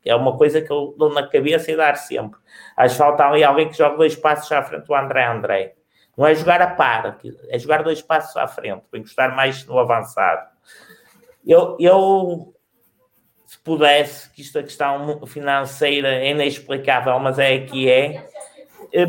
[0.04, 2.38] É uma coisa que eu dou na cabeça e dar sempre.
[2.76, 5.74] Acho que falta ali alguém que jogue dois passos à frente do André André.
[6.16, 7.18] Não é jogar a par,
[7.48, 10.48] é jogar dois passos à frente, para encostar mais no avançado.
[11.44, 12.54] Eu, eu
[13.46, 18.26] se pudesse, que isto a questão financeira é inexplicável, mas é que é,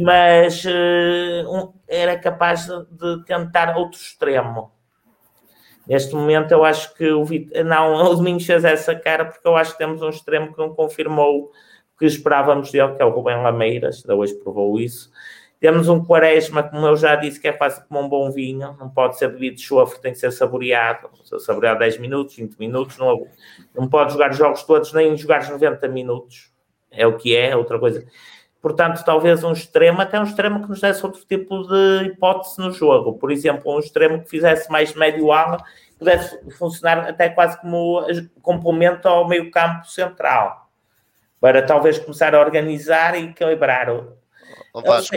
[0.02, 4.72] mas uh, era capaz de, tentar outro extremo.
[5.88, 7.24] Neste momento eu acho que o
[7.64, 10.74] não, o Domingos fez essa cara porque eu acho que temos um extremo que não
[10.74, 11.52] confirmou o
[12.00, 15.12] que esperávamos dele, que é o Rubem Lameiras, ainda hoje provou isso.
[15.66, 18.88] Temos um quaresma, como eu já disse, que é quase como um bom vinho, não
[18.88, 21.10] pode ser bebido de chofre, tem que ser saboreado.
[21.40, 23.26] Saboreado 10 minutos, 20 minutos, não,
[23.74, 26.52] não pode jogar os jogos todos, nem jogar os 90 minutos.
[26.92, 28.06] É o que é, é outra coisa.
[28.62, 32.70] Portanto, talvez um extremo, até um extremo que nos desse outro tipo de hipótese no
[32.70, 33.14] jogo.
[33.18, 35.58] Por exemplo, um extremo que fizesse mais médio-ala,
[35.98, 38.06] pudesse funcionar até quase como
[38.40, 40.70] complemento ao meio-campo central.
[41.42, 43.90] Para talvez começar a organizar e equilibrar.
[43.90, 45.16] O Vasco,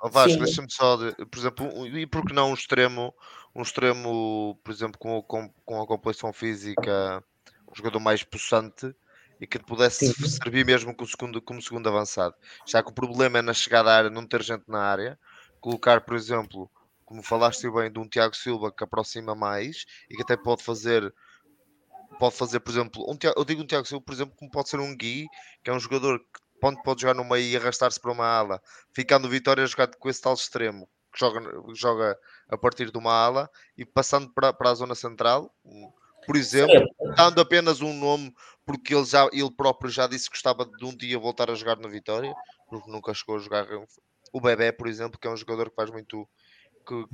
[0.00, 3.14] oh Vasco deixa-me só, de, por exemplo, e por que não um extremo,
[3.54, 7.22] um extremo, por exemplo, com, com, com a composição física,
[7.70, 8.94] um jogador mais possante
[9.40, 10.28] e que pudesse Sim.
[10.28, 12.34] servir mesmo como segundo, como segundo avançado.
[12.66, 15.18] Já que o problema é na chegada à área não ter gente na área,
[15.60, 16.70] colocar, por exemplo,
[17.04, 21.12] como falaste bem, de um Tiago Silva que aproxima mais e que até pode fazer
[22.18, 24.80] pode fazer, por exemplo, um, eu digo um Tiago Silva, por exemplo, como pode ser
[24.80, 25.26] um Gui,
[25.62, 28.60] que é um jogador que pode, pode jogar no meio e arrastar-se para uma ala,
[28.92, 31.40] ficando Vitória a jogar com esse tal extremo, que joga,
[31.74, 32.18] joga
[32.48, 35.54] a partir de uma ala e passando para, para a zona central,
[36.26, 36.74] por exemplo,
[37.16, 38.34] dando apenas um nome,
[38.64, 41.76] porque ele, já, ele próprio já disse que gostava de um dia voltar a jogar
[41.76, 42.34] na Vitória,
[42.68, 43.66] porque nunca chegou a jogar.
[44.32, 46.28] O Bebé, por exemplo, que é um jogador que faz muito
[46.86, 47.04] que,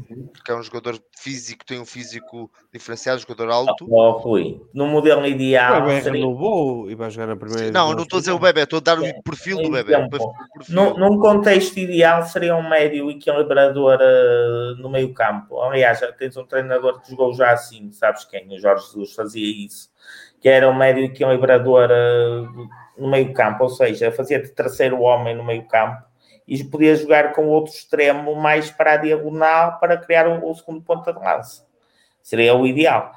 [0.45, 3.87] que, é um jogador físico, tem um físico diferenciado, um jogador alto.
[3.91, 5.79] Oh, Rui, no modelo ideal.
[5.79, 6.21] O Bebé seria...
[6.21, 7.67] renovou e vai jogar na primeira.
[7.67, 10.07] Sim, não, não estou a dizer o Bebé, estou a dar o perfil do Bebé.
[10.69, 15.61] Num, num contexto ideal, seria um médio equilibrador uh, no meio-campo.
[15.63, 18.55] Aliás, tens um treinador que jogou já assim, sabes quem?
[18.55, 19.91] O Jorge Jesus fazia isso,
[20.41, 22.69] que era um médio equilibrador uh,
[22.99, 26.12] no meio-campo, ou seja, fazia de terceiro homem no meio-campo
[26.47, 30.83] e podia jogar com outro extremo mais para a diagonal para criar o, o segundo
[30.83, 31.65] ponta de lança.
[32.23, 33.13] Seria o ideal.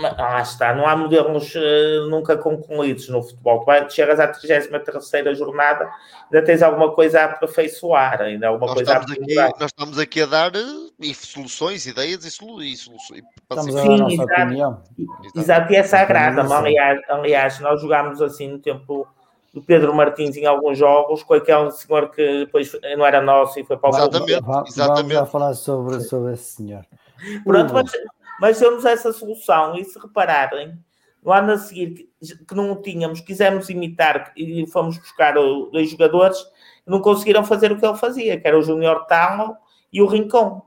[0.00, 3.60] Mas, lá está, não há modelos uh, nunca concluídos no futebol.
[3.60, 5.88] Tu vai, chegas à 33 jornada,
[6.24, 10.22] ainda tens alguma coisa a aperfeiçoar, ainda alguma nós coisa a aqui, Nós estamos aqui
[10.22, 13.22] a dar uh, soluções, ideias e, soluções.
[13.48, 14.82] Estamos a dar a nossa exato, opinião.
[15.36, 16.52] Exato, e essa agrada-me.
[16.52, 19.06] Aliás, aliás, nós jogámos assim no tempo
[19.52, 23.64] do Pedro Martins em alguns jogos, com aquele senhor que depois não era nosso e
[23.64, 25.14] foi para o Exatamente, vamos, exatamente.
[25.14, 26.86] Vamos a falar sobre, sobre esse senhor.
[27.44, 27.92] Pronto, mas,
[28.40, 30.78] mas temos essa solução e se repararem,
[31.22, 36.38] no ano a seguir que, que não tínhamos, quisemos imitar e fomos buscar dois jogadores
[36.86, 39.56] não conseguiram fazer o que ele fazia, que era o Júnior Talo
[39.92, 40.62] e o Rincon.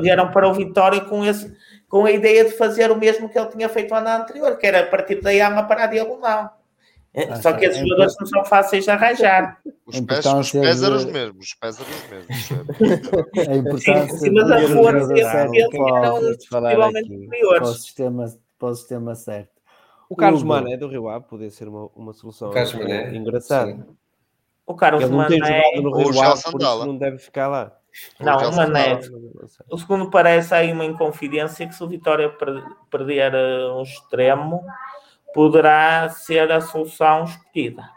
[0.00, 1.56] Vieram para o Vitória com, esse,
[1.88, 4.66] com a ideia de fazer o mesmo que ele tinha feito no ano anterior, que
[4.66, 6.57] era partir da Yama para a diagonal.
[7.18, 9.58] É, só que esses jogadores não são fáceis de arranjar.
[9.84, 11.46] Os pés, os pés eram os mesmos.
[11.46, 13.08] Os pés eram os mesmos.
[13.48, 17.58] a importância Sim, mas a força eram possivelmente superiores.
[17.58, 18.26] Para o, sistema,
[18.56, 19.50] para o sistema certo.
[20.08, 22.52] O Carlos Mané do Rio Ave poderia ser uma, uma solução
[23.12, 23.86] engraçada.
[24.64, 25.36] O Carlos Ele Mané
[25.80, 27.72] no Rio Ave, por isso não deve ficar lá.
[28.20, 29.00] Não, o Mané.
[29.70, 32.32] O segundo parece aí uma inconfidência que se o Vitória
[32.90, 34.64] perder eh, um extremo
[35.38, 37.88] poderá ser a solução escolhida.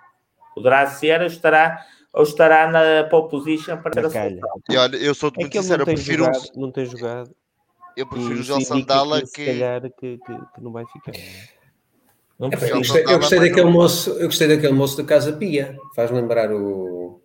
[0.54, 4.62] Poderá ser, ou estará, ou estará na pole position para ter a solução.
[4.70, 6.26] E olha, eu sou muito é sincero, eu prefiro.
[6.26, 7.36] Jogado, não tem jogado.
[7.98, 9.28] Eu prefiro o João Sandala que.
[9.28, 11.14] Se calhar que, que, que não vai ficar.
[12.38, 15.76] Não é, eu, gostei, eu, gostei daquele moço, eu gostei daquele moço do Casa Pia.
[15.96, 17.21] Faz lembrar o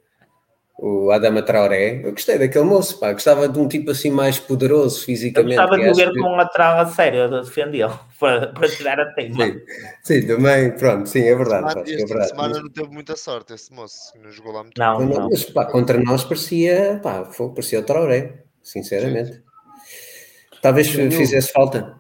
[0.79, 2.03] o Adama Traoré.
[2.05, 3.13] Eu gostei daquele moço, pá.
[3.13, 5.57] Gostava de um tipo assim mais poderoso fisicamente.
[5.57, 6.21] Eu gostava de ver que...
[6.21, 9.47] com um lateral a sério, a defendê-lo, para, para tirar a teima.
[9.47, 9.61] Sim.
[10.03, 11.73] sim, também, pronto, sim, é verdade.
[11.73, 12.29] Semana, é verdade.
[12.29, 15.29] semana não teve muita sorte esse moço, não jogou lá muito não, não.
[15.31, 19.33] Mas, pá, contra nós parecia, pá, foi, parecia o Traoré, sinceramente.
[19.33, 19.43] Sim.
[20.61, 21.97] Talvez fizesse falta.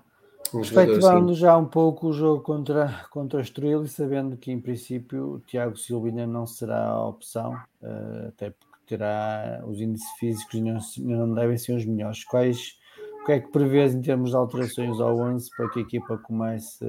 [0.55, 1.41] Efetivando assim.
[1.41, 5.41] já um pouco o jogo contra, contra o Estoril e sabendo que em princípio o
[5.41, 10.79] Tiago Silva ainda não será a opção, uh, até porque terá os índices físicos não,
[10.99, 12.25] não devem ser os melhores.
[12.25, 12.79] Quais,
[13.23, 16.19] o que é que prevês em termos de alterações ao 11 para que a equipa
[16.19, 16.85] comece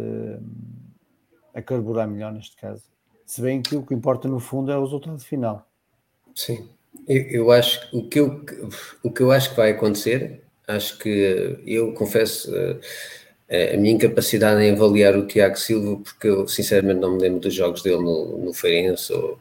[1.53, 2.84] a carburar melhor neste caso?
[3.26, 5.68] Se bem que o que importa no fundo é o resultado final.
[6.34, 6.69] Sim,
[7.07, 8.45] eu, eu acho o que eu,
[9.03, 12.52] o que eu acho que vai acontecer, acho que eu confesso.
[12.52, 12.80] Uh,
[13.49, 17.53] a minha incapacidade em avaliar o Tiago Silva, porque eu sinceramente não me lembro dos
[17.53, 19.40] jogos dele no, no Feirense ou,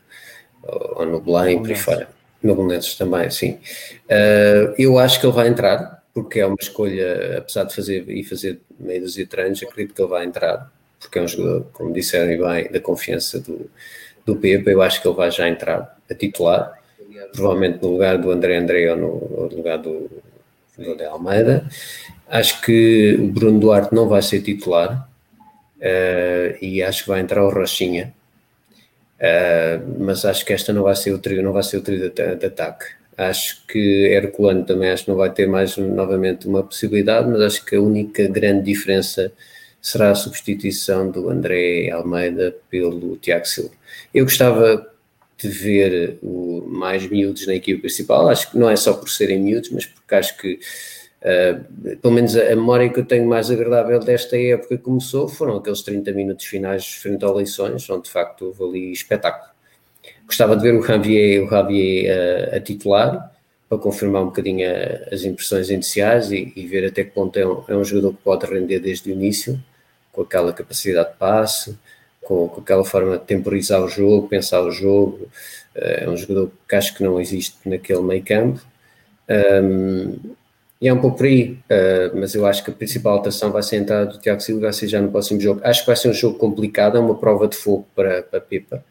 [0.62, 2.15] ou, ou no Belém, por aí fora.
[2.54, 3.58] Belenenses também, sim.
[4.04, 8.24] Uh, eu acho que ele vai entrar, porque é uma escolha, apesar de fazer e
[8.24, 10.70] fazer meio dos de treinos, acredito que ele vai entrar,
[11.00, 13.70] porque é um jogador, como disseram bem, da confiança do,
[14.24, 16.78] do Pepe, eu acho que ele vai já entrar a titular,
[17.32, 20.10] provavelmente no lugar do André André ou no, no lugar do,
[20.76, 21.66] do André Almeida.
[22.28, 25.08] Acho que o Bruno Duarte não vai ser titular
[25.78, 28.12] uh, e acho que vai entrar o Rochinha.
[29.18, 32.10] Uh, mas acho que esta não vai ser o trio, não vai ser o trio
[32.10, 32.86] de, de ataque.
[33.16, 33.78] Acho que
[34.12, 37.80] Herculano também acho que não vai ter mais novamente uma possibilidade, mas acho que a
[37.80, 39.32] única grande diferença
[39.80, 43.70] será a substituição do André Almeida pelo Tiago Silva.
[44.12, 44.86] Eu gostava
[45.38, 49.40] de ver o, mais miúdos na equipe principal, acho que não é só por serem
[49.40, 50.58] miúdos, mas porque acho que
[51.26, 55.26] Uh, pelo menos a, a, memória que eu tenho mais agradável desta época que começou
[55.26, 59.50] foram aqueles 30 minutos finais frente ao Leições, onde de facto houve ali espetáculo.
[60.24, 63.32] Gostava de ver o Javier, o Javier uh, a titular,
[63.68, 67.44] para confirmar um bocadinho a, as impressões iniciais e, e, ver até que ponto é
[67.44, 69.60] um, é um, jogador que pode render desde o início,
[70.12, 71.76] com aquela capacidade de passe,
[72.22, 75.28] com, com aquela forma de temporizar o jogo, pensar o jogo.
[75.74, 78.64] Uh, é um jogador que acho que não existe naquele meio campo.
[79.28, 80.35] Um,
[80.80, 83.62] e é um pouco por aí, uh, mas eu acho que a principal alteração vai
[83.62, 85.60] ser a entrada do Tiago Silva, vai ser já no próximo jogo.
[85.64, 88.84] Acho que vai ser um jogo complicado, é uma prova de fogo para, para Pepa,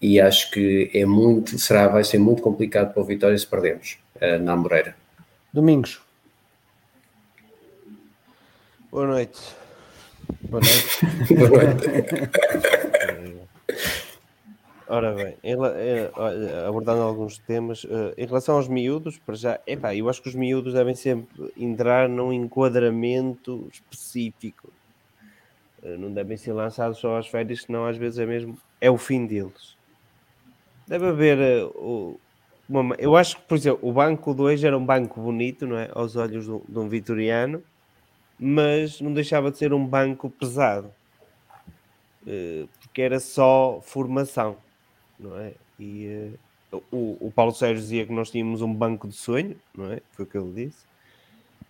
[0.00, 3.98] e acho que é muito, será, vai ser muito complicado para o Vitória se perdermos
[4.16, 4.96] uh, na Amoreira.
[5.52, 6.00] Domingos.
[8.90, 9.40] Boa noite.
[10.42, 11.00] Boa noite.
[11.34, 11.90] Boa noite.
[14.92, 16.10] Ora bem, eh,
[16.66, 20.34] abordando alguns temas, eh, em relação aos miúdos, para já, epá, eu acho que os
[20.34, 24.68] miúdos devem sempre entrar num enquadramento específico.
[25.84, 28.98] Eh, não devem ser lançados só às férias, senão às vezes é mesmo é o
[28.98, 29.76] fim deles.
[30.88, 31.38] Deve haver
[32.68, 35.88] uma, eu acho que, por exemplo, o banco 2 era um banco bonito, não é?
[35.94, 37.62] Aos olhos de um, de um vitoriano,
[38.36, 40.90] mas não deixava de ser um banco pesado,
[42.82, 44.56] porque era só formação
[45.20, 45.52] não é?
[45.78, 46.34] E
[46.72, 50.00] uh, o, o Paulo Sérgio dizia que nós tínhamos um banco de sonho, não é?
[50.12, 50.84] Foi o que ele disse.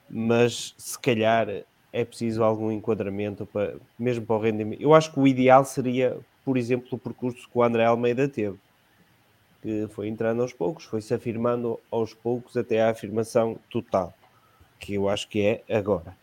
[0.09, 1.49] Mas se calhar
[1.93, 4.81] é preciso algum enquadramento para, mesmo para o rendimento.
[4.81, 8.59] Eu acho que o ideal seria, por exemplo, o percurso que o André Almeida teve,
[9.63, 14.15] que foi entrando aos poucos, foi se afirmando aos poucos até à afirmação total,
[14.79, 16.17] que eu acho que é agora.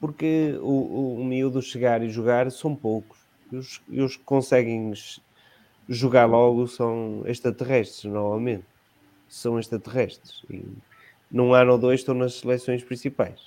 [0.00, 3.18] Porque o, o, o miúdo chegar e jogar são poucos.
[3.52, 4.92] E os, e os que conseguem
[5.88, 8.64] jogar logo são extraterrestres, normalmente.
[9.28, 10.42] São extraterrestres.
[10.50, 10.64] E
[11.30, 13.40] num ano ou dois estão nas seleções principais.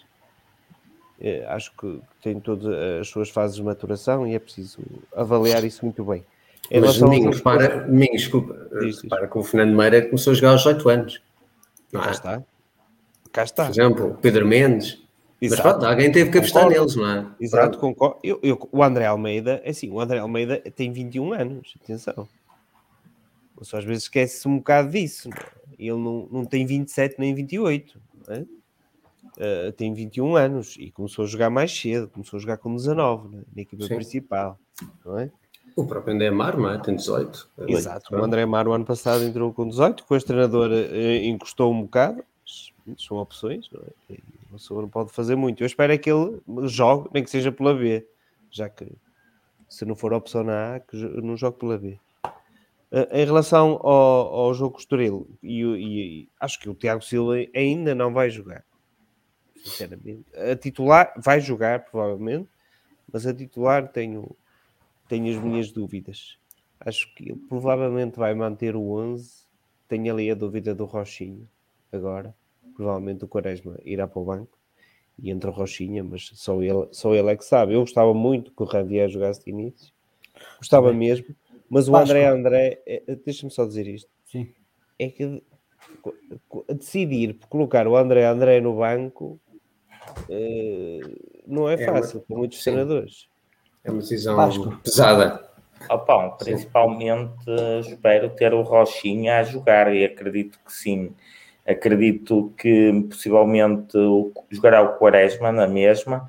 [1.19, 2.67] É, acho que tem todas
[2.99, 4.79] as suas fases de maturação e é preciso
[5.15, 6.25] avaliar isso muito bem.
[6.69, 8.53] Em Mas Domingos, para, Domingos, desculpa,
[9.07, 11.21] para que o Fernando Meira começou a jogar aos 8 anos.
[11.91, 12.11] Não Cá é?
[12.11, 12.43] está.
[13.31, 13.65] Cá está.
[13.65, 15.04] Por exemplo, Pedro Mendes.
[15.41, 15.63] Exato.
[15.63, 17.27] Mas pronto, alguém teve que apostar neles, não é?
[17.39, 18.19] Exato, concordo.
[18.23, 22.27] Eu, eu, o André Almeida, é assim, o André Almeida tem 21 anos, atenção.
[23.61, 25.29] Só às vezes esquece um bocado disso.
[25.29, 25.65] Não é?
[25.77, 28.45] Ele não, não tem 27 nem 28, não é?
[29.37, 33.35] uh, tem 21 anos e começou a jogar mais cedo, começou a jogar com 19
[33.35, 33.43] né?
[33.55, 33.95] na equipa Sim.
[33.95, 34.59] principal,
[35.03, 35.31] não é?
[35.75, 36.77] O próprio André Amaro, não é?
[36.77, 37.49] Tem 18.
[37.67, 41.81] Exato, o André Amaro ano passado entrou com 18, com este treinador uh, encostou um
[41.81, 42.23] bocado,
[42.97, 44.17] são opções, não é?
[44.55, 45.61] O senhor não pode fazer muito.
[45.61, 48.07] Eu espero é que ele jogue, nem que seja pela B,
[48.49, 48.91] já que
[49.67, 51.99] se não for opção na A, que não jogue pela B.
[52.91, 57.93] Uh, em relação ao, ao jogo Estoril, e, e, acho que o Tiago Silva ainda
[57.93, 58.63] não vai jogar,
[59.57, 60.25] sinceramente.
[60.35, 62.49] A titular vai jogar, provavelmente,
[63.11, 64.35] mas a titular tenho,
[65.09, 66.37] tenho as minhas dúvidas.
[66.79, 69.45] Acho que ele provavelmente vai manter o 11.
[69.87, 71.49] Tenho ali a dúvida do Rochinho
[71.91, 72.35] agora
[72.75, 74.57] provavelmente o Quaresma irá para o banco
[75.17, 77.73] e entra o Rochinha, mas só ele, só ele é que sabe.
[77.73, 79.93] Eu gostava muito que o Javier jogasse de início,
[80.57, 80.97] gostava Sim.
[80.97, 81.35] mesmo,
[81.69, 84.49] mas o André André, é, é, deixa-me só dizer isto: Sim.
[84.99, 85.41] é que
[86.75, 89.39] decidir por colocar o André André no banco
[90.29, 90.99] eh,
[91.47, 92.71] não é fácil é para muitos sim.
[92.71, 93.27] treinadores.
[93.83, 94.77] É uma decisão Vasco.
[94.83, 95.45] pesada.
[95.89, 97.45] Opa, principalmente
[97.81, 101.13] espero ter o Rochinha a jogar e acredito que sim.
[101.67, 103.97] Acredito que possivelmente
[104.51, 106.27] jogará o Quaresma na mesma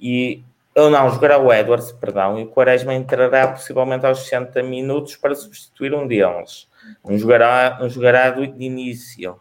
[0.00, 0.44] e
[0.76, 5.34] ou não, jogará o Edwards, perdão, e o Quaresma entrará possivelmente aos 60 minutos para
[5.34, 6.68] substituir um deles.
[7.02, 9.40] Um jogará, um jogará de início.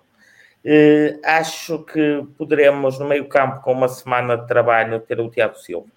[0.64, 5.56] Uh, acho que poderemos, no meio campo, com uma semana de trabalho, ter o Tiago
[5.56, 5.88] Silva.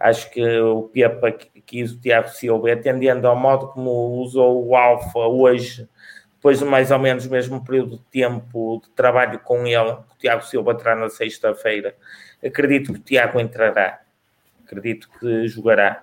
[0.00, 1.30] Acho que o Pepa
[1.66, 5.86] quis o Tiago Silva, atendendo ao modo como usou o Alfa hoje
[6.42, 10.04] depois de mais ou menos o mesmo período de tempo de trabalho com ele, o
[10.18, 11.94] Tiago Silva entrar na sexta-feira,
[12.44, 14.00] acredito que o Tiago entrará,
[14.64, 16.02] acredito que jogará.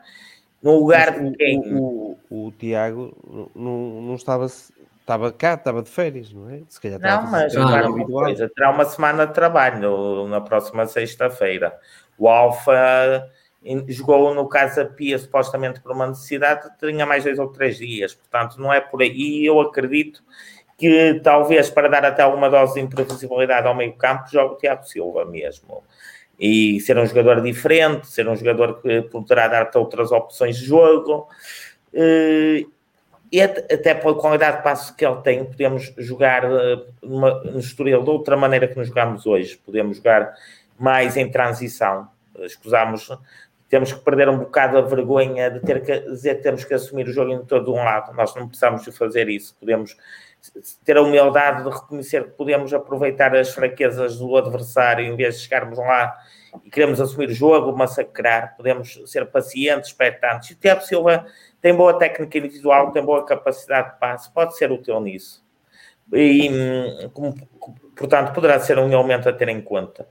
[0.64, 1.60] No lugar de quem.
[1.76, 6.62] O, o, o Tiago não, não estava, estava cá, estava de férias, não é?
[6.70, 11.78] Se calhar não, mas claro, uma coisa, terá uma semana de trabalho na próxima sexta-feira.
[12.18, 13.30] O Alfa
[13.88, 18.60] jogou no Casa Pia supostamente por uma necessidade, tinha mais dois ou três dias, portanto
[18.60, 19.12] não é por aí.
[19.12, 20.24] E eu acredito
[20.78, 24.84] que talvez para dar até alguma dose de imprevisibilidade ao meio campo, jogue o Tiago
[24.86, 25.84] Silva mesmo
[26.40, 31.28] e ser um jogador diferente, ser um jogador que poderá dar-te outras opções de jogo.
[33.32, 38.10] E até pela qualidade de passo que ele tem, podemos jogar eh, no Estoril de
[38.10, 39.60] outra maneira que nos jogamos hoje.
[39.64, 40.34] Podemos jogar
[40.80, 42.08] mais em transição.
[42.40, 43.12] Escusamos,
[43.70, 47.08] temos que perder um bocado a vergonha de ter que dizer que temos que assumir
[47.08, 48.12] o jogo em todo um lado.
[48.14, 49.56] Nós não precisamos de fazer isso.
[49.60, 49.96] Podemos
[50.84, 55.44] ter a humildade de reconhecer que podemos aproveitar as fraquezas do adversário em vez de
[55.44, 56.18] chegarmos lá
[56.64, 60.50] e queremos assumir o jogo, massacrar, podemos ser pacientes, expectantes.
[60.50, 61.28] E o Tiago Silva
[61.62, 65.48] tem boa técnica individual, tem boa capacidade de passe, pode ser útil nisso.
[66.14, 67.36] E, hum, como,
[67.96, 70.08] portanto, poderá ser um elemento a ter em conta.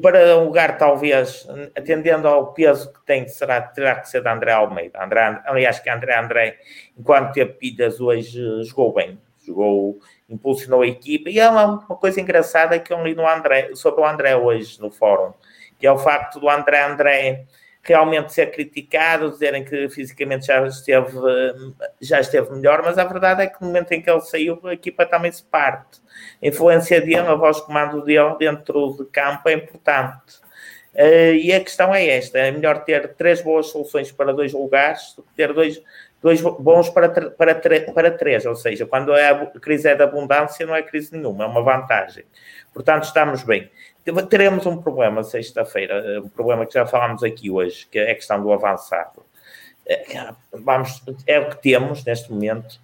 [0.00, 1.46] Para um lugar, talvez,
[1.76, 5.02] atendendo ao peso que tem, será, terá que ser de André Almeida.
[5.02, 6.58] André, aliás, que André André,
[6.96, 9.98] enquanto teve pilhas hoje, jogou bem jogou,
[10.28, 11.28] impulsionou a equipa.
[11.28, 14.80] E é uma, uma coisa engraçada que eu li no André, sobre o André hoje
[14.80, 15.32] no fórum,
[15.78, 17.46] que é o facto do André André
[17.84, 21.18] realmente ser criticado, dizerem que fisicamente já esteve,
[22.00, 24.72] já esteve melhor, mas a verdade é que no momento em que ele saiu, a
[24.72, 26.00] equipa também se parte.
[26.42, 30.42] A influência dele, a voz de comando dele dentro de campo é importante.
[30.94, 35.12] Uh, e a questão é esta: é melhor ter três boas soluções para dois lugares
[35.16, 35.82] do que ter dois,
[36.22, 40.64] dois bons para, para, para três, ou seja, quando é a crise é de abundância,
[40.64, 42.24] não é crise nenhuma, é uma vantagem.
[42.72, 43.70] Portanto, estamos bem.
[44.28, 48.42] Teremos um problema sexta-feira, um problema que já falámos aqui hoje, que é a questão
[48.42, 49.22] do avançado.
[49.86, 52.78] É, vamos, é o que temos neste momento.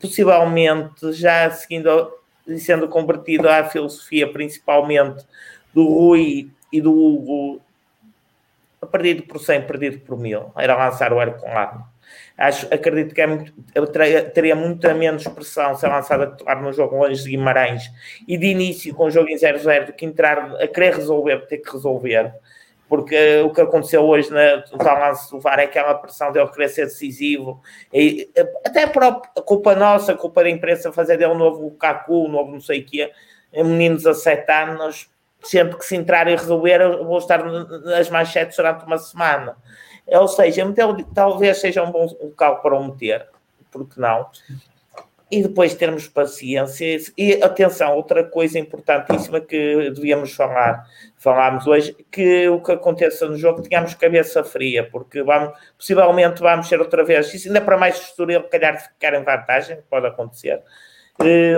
[0.00, 2.12] possivelmente, já seguindo
[2.46, 5.24] e sendo convertido à filosofia, principalmente
[5.72, 7.60] do Rui e do Hugo,
[8.90, 11.95] perdido por 100, perdido por mil, era lançar o arco com arma
[12.36, 13.52] Acho, acredito que é muito,
[14.34, 17.90] teria, muita menos pressão se a lançada titular no jogo longe de Guimarães
[18.28, 21.58] e de início com o jogo em 0-0 do que entrar a querer resolver, ter
[21.58, 22.34] que resolver.
[22.88, 26.46] Porque o que aconteceu hoje na, no tal lance do VAR é aquela pressão dele
[26.48, 27.60] querer ser decisivo,
[27.92, 28.30] e,
[28.64, 32.28] até a própria culpa nossa, a culpa da imprensa fazer dele um novo Lukaku, um
[32.28, 33.10] novo não sei o quê,
[33.52, 35.10] meninos a 7 anos,
[35.42, 39.56] sempre que se entrar e resolver, vou estar nas manchetes durante uma semana.
[40.06, 40.62] Ou seja,
[41.14, 43.26] talvez seja um bom local para o meter,
[43.70, 44.28] porque não?
[45.28, 46.98] E depois termos paciência.
[47.18, 53.36] E atenção, outra coisa importantíssima que devíamos falar, falámos hoje, que o que aconteça no
[53.36, 58.00] jogo tenhamos cabeça fria, porque vamos, possivelmente vamos ser outra vez, isso ainda para mais
[58.00, 60.62] Estoril, calhar ficar em vantagem, pode acontecer,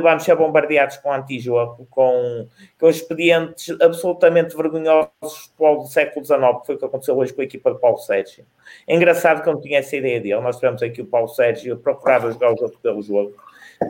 [0.03, 2.47] vamos ser bombardeados com antijogo, com,
[2.79, 7.45] com expedientes absolutamente vergonhosos do século XIX, que foi o que aconteceu hoje com a
[7.45, 8.45] equipa de Paulo Sérgio.
[8.87, 10.41] É engraçado que eu não tinha essa ideia dele.
[10.41, 13.35] Nós tivemos aqui o Paulo Sérgio procurava jogar o jogo pelo jogo.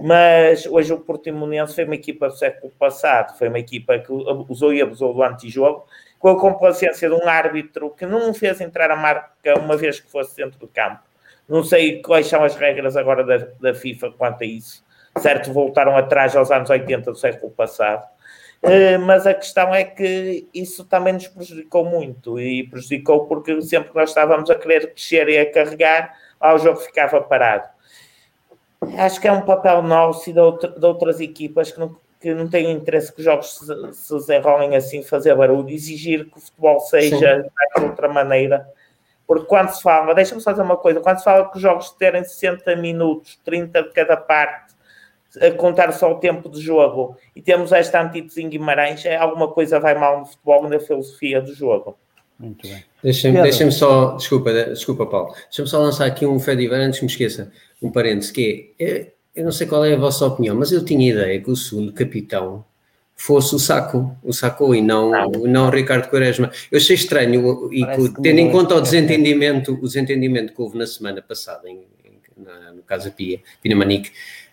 [0.02, 4.72] Mas hoje o Portimonense foi uma equipa do século passado, foi uma equipa que usou
[4.72, 5.86] e abusou do antijogo,
[6.18, 10.10] com a complacência de um árbitro que não fez entrar a marca uma vez que
[10.10, 11.00] fosse dentro do campo.
[11.48, 14.86] Não sei quais são as regras agora da, da FIFA quanto a isso
[15.18, 15.52] certo?
[15.52, 18.04] Voltaram atrás aos anos 80 do século passado.
[18.62, 23.90] Uh, mas a questão é que isso também nos prejudicou muito e prejudicou porque sempre
[23.90, 27.68] que nós estávamos a querer crescer e a carregar, lá o jogo ficava parado.
[28.96, 32.34] Acho que é um papel nosso e de, outra, de outras equipas que não, que
[32.34, 36.40] não têm interesse que os jogos se, se desenrolem assim, fazer barulho, exigir que o
[36.40, 38.68] futebol seja de outra maneira.
[39.26, 41.90] Porque quando se fala, deixa-me só dizer uma coisa, quando se fala que os jogos
[41.90, 44.67] terem 60 minutos, 30 de cada parte,
[45.40, 49.48] a contar só o tempo de jogo e temos esta antítese em Guimarães, é alguma
[49.48, 51.96] coisa vai mal no futebol e na filosofia do jogo.
[52.38, 52.84] Muito bem.
[53.02, 57.10] Deixa-me deixa só, desculpa, desculpa Paulo, deixa-me só lançar aqui um Fediver antes que me
[57.10, 57.52] esqueça,
[57.82, 61.10] um parênteses, que é, eu não sei qual é a vossa opinião, mas eu tinha
[61.10, 62.64] ideia que o segundo capitão
[63.18, 65.10] fosse o Saco, o Saco e não,
[65.44, 66.52] não o Ricardo Quaresma.
[66.70, 67.84] Eu achei estranho e
[68.22, 72.72] tendo em conta o desentendimento, o desentendimento que houve na semana passada, em, em, na,
[72.72, 74.12] no caso da Pia, Pinamanique,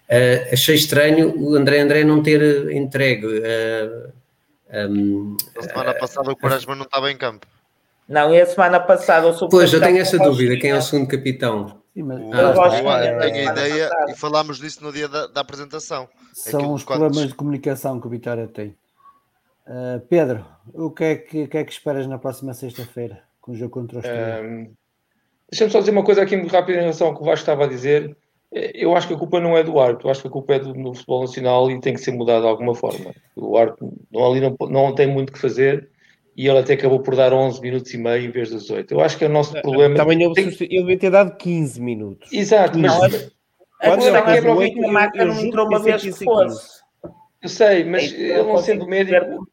[0.10, 3.26] Uh, achei estranho o André André não ter entregue.
[3.26, 4.14] Uh,
[4.90, 7.48] um, a semana passada o Quaresma não estava em campo.
[8.08, 11.08] Não, e a semana passada o Pois, eu tenho essa dúvida: quem é o segundo
[11.08, 11.82] capitão?
[11.94, 14.12] Sim, mas O- lá Eu está, gosto eu, de- eu tenho a semana ideia passada.
[14.12, 16.08] e falámos disso no dia da, da apresentação.
[16.34, 18.76] são aquilo os problemas de comunicação que o Vitória tem.
[19.66, 23.54] Ah, Pedro, o que, é que, o que é que esperas na próxima sexta-feira com
[23.54, 24.24] o jogo contra o Estoril?
[24.24, 24.68] Ahm,
[25.52, 27.64] Deixa-me só dizer uma coisa aqui muito rápida em relação ao que o Vasco estava
[27.66, 28.16] a dizer.
[28.56, 30.56] Eh, Eu acho que a culpa não é do árbitro, eu acho que a culpa
[30.56, 33.14] é do, do futebol nacional e tem que ser mudado de alguma forma.
[33.36, 35.90] O árbitro não, ali não, não tem muito que fazer
[36.38, 38.94] e ele até acabou por dar 11 minutos e meio em vez dos 8.
[38.94, 39.96] Eu acho que é o nosso problema.
[39.96, 42.32] Também houve Tem- ele devia ter dado 15 minutos.
[42.32, 43.00] Exato, mas Não,
[43.78, 44.42] Quando A ele questão fez é
[44.74, 46.80] que o o eu- Maca eu não entrou uma vez que fosse.
[47.42, 49.46] eu sei, mas É, ele não sendo médico,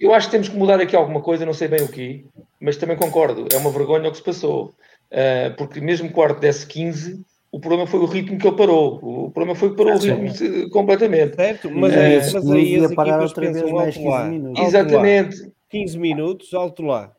[0.00, 2.24] eu acho que temos que mudar aqui alguma coisa, não sei bem o que,
[2.60, 4.72] mas também concordo, é uma vergonha o que se passou.
[5.12, 8.56] Ah, porque mesmo que o árbitro desse 15, o problema foi o ritmo que ele
[8.56, 8.96] parou.
[9.02, 10.28] O problema foi que parou o Sim.
[10.28, 10.68] sim.
[10.70, 11.36] completamente.
[11.36, 11.70] Certo?
[11.70, 14.24] Mas, É, mas clube aí ia as parar equipas pensam mais alto 15 lá.
[14.24, 14.58] minutos.
[14.58, 14.68] alto lá.
[14.68, 15.52] Exatamente.
[15.70, 17.12] 15 minutos, alto lá.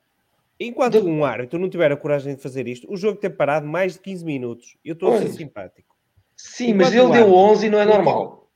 [0.60, 3.66] Enquanto De- um árbitro não tiver a coragem de fazer isto, o jogo tem parado
[3.66, 4.76] mais de 15 minutos.
[4.84, 5.96] Eu estou a ser simpático.
[6.36, 8.50] Sim, mas Enquanto ele o deu árbitro- 11 e não é normal.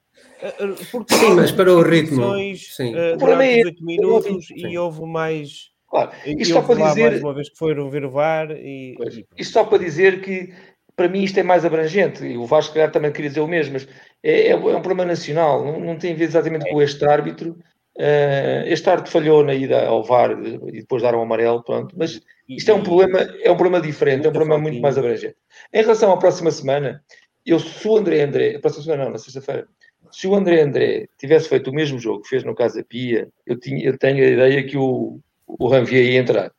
[0.60, 2.94] Uh, uh, Porque Sim, mas para o ritmo, sim.
[2.94, 4.68] uh, O problema é durante os esse, 8 minutos sim.
[4.68, 5.72] e houve mais.
[5.90, 6.12] Claro.
[6.26, 8.96] Isto só para dizer- mais uma vez que foram ver o VAR e.
[9.00, 10.52] E- Isto só para dizer que
[10.96, 13.74] para mim isto é mais abrangente, e o Vasco calhar também queria dizer o mesmo,
[13.74, 13.88] mas
[14.22, 17.58] é, é um problema nacional, não, não tem a ver exatamente com este árbitro.
[17.98, 22.22] Eh, este árbitro falhou na ida ao VAR e depois deram o amarelo, pronto, mas
[22.50, 25.36] isto é um problema, é um problema diferente, é um problema muito mais abrangente.
[25.72, 27.04] Em relação à próxima semana,
[27.46, 29.68] eu se o André André, a próxima semana não, na sexta-feira,
[30.12, 33.60] se o André André tivesse feito o mesmo jogo que fez no Casa Pia, eu,
[33.60, 36.52] tinha, eu tenho a ideia que o, o Ranvier ia entrar.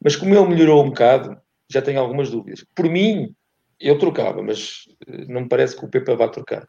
[0.00, 1.36] Mas como ele melhorou um bocado,
[1.68, 2.64] já tenho algumas dúvidas.
[2.74, 3.34] Por mim,
[3.82, 6.66] eu trocava, mas eh, não me parece que o Pepa vá trocar.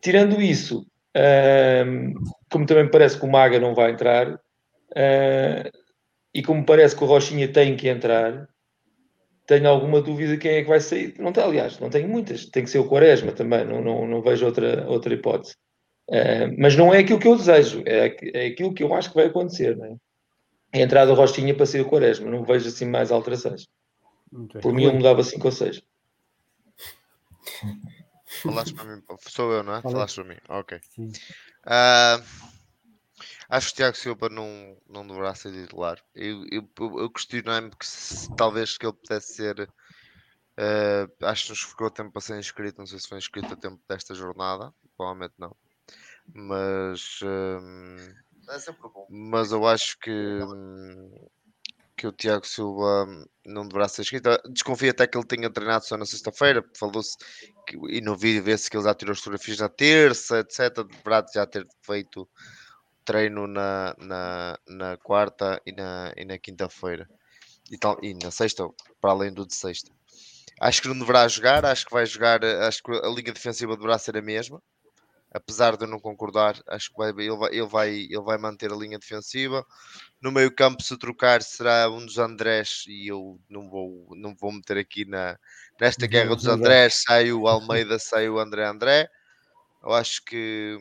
[0.00, 0.86] Tirando isso,
[2.50, 4.40] como também me parece que o Maga não vai entrar,
[4.94, 5.70] ah,
[6.32, 8.48] e como parece que o Rochinha tem que entrar,
[9.46, 11.14] tenho alguma dúvida quem é que vai sair.
[11.18, 12.46] Não tem, aliás, não tenho muitas.
[12.46, 15.56] Tem que ser o Quaresma também, não, não, não vejo outra, outra hipótese.
[16.10, 19.16] Ah, mas não é aquilo que eu desejo, é, é aquilo que eu acho que
[19.16, 19.76] vai acontecer.
[19.76, 19.96] Não é?
[20.72, 23.66] É a entrada do Rochinha para ser o Quaresma, não vejo assim mais alterações.
[24.60, 25.82] Por mim, eu mudava 5 ou 6.
[28.42, 29.82] Falaste para mim, sou eu, não é?
[29.82, 29.94] Falei.
[29.94, 30.80] Falaste para mim, ok.
[30.94, 31.12] Sim.
[31.64, 32.20] Ah,
[33.48, 36.02] acho que o Tiago Silva não, não deverá ser titular.
[36.14, 36.68] Eu, eu,
[36.98, 39.68] eu, questionei-me que se- talvez que ele pudesse ser.
[40.56, 42.78] ah, acho que nos ficou tempo para ser inscrito.
[42.78, 44.72] Não sei se foi inscrito a tempo desta jornada.
[44.96, 45.56] Provavelmente não.
[46.34, 47.20] Mas.
[47.22, 48.14] hum,
[49.08, 50.10] mas eu acho que.
[50.10, 51.28] hum,
[51.98, 54.30] que o Tiago Silva hum, não deverá ser inscrito.
[54.50, 56.64] Desconfio até que ele tenha treinado só na sexta-feira.
[56.78, 57.16] Falou-se
[57.90, 60.84] e no vídeo vê-se que ele já tirou as fotografias na terça, etc.
[60.88, 62.28] Deverá já ter feito
[63.04, 67.08] treino na, na, na quarta e na, e na quinta-feira.
[67.70, 68.66] E, tal, e na sexta,
[69.00, 69.90] para além do de sexta.
[70.60, 73.76] Acho que não deverá jogar, acho que vai jogar, eh, acho que a linha defensiva
[73.76, 74.62] deverá ser a mesma.
[75.30, 78.72] Apesar de eu não concordar, acho que vai, ele, vai, ele, vai, ele vai manter
[78.72, 79.64] a linha defensiva.
[80.22, 84.50] No meio campo, se trocar, será um dos Andrés e eu não vou, não vou
[84.52, 85.38] meter aqui na,
[85.78, 86.46] nesta guerra dos.
[86.46, 87.02] Andrés.
[87.06, 89.08] Sai o Almeida, sai o André André.
[89.82, 90.78] Eu acho que,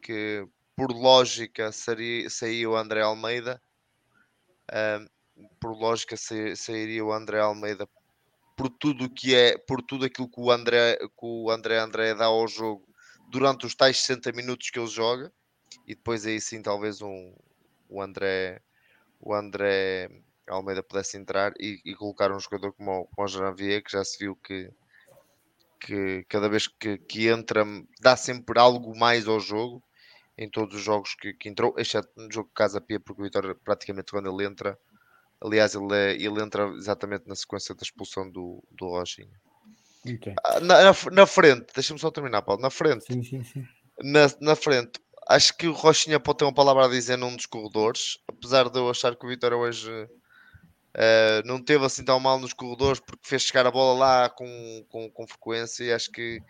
[0.00, 3.60] que por lógica seria, sairia o André Almeida.
[4.70, 5.06] Ahm,
[5.60, 7.88] por lógica sa- sairia o André Almeida
[8.56, 12.14] por tudo o que é, por tudo aquilo que o André, que o André André
[12.14, 12.86] dá ao jogo
[13.30, 15.32] durante os tais 60 minutos que ele joga
[15.86, 17.34] e depois aí sim talvez um,
[17.88, 18.62] o André
[19.20, 20.10] o André
[20.48, 24.18] Almeida pudesse entrar e, e colocar um jogador como, o- como o que já se
[24.18, 24.70] viu que,
[25.80, 27.64] que cada vez que, que entra
[28.00, 29.82] dá sempre algo mais ao jogo
[30.38, 33.24] em todos os jogos que, que entrou, exceto no jogo de Casa Pia, porque o
[33.24, 34.78] Vitória praticamente quando ele entra
[35.40, 39.40] aliás ele, é- ele entra exatamente na sequência da expulsão do, do Rochinha
[40.14, 40.34] Ok.
[40.44, 42.62] Ah, na, na, na frente, deixa-me só terminar, Paulo.
[42.62, 43.66] Na frente, Sim, sim, sim.
[44.02, 47.46] na, na frente, acho que o Rochinha pode ter uma palavra a dizer num dos
[47.46, 49.90] corredores, apesar de eu achar que o Vitória hoje
[50.98, 54.86] eh, não teve assim tão mal nos corredores porque fez chegar a bola lá com,
[54.88, 56.40] com, com frequência e acho que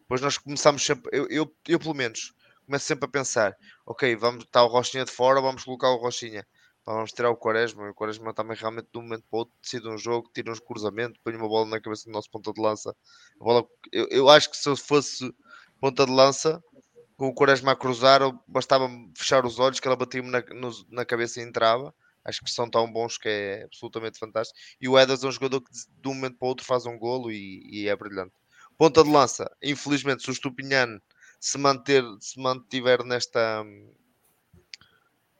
[0.00, 2.32] depois nós começamos sempre, eu, eu, eu pelo menos
[2.64, 6.46] começo sempre a pensar, ok, vamos estar o Rochinha de fora, vamos colocar o Rochinha.
[6.86, 9.88] Vamos tirar o Quaresma, o Quaresma também realmente de um momento para o outro decide
[9.88, 12.96] um jogo, tira uns cruzamentos, põe uma bola na cabeça do nosso ponta de lança.
[13.38, 15.32] Bola, eu, eu acho que se eu fosse
[15.80, 16.62] ponta de lança,
[17.16, 20.42] com o Quaresma a cruzar, bastava fechar os olhos que ela batia-me na,
[20.88, 21.94] na cabeça e entrava.
[22.24, 24.58] Acho que são tão bons que é absolutamente fantástico.
[24.80, 26.98] E o Ederson é um jogador que de um momento para o outro faz um
[26.98, 28.32] golo e, e é brilhante.
[28.78, 30.98] Ponta de lança, infelizmente, se o Stupinhan
[31.38, 33.64] se, manter, se mantiver nesta,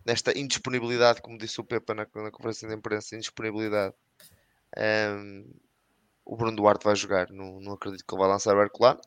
[0.04, 3.94] nesta indisponibilidade, como disse o Pepa na, na conferência de imprensa, indisponibilidade,
[4.76, 5.44] ehm,
[6.24, 7.28] o Bruno Duarte vai jogar.
[7.30, 9.00] Não, não acredito que ele vai lançar o Herculano.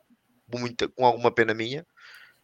[0.96, 1.86] Com alguma pena minha.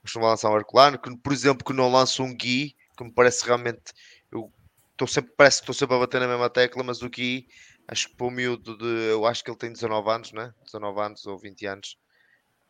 [0.01, 0.97] Mas não vai lançar o Herculano.
[0.97, 3.91] Que, por exemplo, que não lança um Gui, que me parece realmente.
[4.31, 4.51] Eu
[4.91, 7.47] estou sempre, parece que estou sempre a bater na mesma tecla, mas o Gui,
[7.88, 9.11] acho que para o miúdo de.
[9.11, 10.53] Eu acho que ele tem 19 anos, né?
[10.63, 11.97] 19 anos ou 20 anos.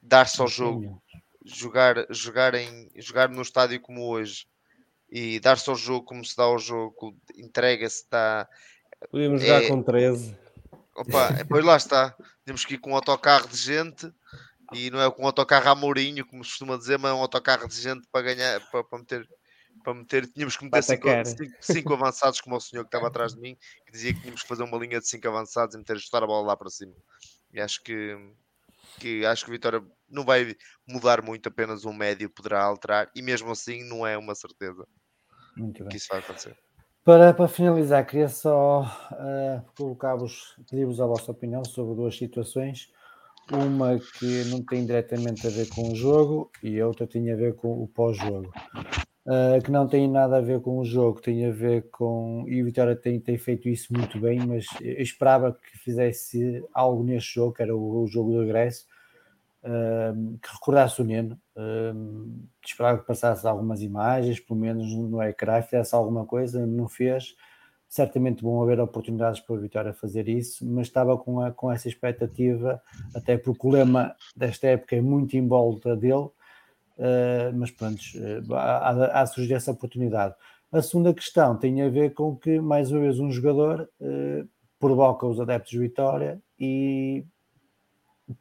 [0.01, 1.03] Dar-se ao jogo,
[1.45, 4.47] jogar, jogar, em, jogar no estádio como hoje
[5.11, 8.47] e dar-se ao jogo como se dá ao jogo, entrega-se, está.
[9.11, 10.37] Podíamos jogar é, com 13.
[10.95, 12.15] Opa, pois lá está.
[12.45, 14.11] Temos que ir com um autocarro de gente
[14.73, 17.21] e não é com um autocarro a Mourinho, como se costuma dizer, mas é um
[17.21, 19.27] autocarro de gente para ganhar, para, para meter.
[19.81, 23.33] Para meter, tínhamos que meter cinco, cinco, cinco, avançados, como o senhor que estava atrás
[23.33, 23.55] de mim,
[23.85, 26.27] que dizia que tínhamos que fazer uma linha de cinco avançados e meter ajustar a
[26.27, 26.93] bola lá para cima.
[27.53, 28.17] E acho que,
[28.99, 30.53] que acho que o Vitória não vai
[30.85, 34.85] mudar muito, apenas um médio poderá alterar, e mesmo assim não é uma certeza
[35.89, 36.55] que isso vai acontecer.
[37.03, 42.91] Para, para finalizar, queria só uh, colocar-vos, pedir-vos a vossa opinião sobre duas situações.
[43.51, 47.35] Uma que não tem diretamente a ver com o jogo e a outra tem a
[47.35, 48.51] ver com o pós-jogo.
[49.25, 52.45] Uh, que não tem nada a ver com o jogo, tem a ver com.
[52.47, 57.03] E o Vitória tem, tem feito isso muito bem, mas eu esperava que fizesse algo
[57.03, 58.85] neste jogo, que era o, o jogo do regresso,
[60.41, 65.93] que recordasse o Neno, uh, esperava que passasse algumas imagens, pelo menos no ecrã, fizesse
[65.93, 67.35] alguma coisa, não fez.
[67.87, 71.87] Certamente vão haver oportunidades para o Vitória fazer isso, mas estava com, a, com essa
[71.87, 72.81] expectativa,
[73.15, 76.29] até porque o lema desta época é muito em volta dele,
[76.97, 80.35] uh, mas pronto, uh, há, há surgir essa oportunidade.
[80.71, 84.47] A segunda questão tem a ver com que, mais uma vez, um jogador uh,
[84.79, 87.25] provoca os adeptos de Vitória e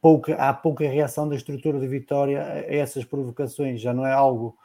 [0.00, 3.80] pouca, há pouca reação da estrutura de Vitória a essas provocações.
[3.80, 4.56] Já não é algo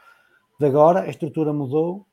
[0.60, 2.06] de agora, a estrutura mudou,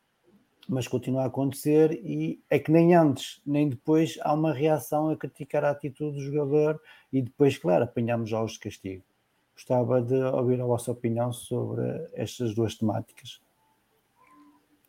[0.68, 5.16] mas continua a acontecer e é que nem antes nem depois há uma reação a
[5.16, 6.80] criticar a atitude do jogador
[7.12, 9.04] e depois, claro, apanhamos jogos de castigo.
[9.54, 11.82] Gostava de ouvir a vossa opinião sobre
[12.14, 13.40] estas duas temáticas.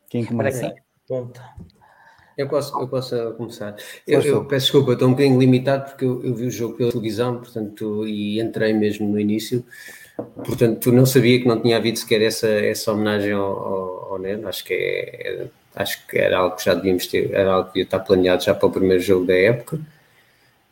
[0.10, 0.76] Quem começa?
[1.08, 1.42] Ponta.
[2.42, 3.76] Eu posso, eu posso começar.
[4.08, 6.92] Eu, eu, peço desculpa, estou um bocadinho limitado porque eu, eu, vi o jogo pela
[6.92, 9.64] televisão, portanto, e entrei mesmo no início,
[10.18, 14.48] portanto, não sabia que não tinha havido sequer essa, essa homenagem ao, ao, ao Neno.
[14.48, 17.74] Acho que é, é, acho que era algo que já devíamos ter, era algo que
[17.74, 19.80] devia estar planeado já para o primeiro jogo da época.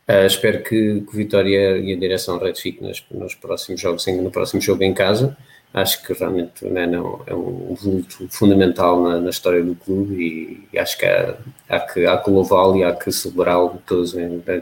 [0.08, 4.60] Uh, espero que, que Vitória e a direção retifiquem nos, nos próximos jogos, no próximo
[4.60, 5.36] jogo em casa
[5.72, 10.78] acho que realmente o Neno é um vulto fundamental na, na, história do clube e,
[10.78, 11.36] acho que há,
[11.68, 14.12] há que, há que louvá-lo e há que celebrá-lo todas,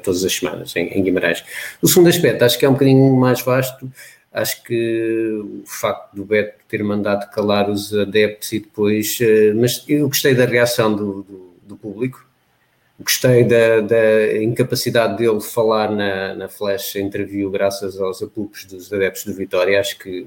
[0.02, 1.43] todas as semanas em, em, Guimarães.
[1.80, 3.90] O segundo aspecto, acho que é um bocadinho mais vasto,
[4.32, 9.85] acho que o facto do Beto ter mandado calar os adeptos e depois, eh, mas
[9.89, 12.26] eu gostei da reação do, do, do público,
[13.01, 19.24] gostei da, da, incapacidade dele falar na, na flash interview graças aos apupos dos adeptos
[19.24, 20.26] do Vitória, acho que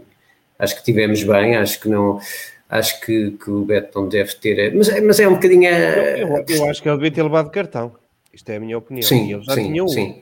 [0.61, 2.19] acho que tivemos bem, acho que não.
[2.69, 4.73] Acho que, que o Beto não deve ter.
[4.73, 5.65] Mas, mas é um bocadinho.
[5.65, 7.91] Eu, eu, eu, acho que ele devia ter levado cartão.
[8.33, 9.05] Isto é a minha opinião.
[9.05, 9.87] Sim, ele já sim, tinha um.
[9.89, 10.21] Sim.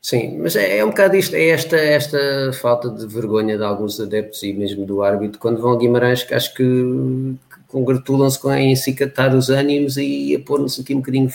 [0.00, 2.18] Sim, mas é, é, um bocado isto, é esta, esta
[2.60, 6.34] falta de vergonha de alguns adeptos e mesmo do árbitro quando vão a Guimarães, que
[6.34, 11.32] acho que, que congratulam-se em cicatar os ânimos e a pôr-nos aqui um bocadinho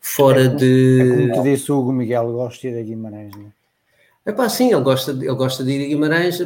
[0.00, 1.00] fora é, de.
[1.00, 4.30] É como te disse o Hugo Miguel, gosto de ir a Guimarães, não é?
[4.30, 6.40] Epá, sim, ele gosta, ele gosta de ir a Guimarães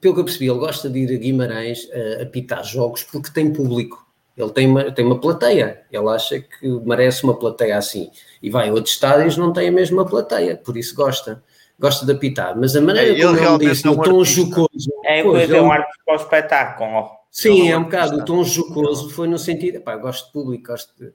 [0.00, 3.30] pelo que eu percebi, ele gosta de ir a Guimarães a, a pitar jogos porque
[3.32, 4.06] tem público.
[4.36, 5.82] Ele tem uma, tem uma plateia.
[5.90, 8.10] Ele acha que merece uma plateia assim.
[8.42, 11.42] E vai a outros estádios, não tem a mesma plateia, por isso gosta.
[11.78, 12.56] Gosta de apitar.
[12.56, 14.90] Mas a maneira é, como ele disse, no tom jocoso.
[15.04, 17.10] É, pois, é um arte para o espetáculo.
[17.30, 18.18] Sim, é um bocado.
[18.18, 19.80] O tom jocoso foi no sentido.
[19.80, 21.12] Pá, gosto de público, gosto de,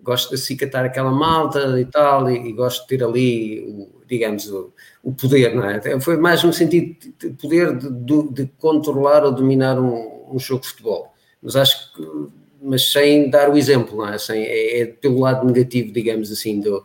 [0.00, 4.50] gosto de acicatar aquela malta e tal, e, e gosto de ter ali, o, digamos,
[4.50, 4.72] o,
[5.02, 6.00] o, poder, não é?
[6.00, 10.62] Foi mais no sentido de poder de, de, de controlar ou dominar um, um, jogo
[10.62, 11.12] de futebol.
[11.42, 12.08] Mas acho que,
[12.62, 14.18] mas sem dar o exemplo, não é?
[14.18, 16.84] Sem, é, é pelo lado negativo, digamos assim, do,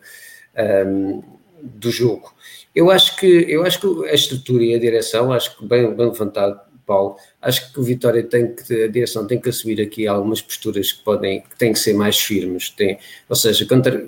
[0.88, 1.24] um,
[1.62, 2.34] do jogo.
[2.76, 6.08] Eu acho que eu acho que a estrutura e a direção, acho que bem, bem
[6.08, 10.42] levantado, Paulo, acho que o Vitória tem que, a direção tem que assumir aqui algumas
[10.42, 12.98] posturas que podem, que têm que ser mais firmes, tem,
[13.30, 14.06] ou seja, contra,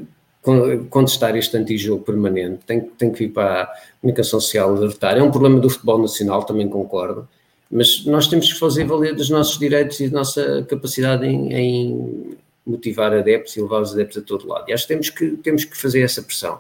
[0.89, 5.17] contestar este antijogo permanente, tem, tem que vir para a comunicação social alertar.
[5.17, 7.27] É um problema do futebol nacional, também concordo,
[7.69, 12.37] mas nós temos que fazer valer dos nossos direitos e da nossa capacidade em, em
[12.65, 14.69] motivar adeptos e levar os adeptos a todo lado.
[14.69, 16.59] E acho que temos que, temos que fazer essa pressão.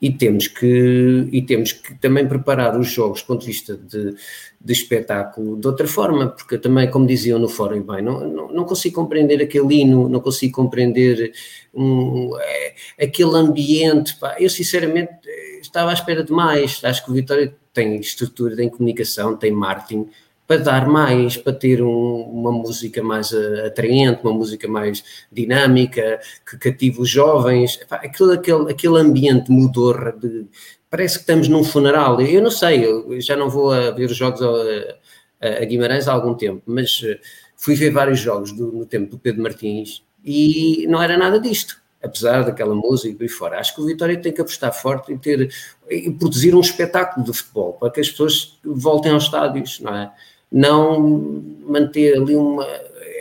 [0.00, 4.14] E temos que, e temos que também preparar os jogos do ponto de vista de,
[4.60, 8.64] de espetáculo de outra forma, porque também, como diziam no fórum, bem, não, não, não
[8.64, 11.32] consigo compreender aquele hino, não consigo compreender
[11.74, 12.74] um, é,
[13.04, 14.36] aquele ambiente, pá.
[14.40, 15.12] eu sinceramente
[15.60, 20.08] estava à espera de mais, acho que o Vitória tem estrutura, tem comunicação, tem marketing,
[20.50, 26.58] para dar mais, para ter um, uma música mais atraente, uma música mais dinâmica, que
[26.58, 27.78] cative os jovens.
[27.88, 30.48] Aquilo, aquele, aquele ambiente mudou, de,
[30.90, 32.20] parece que estamos num funeral.
[32.20, 36.12] Eu não sei, eu já não vou a ver os jogos a, a Guimarães há
[36.14, 37.20] algum tempo, mas eh,
[37.56, 41.80] fui ver vários jogos do, no tempo do Pedro Martins e não era nada disto
[42.02, 43.60] apesar daquela música e fora.
[43.60, 45.52] Acho que o Vitória tem que apostar forte e ter
[45.88, 50.10] e produzir um espetáculo de futebol para que as pessoas voltem aos estádios, não é?
[50.50, 52.66] Não manter ali uma.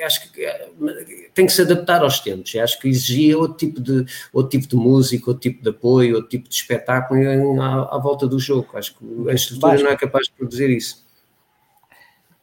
[0.03, 0.45] Acho que
[1.33, 2.55] tem que se adaptar aos tempos.
[2.55, 6.29] Acho que exigia outro tipo de, outro tipo de música, outro tipo de apoio, outro
[6.29, 8.67] tipo de espetáculo à, à volta do jogo.
[8.73, 11.07] Acho que a estrutura não é capaz de produzir isso.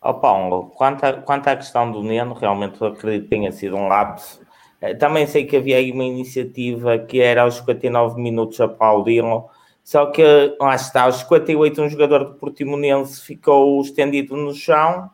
[0.01, 3.75] Oh, Paulo, quanto, a, quanto à questão do Neno, realmente eu acredito que tenha sido
[3.75, 4.41] um lapso.
[4.81, 9.49] Eh, também sei que havia aí uma iniciativa que era aos 59 minutos aplaudiram
[9.87, 10.21] só que
[10.61, 15.09] lá está, aos 58, um jogador do Portimonense ficou estendido no chão,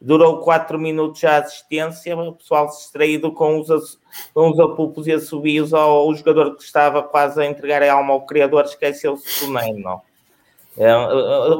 [0.00, 4.00] durou 4 minutos a assistência, o pessoal distraído com os,
[4.32, 8.14] com os apupos e assobios ao, ao jogador que estava quase a entregar a alma
[8.14, 10.00] ao criador, esqueceu-se do Neno.
[10.78, 10.90] É,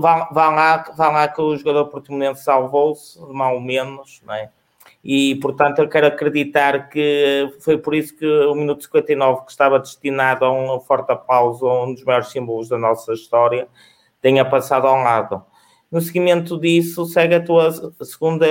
[0.01, 4.51] vá, vá, lá, vá lá que o jogador portimonense salvou-se, mal menos, não é?
[5.05, 9.79] E portanto eu quero acreditar que foi por isso que o minuto 59, que estava
[9.79, 13.69] destinado a um forte aplauso, um dos maiores símbolos da nossa história,
[14.23, 15.45] tenha passado ao lado.
[15.93, 17.71] No seguimento disso, segue a tua
[18.03, 18.47] segunda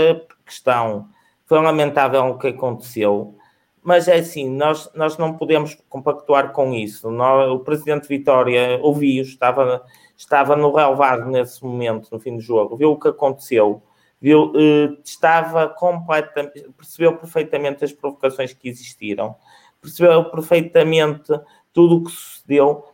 [0.46, 1.08] questão.
[1.46, 3.36] Foi lamentável o que aconteceu,
[3.82, 7.10] mas é assim, nós, nós não podemos compactuar com isso.
[7.10, 9.84] Nós, o presidente Vitória ouviu, estava,
[10.16, 13.82] estava no relevado nesse momento, no fim do jogo, viu o que aconteceu
[14.24, 19.36] viu, eh, estava completamente, percebeu perfeitamente as provocações que existiram,
[19.82, 21.28] percebeu perfeitamente
[21.74, 22.86] tudo o que sucedeu,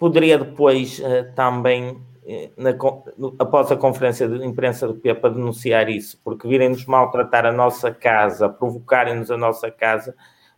[0.00, 2.70] poderia depois eh, também, eh, na,
[3.38, 8.48] após a conferência de imprensa do Pepa, denunciar isso, porque virem-nos maltratar a nossa casa,
[8.48, 10.12] provocarem-nos a nossa casa,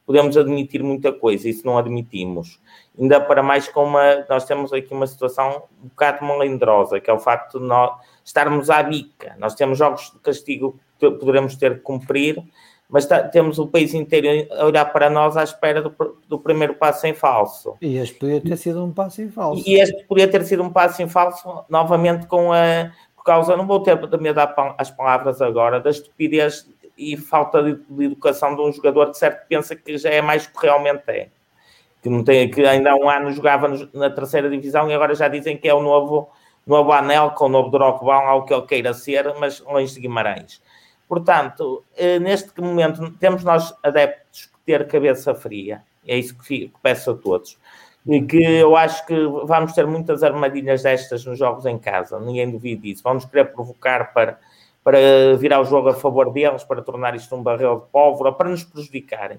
[0.06, 2.58] podemos admitir muita coisa, isso não admitimos.
[2.98, 7.12] Ainda para mais com uma, nós temos aqui uma situação um bocado melindrosa, que é
[7.12, 7.90] o facto de nós
[8.24, 9.34] estarmos à bica.
[9.38, 12.42] Nós temos jogos de castigo que poderemos ter que cumprir,
[12.88, 15.94] mas tá, temos o país inteiro a olhar para nós à espera do,
[16.28, 17.76] do, primeiro passo em falso.
[17.80, 19.62] E este poderia ter sido um passo em falso.
[19.66, 22.90] E este poderia ter sido um passo em falso, novamente com a.
[23.14, 26.66] Por causa, não vou ter de me dar as palavras agora, da estupidez
[26.96, 30.46] e falta de, de, educação de um jogador que certo pensa que já é mais
[30.46, 31.28] que realmente é.
[32.02, 35.28] Que, não tem, que ainda há um ano jogava na terceira divisão e agora já
[35.28, 36.30] dizem que é o novo
[36.70, 40.62] novo Anelco, o novo Drogba, ao que ele queira ser, mas longe de Guimarães.
[41.08, 47.10] Portanto, eh, neste momento temos nós adeptos que ter cabeça fria, é isso que peço
[47.10, 47.58] a todos.
[48.06, 49.14] E que eu acho que
[49.44, 53.02] vamos ter muitas armadilhas destas nos jogos em casa, ninguém duvide disso.
[53.02, 54.38] Vamos querer provocar para,
[54.82, 58.48] para virar o jogo a favor deles, para tornar isto um barril de pólvora, para
[58.48, 59.38] nos prejudicarem.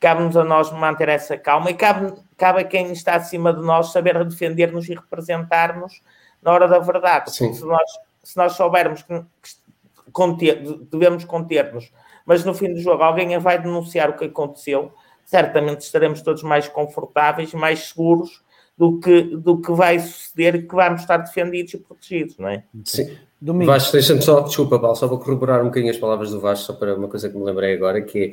[0.00, 3.92] Cabe-nos a nós manter essa calma e cabe, cabe a quem está acima de nós
[3.92, 6.02] saber defender-nos e representar-nos
[6.44, 7.34] na hora da verdade.
[7.34, 7.90] Se nós,
[8.22, 11.90] se nós soubermos que, que conter, devemos conter-nos,
[12.26, 14.92] mas no fim do jogo alguém vai denunciar o que aconteceu,
[15.24, 18.44] certamente estaremos todos mais confortáveis, mais seguros
[18.76, 22.64] do que, do que vai suceder e que vamos estar defendidos e protegidos, não é?
[22.84, 23.16] Sim.
[23.40, 23.70] Domingo.
[23.70, 26.72] Vasco, deixa-me só, desculpa, Paulo, só vou corroborar um bocadinho as palavras do Vasco, só
[26.72, 28.32] para uma coisa que me lembrei agora, que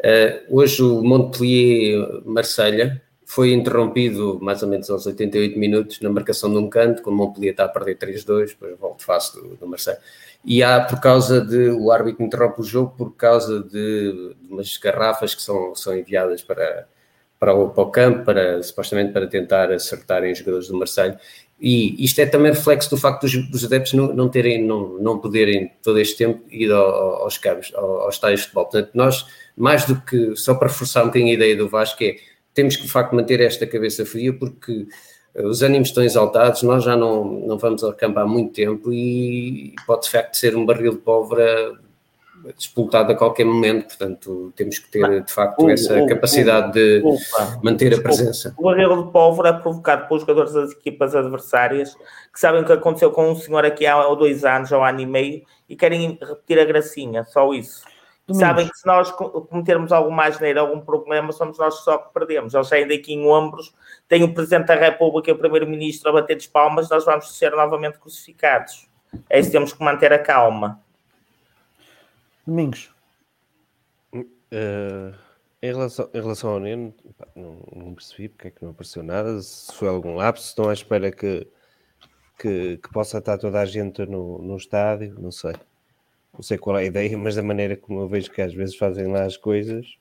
[0.00, 3.02] é, uh, hoje o Montpellier-Marselha
[3.32, 7.18] foi interrompido mais ou menos aos 88 minutos na marcação de um canto, quando o
[7.18, 9.98] Montpellier está a perder 3-2, depois volta face do, do Marseille.
[10.44, 14.76] E há, por causa de, o árbitro interrompe o jogo por causa de, de umas
[14.76, 16.86] garrafas que são, são enviadas para,
[17.40, 21.16] para, o, para o campo, para, supostamente para tentar acertarem os jogadores do Marseille.
[21.58, 25.18] E isto é também reflexo do facto dos, dos adeptos não, não, terem, não, não
[25.18, 28.66] poderem todo este tempo ir ao, aos cabos, aos estádios de futebol.
[28.66, 29.24] Portanto, nós,
[29.56, 32.16] mais do que, só para reforçar um bocadinho a ideia do Vasco, é
[32.54, 34.86] temos que de facto manter esta cabeça fria porque
[35.34, 38.92] eh, os ânimos estão exaltados, nós já não, não vamos ao campo há muito tempo
[38.92, 41.72] e pode de facto ser um barril de pólvora
[42.56, 47.02] disputado a qualquer momento, portanto temos que ter de facto essa capacidade de
[47.62, 48.54] manter a presença.
[48.58, 51.94] O barril de pólvora é provocado pelos jogadores das equipas adversárias
[52.32, 55.00] que sabem o que aconteceu com um senhor aqui há dois anos ou há ano
[55.00, 57.82] e meio e querem repetir a gracinha, só isso.
[58.26, 58.48] Domingos.
[58.48, 62.54] Sabem que se nós co- cometermos alguma asneira, algum problema, somos nós só que perdemos.
[62.54, 63.74] Eles saem daqui em ombros,
[64.08, 67.50] tem o Presidente da República e o Primeiro-Ministro a bater de palmas, nós vamos ser
[67.50, 68.88] novamente crucificados.
[69.28, 70.80] É isso que temos que manter a calma.
[72.46, 72.94] Domingos.
[74.50, 75.12] Eh,
[75.62, 76.94] em, relação, em relação ao Neno,
[77.34, 79.40] não, não percebi porque é que não apareceu nada.
[79.40, 81.46] Se foi algum lapso, estão à espera que,
[82.38, 85.54] que, que possa estar toda a gente no, no estádio, não sei.
[86.32, 88.76] Não sei qual é a ideia, mas da maneira como eu vejo que às vezes
[88.76, 89.98] fazem lá as coisas,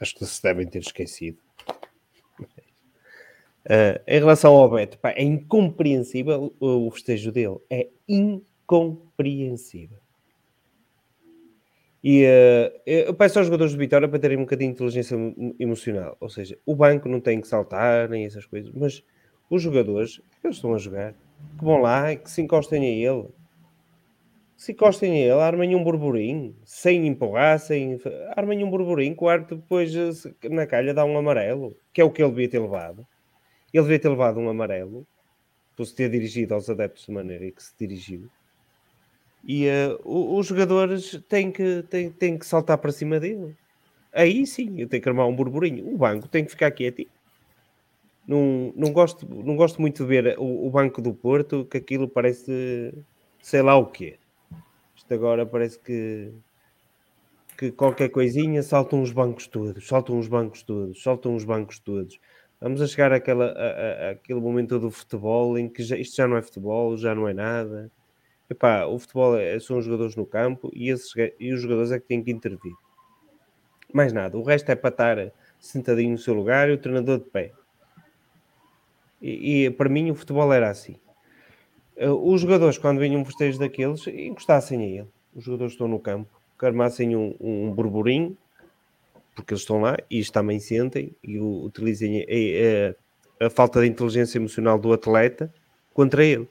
[0.00, 1.38] acho que se devem ter esquecido.
[3.66, 7.56] Eh, em relação ao Beto, pá, é incompreensível o, festejo dele.
[7.70, 9.98] É incompreensível.
[12.02, 15.56] E eh, eu peço aos jogadores de Vitória para terem um bocadinho de inteligência emo-
[15.58, 16.16] emocional.
[16.20, 19.02] Ou seja, o banco não tem que saltar nem essas coisas, mas
[19.48, 21.14] os jogadores, eles estão a jogar,
[21.58, 23.28] que vão lá e que se encostem a ele.
[24.64, 28.00] Se encostem a ele, armem um burburinho, sem empurrar, sem...
[28.34, 32.04] armem um burburinho, que o árbitro depois eh, na calha dá um amarelo, que é
[32.04, 33.06] o que ele devia ter levado.
[33.74, 35.06] Ele devia ter levado um amarelo,
[35.76, 38.26] por se ter dirigido aos adeptos de maneira que se dirigiu.
[39.46, 39.66] E
[40.02, 43.54] o- os jogadores têm que, têm, têm que saltar para cima dele.
[44.14, 45.92] Aí sim, eu tenho que armar um burburinho.
[45.92, 47.10] O banco tem que ficar quietinho.
[48.26, 52.08] Não, não, gosto, não gosto muito de ver o, o banco do Porto, que aquilo
[52.08, 52.94] parece
[53.42, 54.16] sei lá o quê.
[55.04, 56.32] Isto agora parece que,
[57.58, 62.18] que qualquer coisinha saltam os bancos todos, saltam os bancos todos, saltam os bancos todos.
[62.60, 63.52] Vamos a chegar àquela,
[64.10, 67.34] àquele momento do futebol em que já- isto já não é futebol, já não é
[67.34, 67.90] nada.
[68.50, 72.00] Epá, o futebol é, são os jogadores no campo e, esses, e os jogadores é
[72.00, 72.72] que têm que intervir.
[73.92, 77.30] Mais nada, o resto é para estar sentadinho no seu lugar e o treinador de
[77.30, 77.52] pé.
[79.20, 80.96] E, e para mim o futebol era assim.
[81.96, 85.08] Eh, Os jogadores, quando vinham um festejo daqueles, encostassem a ele.
[85.34, 88.36] Os jogadores estão no campo, que armassem um, um burburinho,
[89.34, 93.88] porque eles estão lá e eles também sentem e utilizem a, a- a falta de
[93.88, 95.52] inteligência emocional do atleta
[95.92, 96.48] contra ele.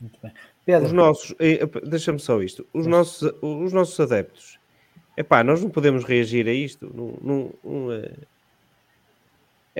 [0.00, 0.30] Muito bem.
[0.32, 4.58] Os Pedro, nossos, eh, deixa-me só isto, os nossos, os nossos adeptos,
[5.16, 8.12] epá, nós não podemos reagir a isto, não, não, não, eh,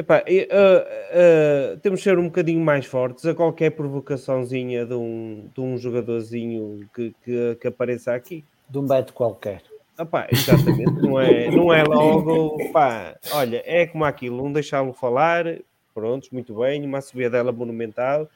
[0.00, 5.48] epá, eh, eh, temos de ser um bocadinho mais fortes a qualquer provocaçãozinha de um,
[5.54, 8.44] de um jogadorzinho que, que, que apareça aqui.
[8.68, 9.62] de um beto qualquer.
[9.96, 14.92] Ah pá, exatamente, não é, não é logo, pá, olha, é como aquilo, não deixá-lo
[14.92, 15.44] falar,
[15.92, 18.28] prontos, muito bem, uma subida dela monumental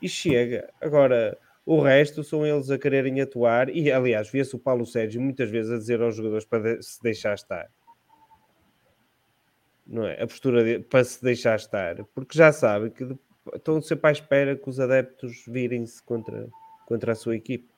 [0.00, 0.70] e chega.
[0.80, 5.50] Agora, o resto são eles a quererem atuar e, aliás, vê-se o Paulo Sérgio muitas
[5.50, 7.68] vezes a dizer aos jogadores para se deixar estar.
[9.90, 10.22] Não é?
[10.22, 13.18] A postura de, para se deixar estar, porque já sabe que de-
[13.56, 16.48] estão sempre à espera que os adeptos virem-se contra,
[16.86, 17.68] contra a sua equipe.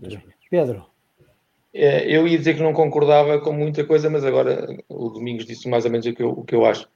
[0.00, 0.22] Pedro,
[1.72, 5.68] É, Eu ia dizer que não concordava com muita coisa, mas agora o Domingos disse
[5.68, 6.88] mais ou menos o que eu, o que eu acho.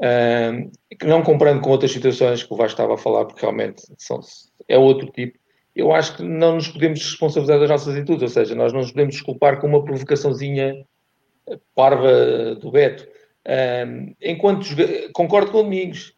[0.00, 3.82] Ahm, que não comparando com outras situações que o Vasco estava a falar, porque realmente
[3.98, 4.20] são,
[4.68, 5.36] é outro tipo,
[5.76, 8.92] eu acho que não nos podemos responsabilizar das nossas atitudes, ou seja, nós não nos
[8.92, 10.86] podemos desculpar com uma provocaçãozinha
[11.74, 13.06] parva do Beto.
[13.46, 14.66] Ahm, enquanto
[15.12, 16.14] concordo com o Domingos,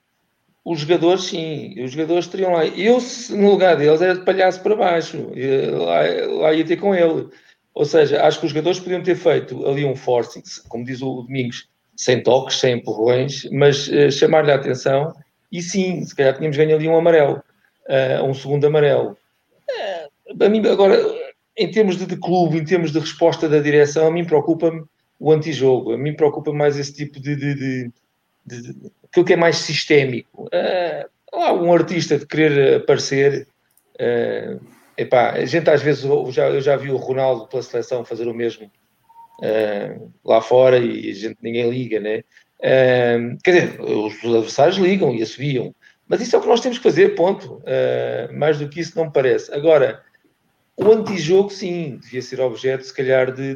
[0.64, 2.66] os jogadores sim, os jogadores teriam lá.
[2.66, 2.98] Eu,
[3.30, 5.30] no lugar deles, era de palhaço para baixo,
[5.72, 6.01] lá,
[6.42, 7.28] lá ia ter com ele.
[7.74, 11.22] Ou seja, acho que os jogadores podiam ter feito ali um forcing, como diz o
[11.22, 15.14] Domingos, sem toques, sem empurrões, mas eh, chamar-lhe a atenção
[15.52, 17.42] e sim, se calhar tínhamos ganho ali um amarelo,
[17.88, 19.16] eh, um segundo amarelo.
[19.68, 20.09] Eh,
[20.40, 20.97] a mim, agora,
[21.56, 24.82] em termos de, de clube, em termos de resposta da direção, a mim preocupa-me
[25.20, 27.36] o antijogo, a mim preocupa mais esse tipo de.
[27.36, 27.92] de, de,
[28.47, 30.48] de, de aquilo que é mais sistémico.
[31.32, 33.47] Lá, um artista de querer aparecer.
[33.98, 34.59] eh,
[34.97, 38.26] epá, a gente às vezes eu já, eu já vi o Ronaldo pela seleção fazer
[38.28, 38.70] o mesmo
[39.42, 42.24] eh, lá fora e a gente ninguém liga, né?
[42.62, 45.74] Eh, quer dizer, os adversários ligam e assobiam,
[46.09, 47.62] mas isso é o que nós temos que fazer, ponto.
[48.32, 49.52] Mais do que isso não me parece.
[49.55, 50.02] Agora,
[50.76, 53.55] o antijogo, sim, devia ser objeto, se calhar, de.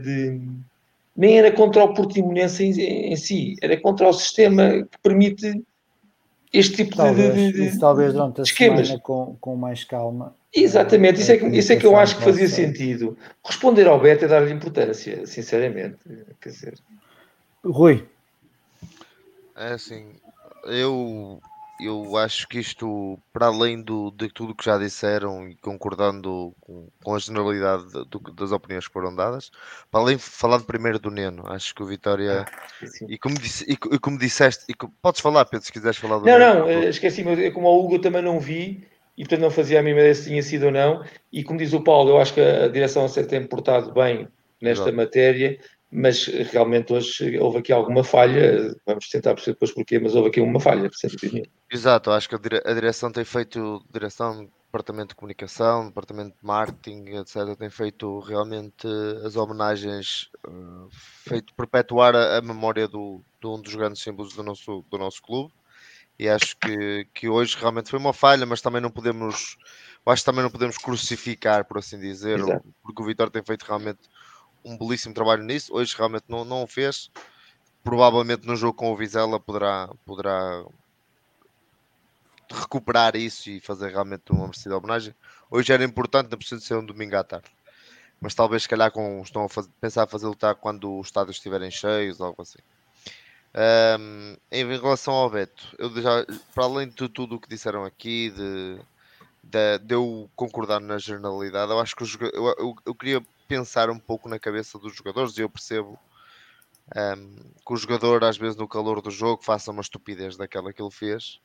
[1.17, 5.63] De- nem era contra o Portimonense em, em si, era contra o sistema que permite
[6.53, 8.87] este tipo de- talvez, de, de, isso talvez durante a esquemas.
[8.89, 10.35] semana com, com mais calma.
[10.57, 13.19] Exatamente, isso é, que, isso é que eu acho que fazia sentido.
[13.45, 15.99] Responder ao Beto é dar-lhe importância, sinceramente.
[16.41, 16.75] Quer dizer,
[17.65, 18.05] Rui,
[19.57, 20.05] É assim,
[20.67, 21.41] eu,
[21.79, 26.89] eu acho que isto, para além do, de tudo que já disseram e concordando com,
[27.03, 29.51] com a generalidade do- das opiniões que foram dadas,
[29.91, 32.47] para além de falar primeiro do Neno, acho que o Vitória,
[32.83, 33.07] assim.
[33.09, 36.29] e como, disse, e, e como disseste, e podes falar, Pedro, se quiseres falar do
[36.29, 36.65] Não, Neno.
[36.65, 38.87] não, eh, esqueci-me, como o Hugo também não vi
[39.17, 41.03] e portanto não fazia a mínima ideia se tinha sido ou não.
[41.33, 44.29] E como diz o Paulo, eu acho que a direção se tem portado bem
[44.61, 44.97] nesta Exato.
[44.97, 45.59] matéria,
[45.97, 48.75] mas realmente hoje houve aqui alguma falha.
[48.85, 50.91] Vamos tentar perceber depois porquê, mas houve aqui uma falha,
[51.71, 56.45] Exato, acho que a, dire a direção tem feito, direção, departamento de comunicação, departamento de
[56.45, 58.89] marketing, etc., tem feito realmente
[59.25, 64.43] as homenagens, uh, feito perpetuar a, a memória do, de um dos grandes símbolos do
[64.43, 65.53] nosso, do nosso clube.
[66.19, 69.57] E acho que, que hoje realmente foi uma falha, mas também não podemos,
[70.07, 72.65] acho que também não podemos crucificar, por assim dizer, Exato.
[72.83, 74.01] porque o Vitória tem feito realmente
[74.65, 75.75] um belíssimo trabalho nisso.
[75.75, 77.11] Hoje realmente não, não o fez.
[77.83, 80.65] Provavelmente no jogo com o Vizela poderá, poderá
[82.51, 85.15] recuperar isso e fazer realmente uma merecida homenagem.
[85.51, 87.51] Hoje era importante, não precisa ser um domingo à tarde.
[88.21, 91.37] Mas talvez, se calhar, com, estão a fazer, pensar a fazer lutar quando os estádios
[91.37, 92.59] estiverem cheios ou algo assim.
[93.55, 98.31] Um, em relação ao Beto, eu já, para além de tudo o que disseram aqui,
[98.31, 98.81] de,
[99.43, 103.25] de, de eu concordar na generalidade, eu acho que eu, eu, eu, queria
[103.55, 105.97] pensar um pouco na cabeça dos jogadores e eu percebo
[106.97, 110.83] um, que o jogador, às vezes, no calor do jogo, faça uma estupidez daquela que
[110.83, 111.41] ele fez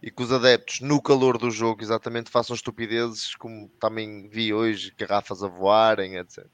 [0.00, 4.92] e que os adeptos, no calor do jogo, exatamente façam estupidezes, como também vi hoje,
[4.96, 6.46] garrafas a voarem, etc.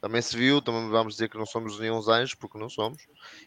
[0.00, 3.06] Também se viu, também vamos dizer que não somos nenhum anjos, porque não somos,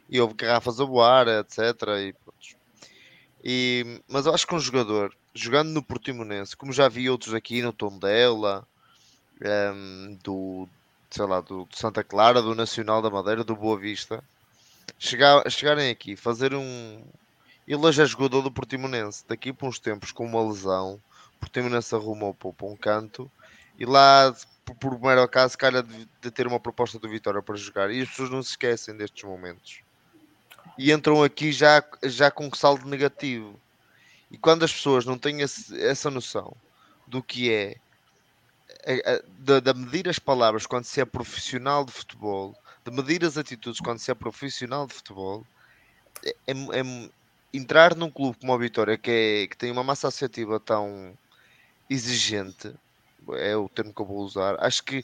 [0.10, 1.60] e houve garrafas a voar, etc.
[2.00, 2.16] E,
[3.44, 7.62] e, mas eu acho que um jogador, jogando no Portimonense, como já vi outros aqui
[7.62, 8.68] no Tondela,
[9.44, 10.68] um, do,
[11.10, 14.24] sei lá, do, do, Santa Clara, do Nacional da Madeira, do Boa Vista,
[15.00, 17.02] chegar, chegarem aqui, fazer um,
[17.68, 19.24] ele já é jogador do Portimonense.
[19.28, 21.00] Daqui por uns tempos, com uma lesão,
[21.36, 23.32] o Portimonense arrumou para um canto
[23.80, 24.36] e lá,
[24.66, 27.92] por, por mero acaso, calha de, de, ter uma proposta do Vitória para jogar.
[27.92, 29.80] E as pessoas não se esquecem destes momentos.
[30.78, 33.60] E entram aqui já, já com saldo negativo.
[34.30, 36.56] E quando as pessoas não têm esse, essa noção
[37.08, 37.78] do que é
[39.40, 44.00] de, medir as palavras quando se é profissional de futebol, de medir as atitudes quando
[44.00, 45.46] se é profissional de futebol,
[46.26, 47.10] é, é,
[47.54, 51.14] entrar num clube como a Vitória, que, é, que tem uma massa associativa tão
[51.90, 52.74] exigente,
[53.34, 55.04] é o termo que eu vou usar, acho que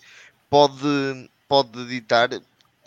[0.49, 2.30] pode, pode ditar.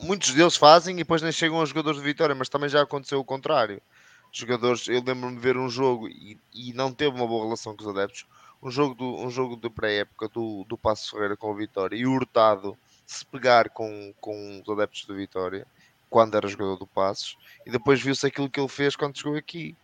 [0.01, 3.21] Muitos deles fazem e depois nem chegam aos jogadores de Vitória, mas também já aconteceu
[3.21, 3.81] o contrário.
[4.33, 7.83] Jogadores, eu lembro-me de ver um jogo e, e não teve uma boa relação com
[7.83, 8.25] os adeptos.
[8.63, 12.07] Um jogo, do, um jogo de pré-época do, do Passo Ferreira com a Vitória e
[12.07, 12.77] o Hurtado
[13.07, 15.67] se pegar com, com os adeptos da Vitória
[16.11, 19.75] quando era jogador do Passos e depois viu-se aquilo que ele fez quando chegou aqui.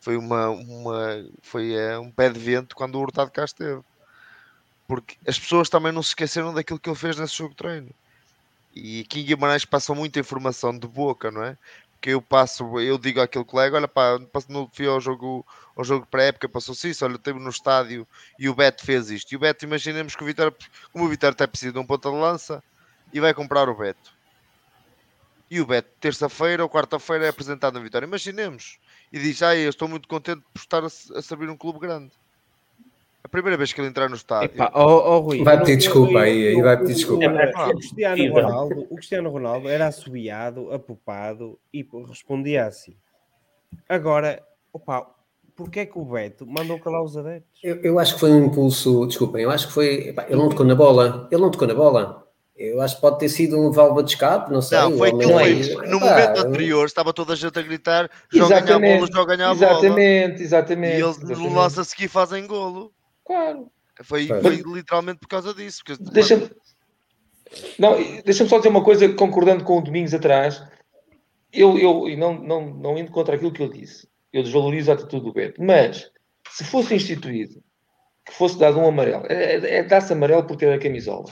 [0.00, 3.82] Foi uma, uma foi é, um pé de vento quando o Hurtado cá esteve.
[4.86, 7.90] Porque as pessoas também não se esqueceram daquilo que ele fez nesse jogo de treino.
[8.74, 11.56] E aqui em Guimarães passam muita informação de boca, não é?
[11.96, 14.18] Porque eu passo, eu digo àquele colega, olha pá,
[14.48, 15.44] no fui ao jogo,
[15.74, 18.06] ao jogo pré-época, passou-se isso, olha, teve no estádio
[18.38, 19.32] e o Beto fez isto.
[19.32, 20.54] E o Beto, imaginemos que o Vitória,
[20.92, 22.62] como o Vitória até precisa de um ponta de lança,
[23.12, 24.16] e vai comprar o Beto
[25.50, 28.06] e o Beto, terça-feira ou quarta-feira, é apresentado na Vitória.
[28.06, 28.78] Imaginemos.
[29.12, 32.12] E diz: Ah, eu estou muito contente por estar a, a servir um clube grande.
[33.26, 34.54] A primeira vez que ele entrar no estádio.
[34.54, 37.26] Epá, oh, oh, Rui, vai pedir desculpa aí, aí vai pedir desculpa.
[37.26, 42.94] O, Cristiano Ronaldo, o Cristiano Ronaldo era assobiado, apupado e respondia assim.
[43.88, 44.40] Agora,
[44.72, 45.08] opa,
[45.56, 47.58] porquê é que o Beto mandou calar os adeptos?
[47.64, 50.10] Eu, eu acho que foi um impulso, desculpem, eu acho que foi.
[50.10, 52.24] Epá, ele não tocou na bola, ele não tocou na bola.
[52.56, 54.78] Eu acho que pode ter sido um válvula de escape, não sei.
[54.78, 58.78] Não, foi que foi, no momento anterior estava toda a gente a gritar: joga ganhar
[58.78, 59.72] bola, joga ganhar bola.
[59.72, 60.96] Exatamente, exatamente.
[60.96, 62.94] E eles no lance a seguir fazem golo.
[63.26, 63.70] Claro.
[64.02, 65.82] Foi, foi literalmente por causa disso.
[65.84, 66.02] Porque...
[66.12, 66.50] Deixa-me
[67.78, 70.62] não, deixa só dizer uma coisa, concordando com o Domingos atrás.
[71.52, 75.24] Eu, eu não, não, não indo contra aquilo que ele disse, eu desvalorizo a atitude
[75.24, 76.10] do Beto, mas
[76.50, 77.62] se fosse instituído
[78.26, 81.26] que fosse dado um amarelo, é, é, é dar-se amarelo por ter a camisola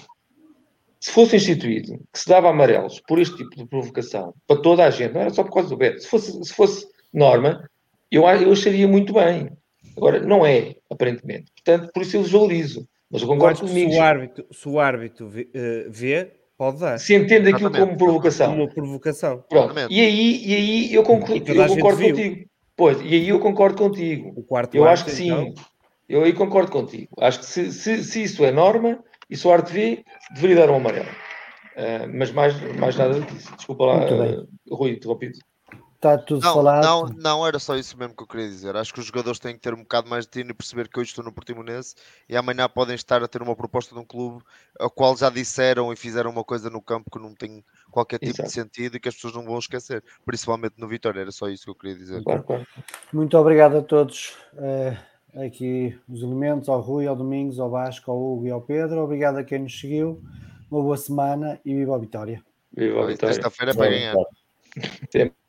[1.04, 4.90] se fosse instituído que se dava amarelos por este tipo de provocação para toda a
[4.90, 7.68] gente, não era só por causa do Beto, se fosse, se fosse norma,
[8.10, 9.54] eu, eu acharia muito bem.
[9.96, 11.52] Agora, não é, aparentemente.
[11.52, 12.88] Portanto, por isso eu desvalorizo.
[13.10, 13.90] Mas eu concordo eu comigo.
[13.92, 15.48] Se o árbitro, se o árbitro vê,
[15.88, 16.98] vê, pode dar.
[16.98, 18.50] Se entende aquilo como provocação.
[18.52, 19.44] Como provocação.
[19.48, 19.74] Pronto.
[19.90, 21.36] E aí, e aí eu, conclu...
[21.36, 22.46] eu concordo contigo.
[22.76, 24.32] Pois, e aí eu concordo contigo.
[24.34, 25.26] O quarto eu acho que sim.
[25.30, 25.54] Então...
[26.08, 27.08] Eu aí concordo contigo.
[27.18, 30.04] Acho que se, se, se isso é norma, e se o Arte V
[30.34, 31.08] deveria dar um amarelo.
[31.76, 33.54] Uh, mas mais, mais nada do que isso.
[33.56, 35.38] Desculpa lá, uh, Rui, interrompido.
[36.04, 36.84] Está tudo não, falado.
[36.84, 38.76] Não, não, era só isso mesmo que eu queria dizer.
[38.76, 41.00] Acho que os jogadores têm que ter um bocado mais de tino e perceber que
[41.00, 41.94] hoje estou no Portimonense
[42.28, 44.42] e amanhã podem estar a ter uma proposta de um clube
[44.78, 48.32] ao qual já disseram e fizeram uma coisa no campo que não tem qualquer tipo
[48.32, 48.48] Exato.
[48.48, 51.20] de sentido e que as pessoas não vão esquecer, principalmente no Vitória.
[51.20, 52.22] Era só isso que eu queria dizer.
[52.22, 52.66] Claro, claro.
[53.12, 54.36] Muito obrigado a todos.
[54.52, 59.02] Uh aqui os elementos, ao Rui, ao Domingos, ao Vasco, ao Hugo e ao Pedro.
[59.02, 60.22] Obrigado a quem nos seguiu.
[60.70, 62.40] Uma boa semana e viva a vitória.
[62.72, 63.34] Viva a vitória.
[63.34, 64.14] Sexta-feira é para ganhar.
[65.10, 65.43] Sempre.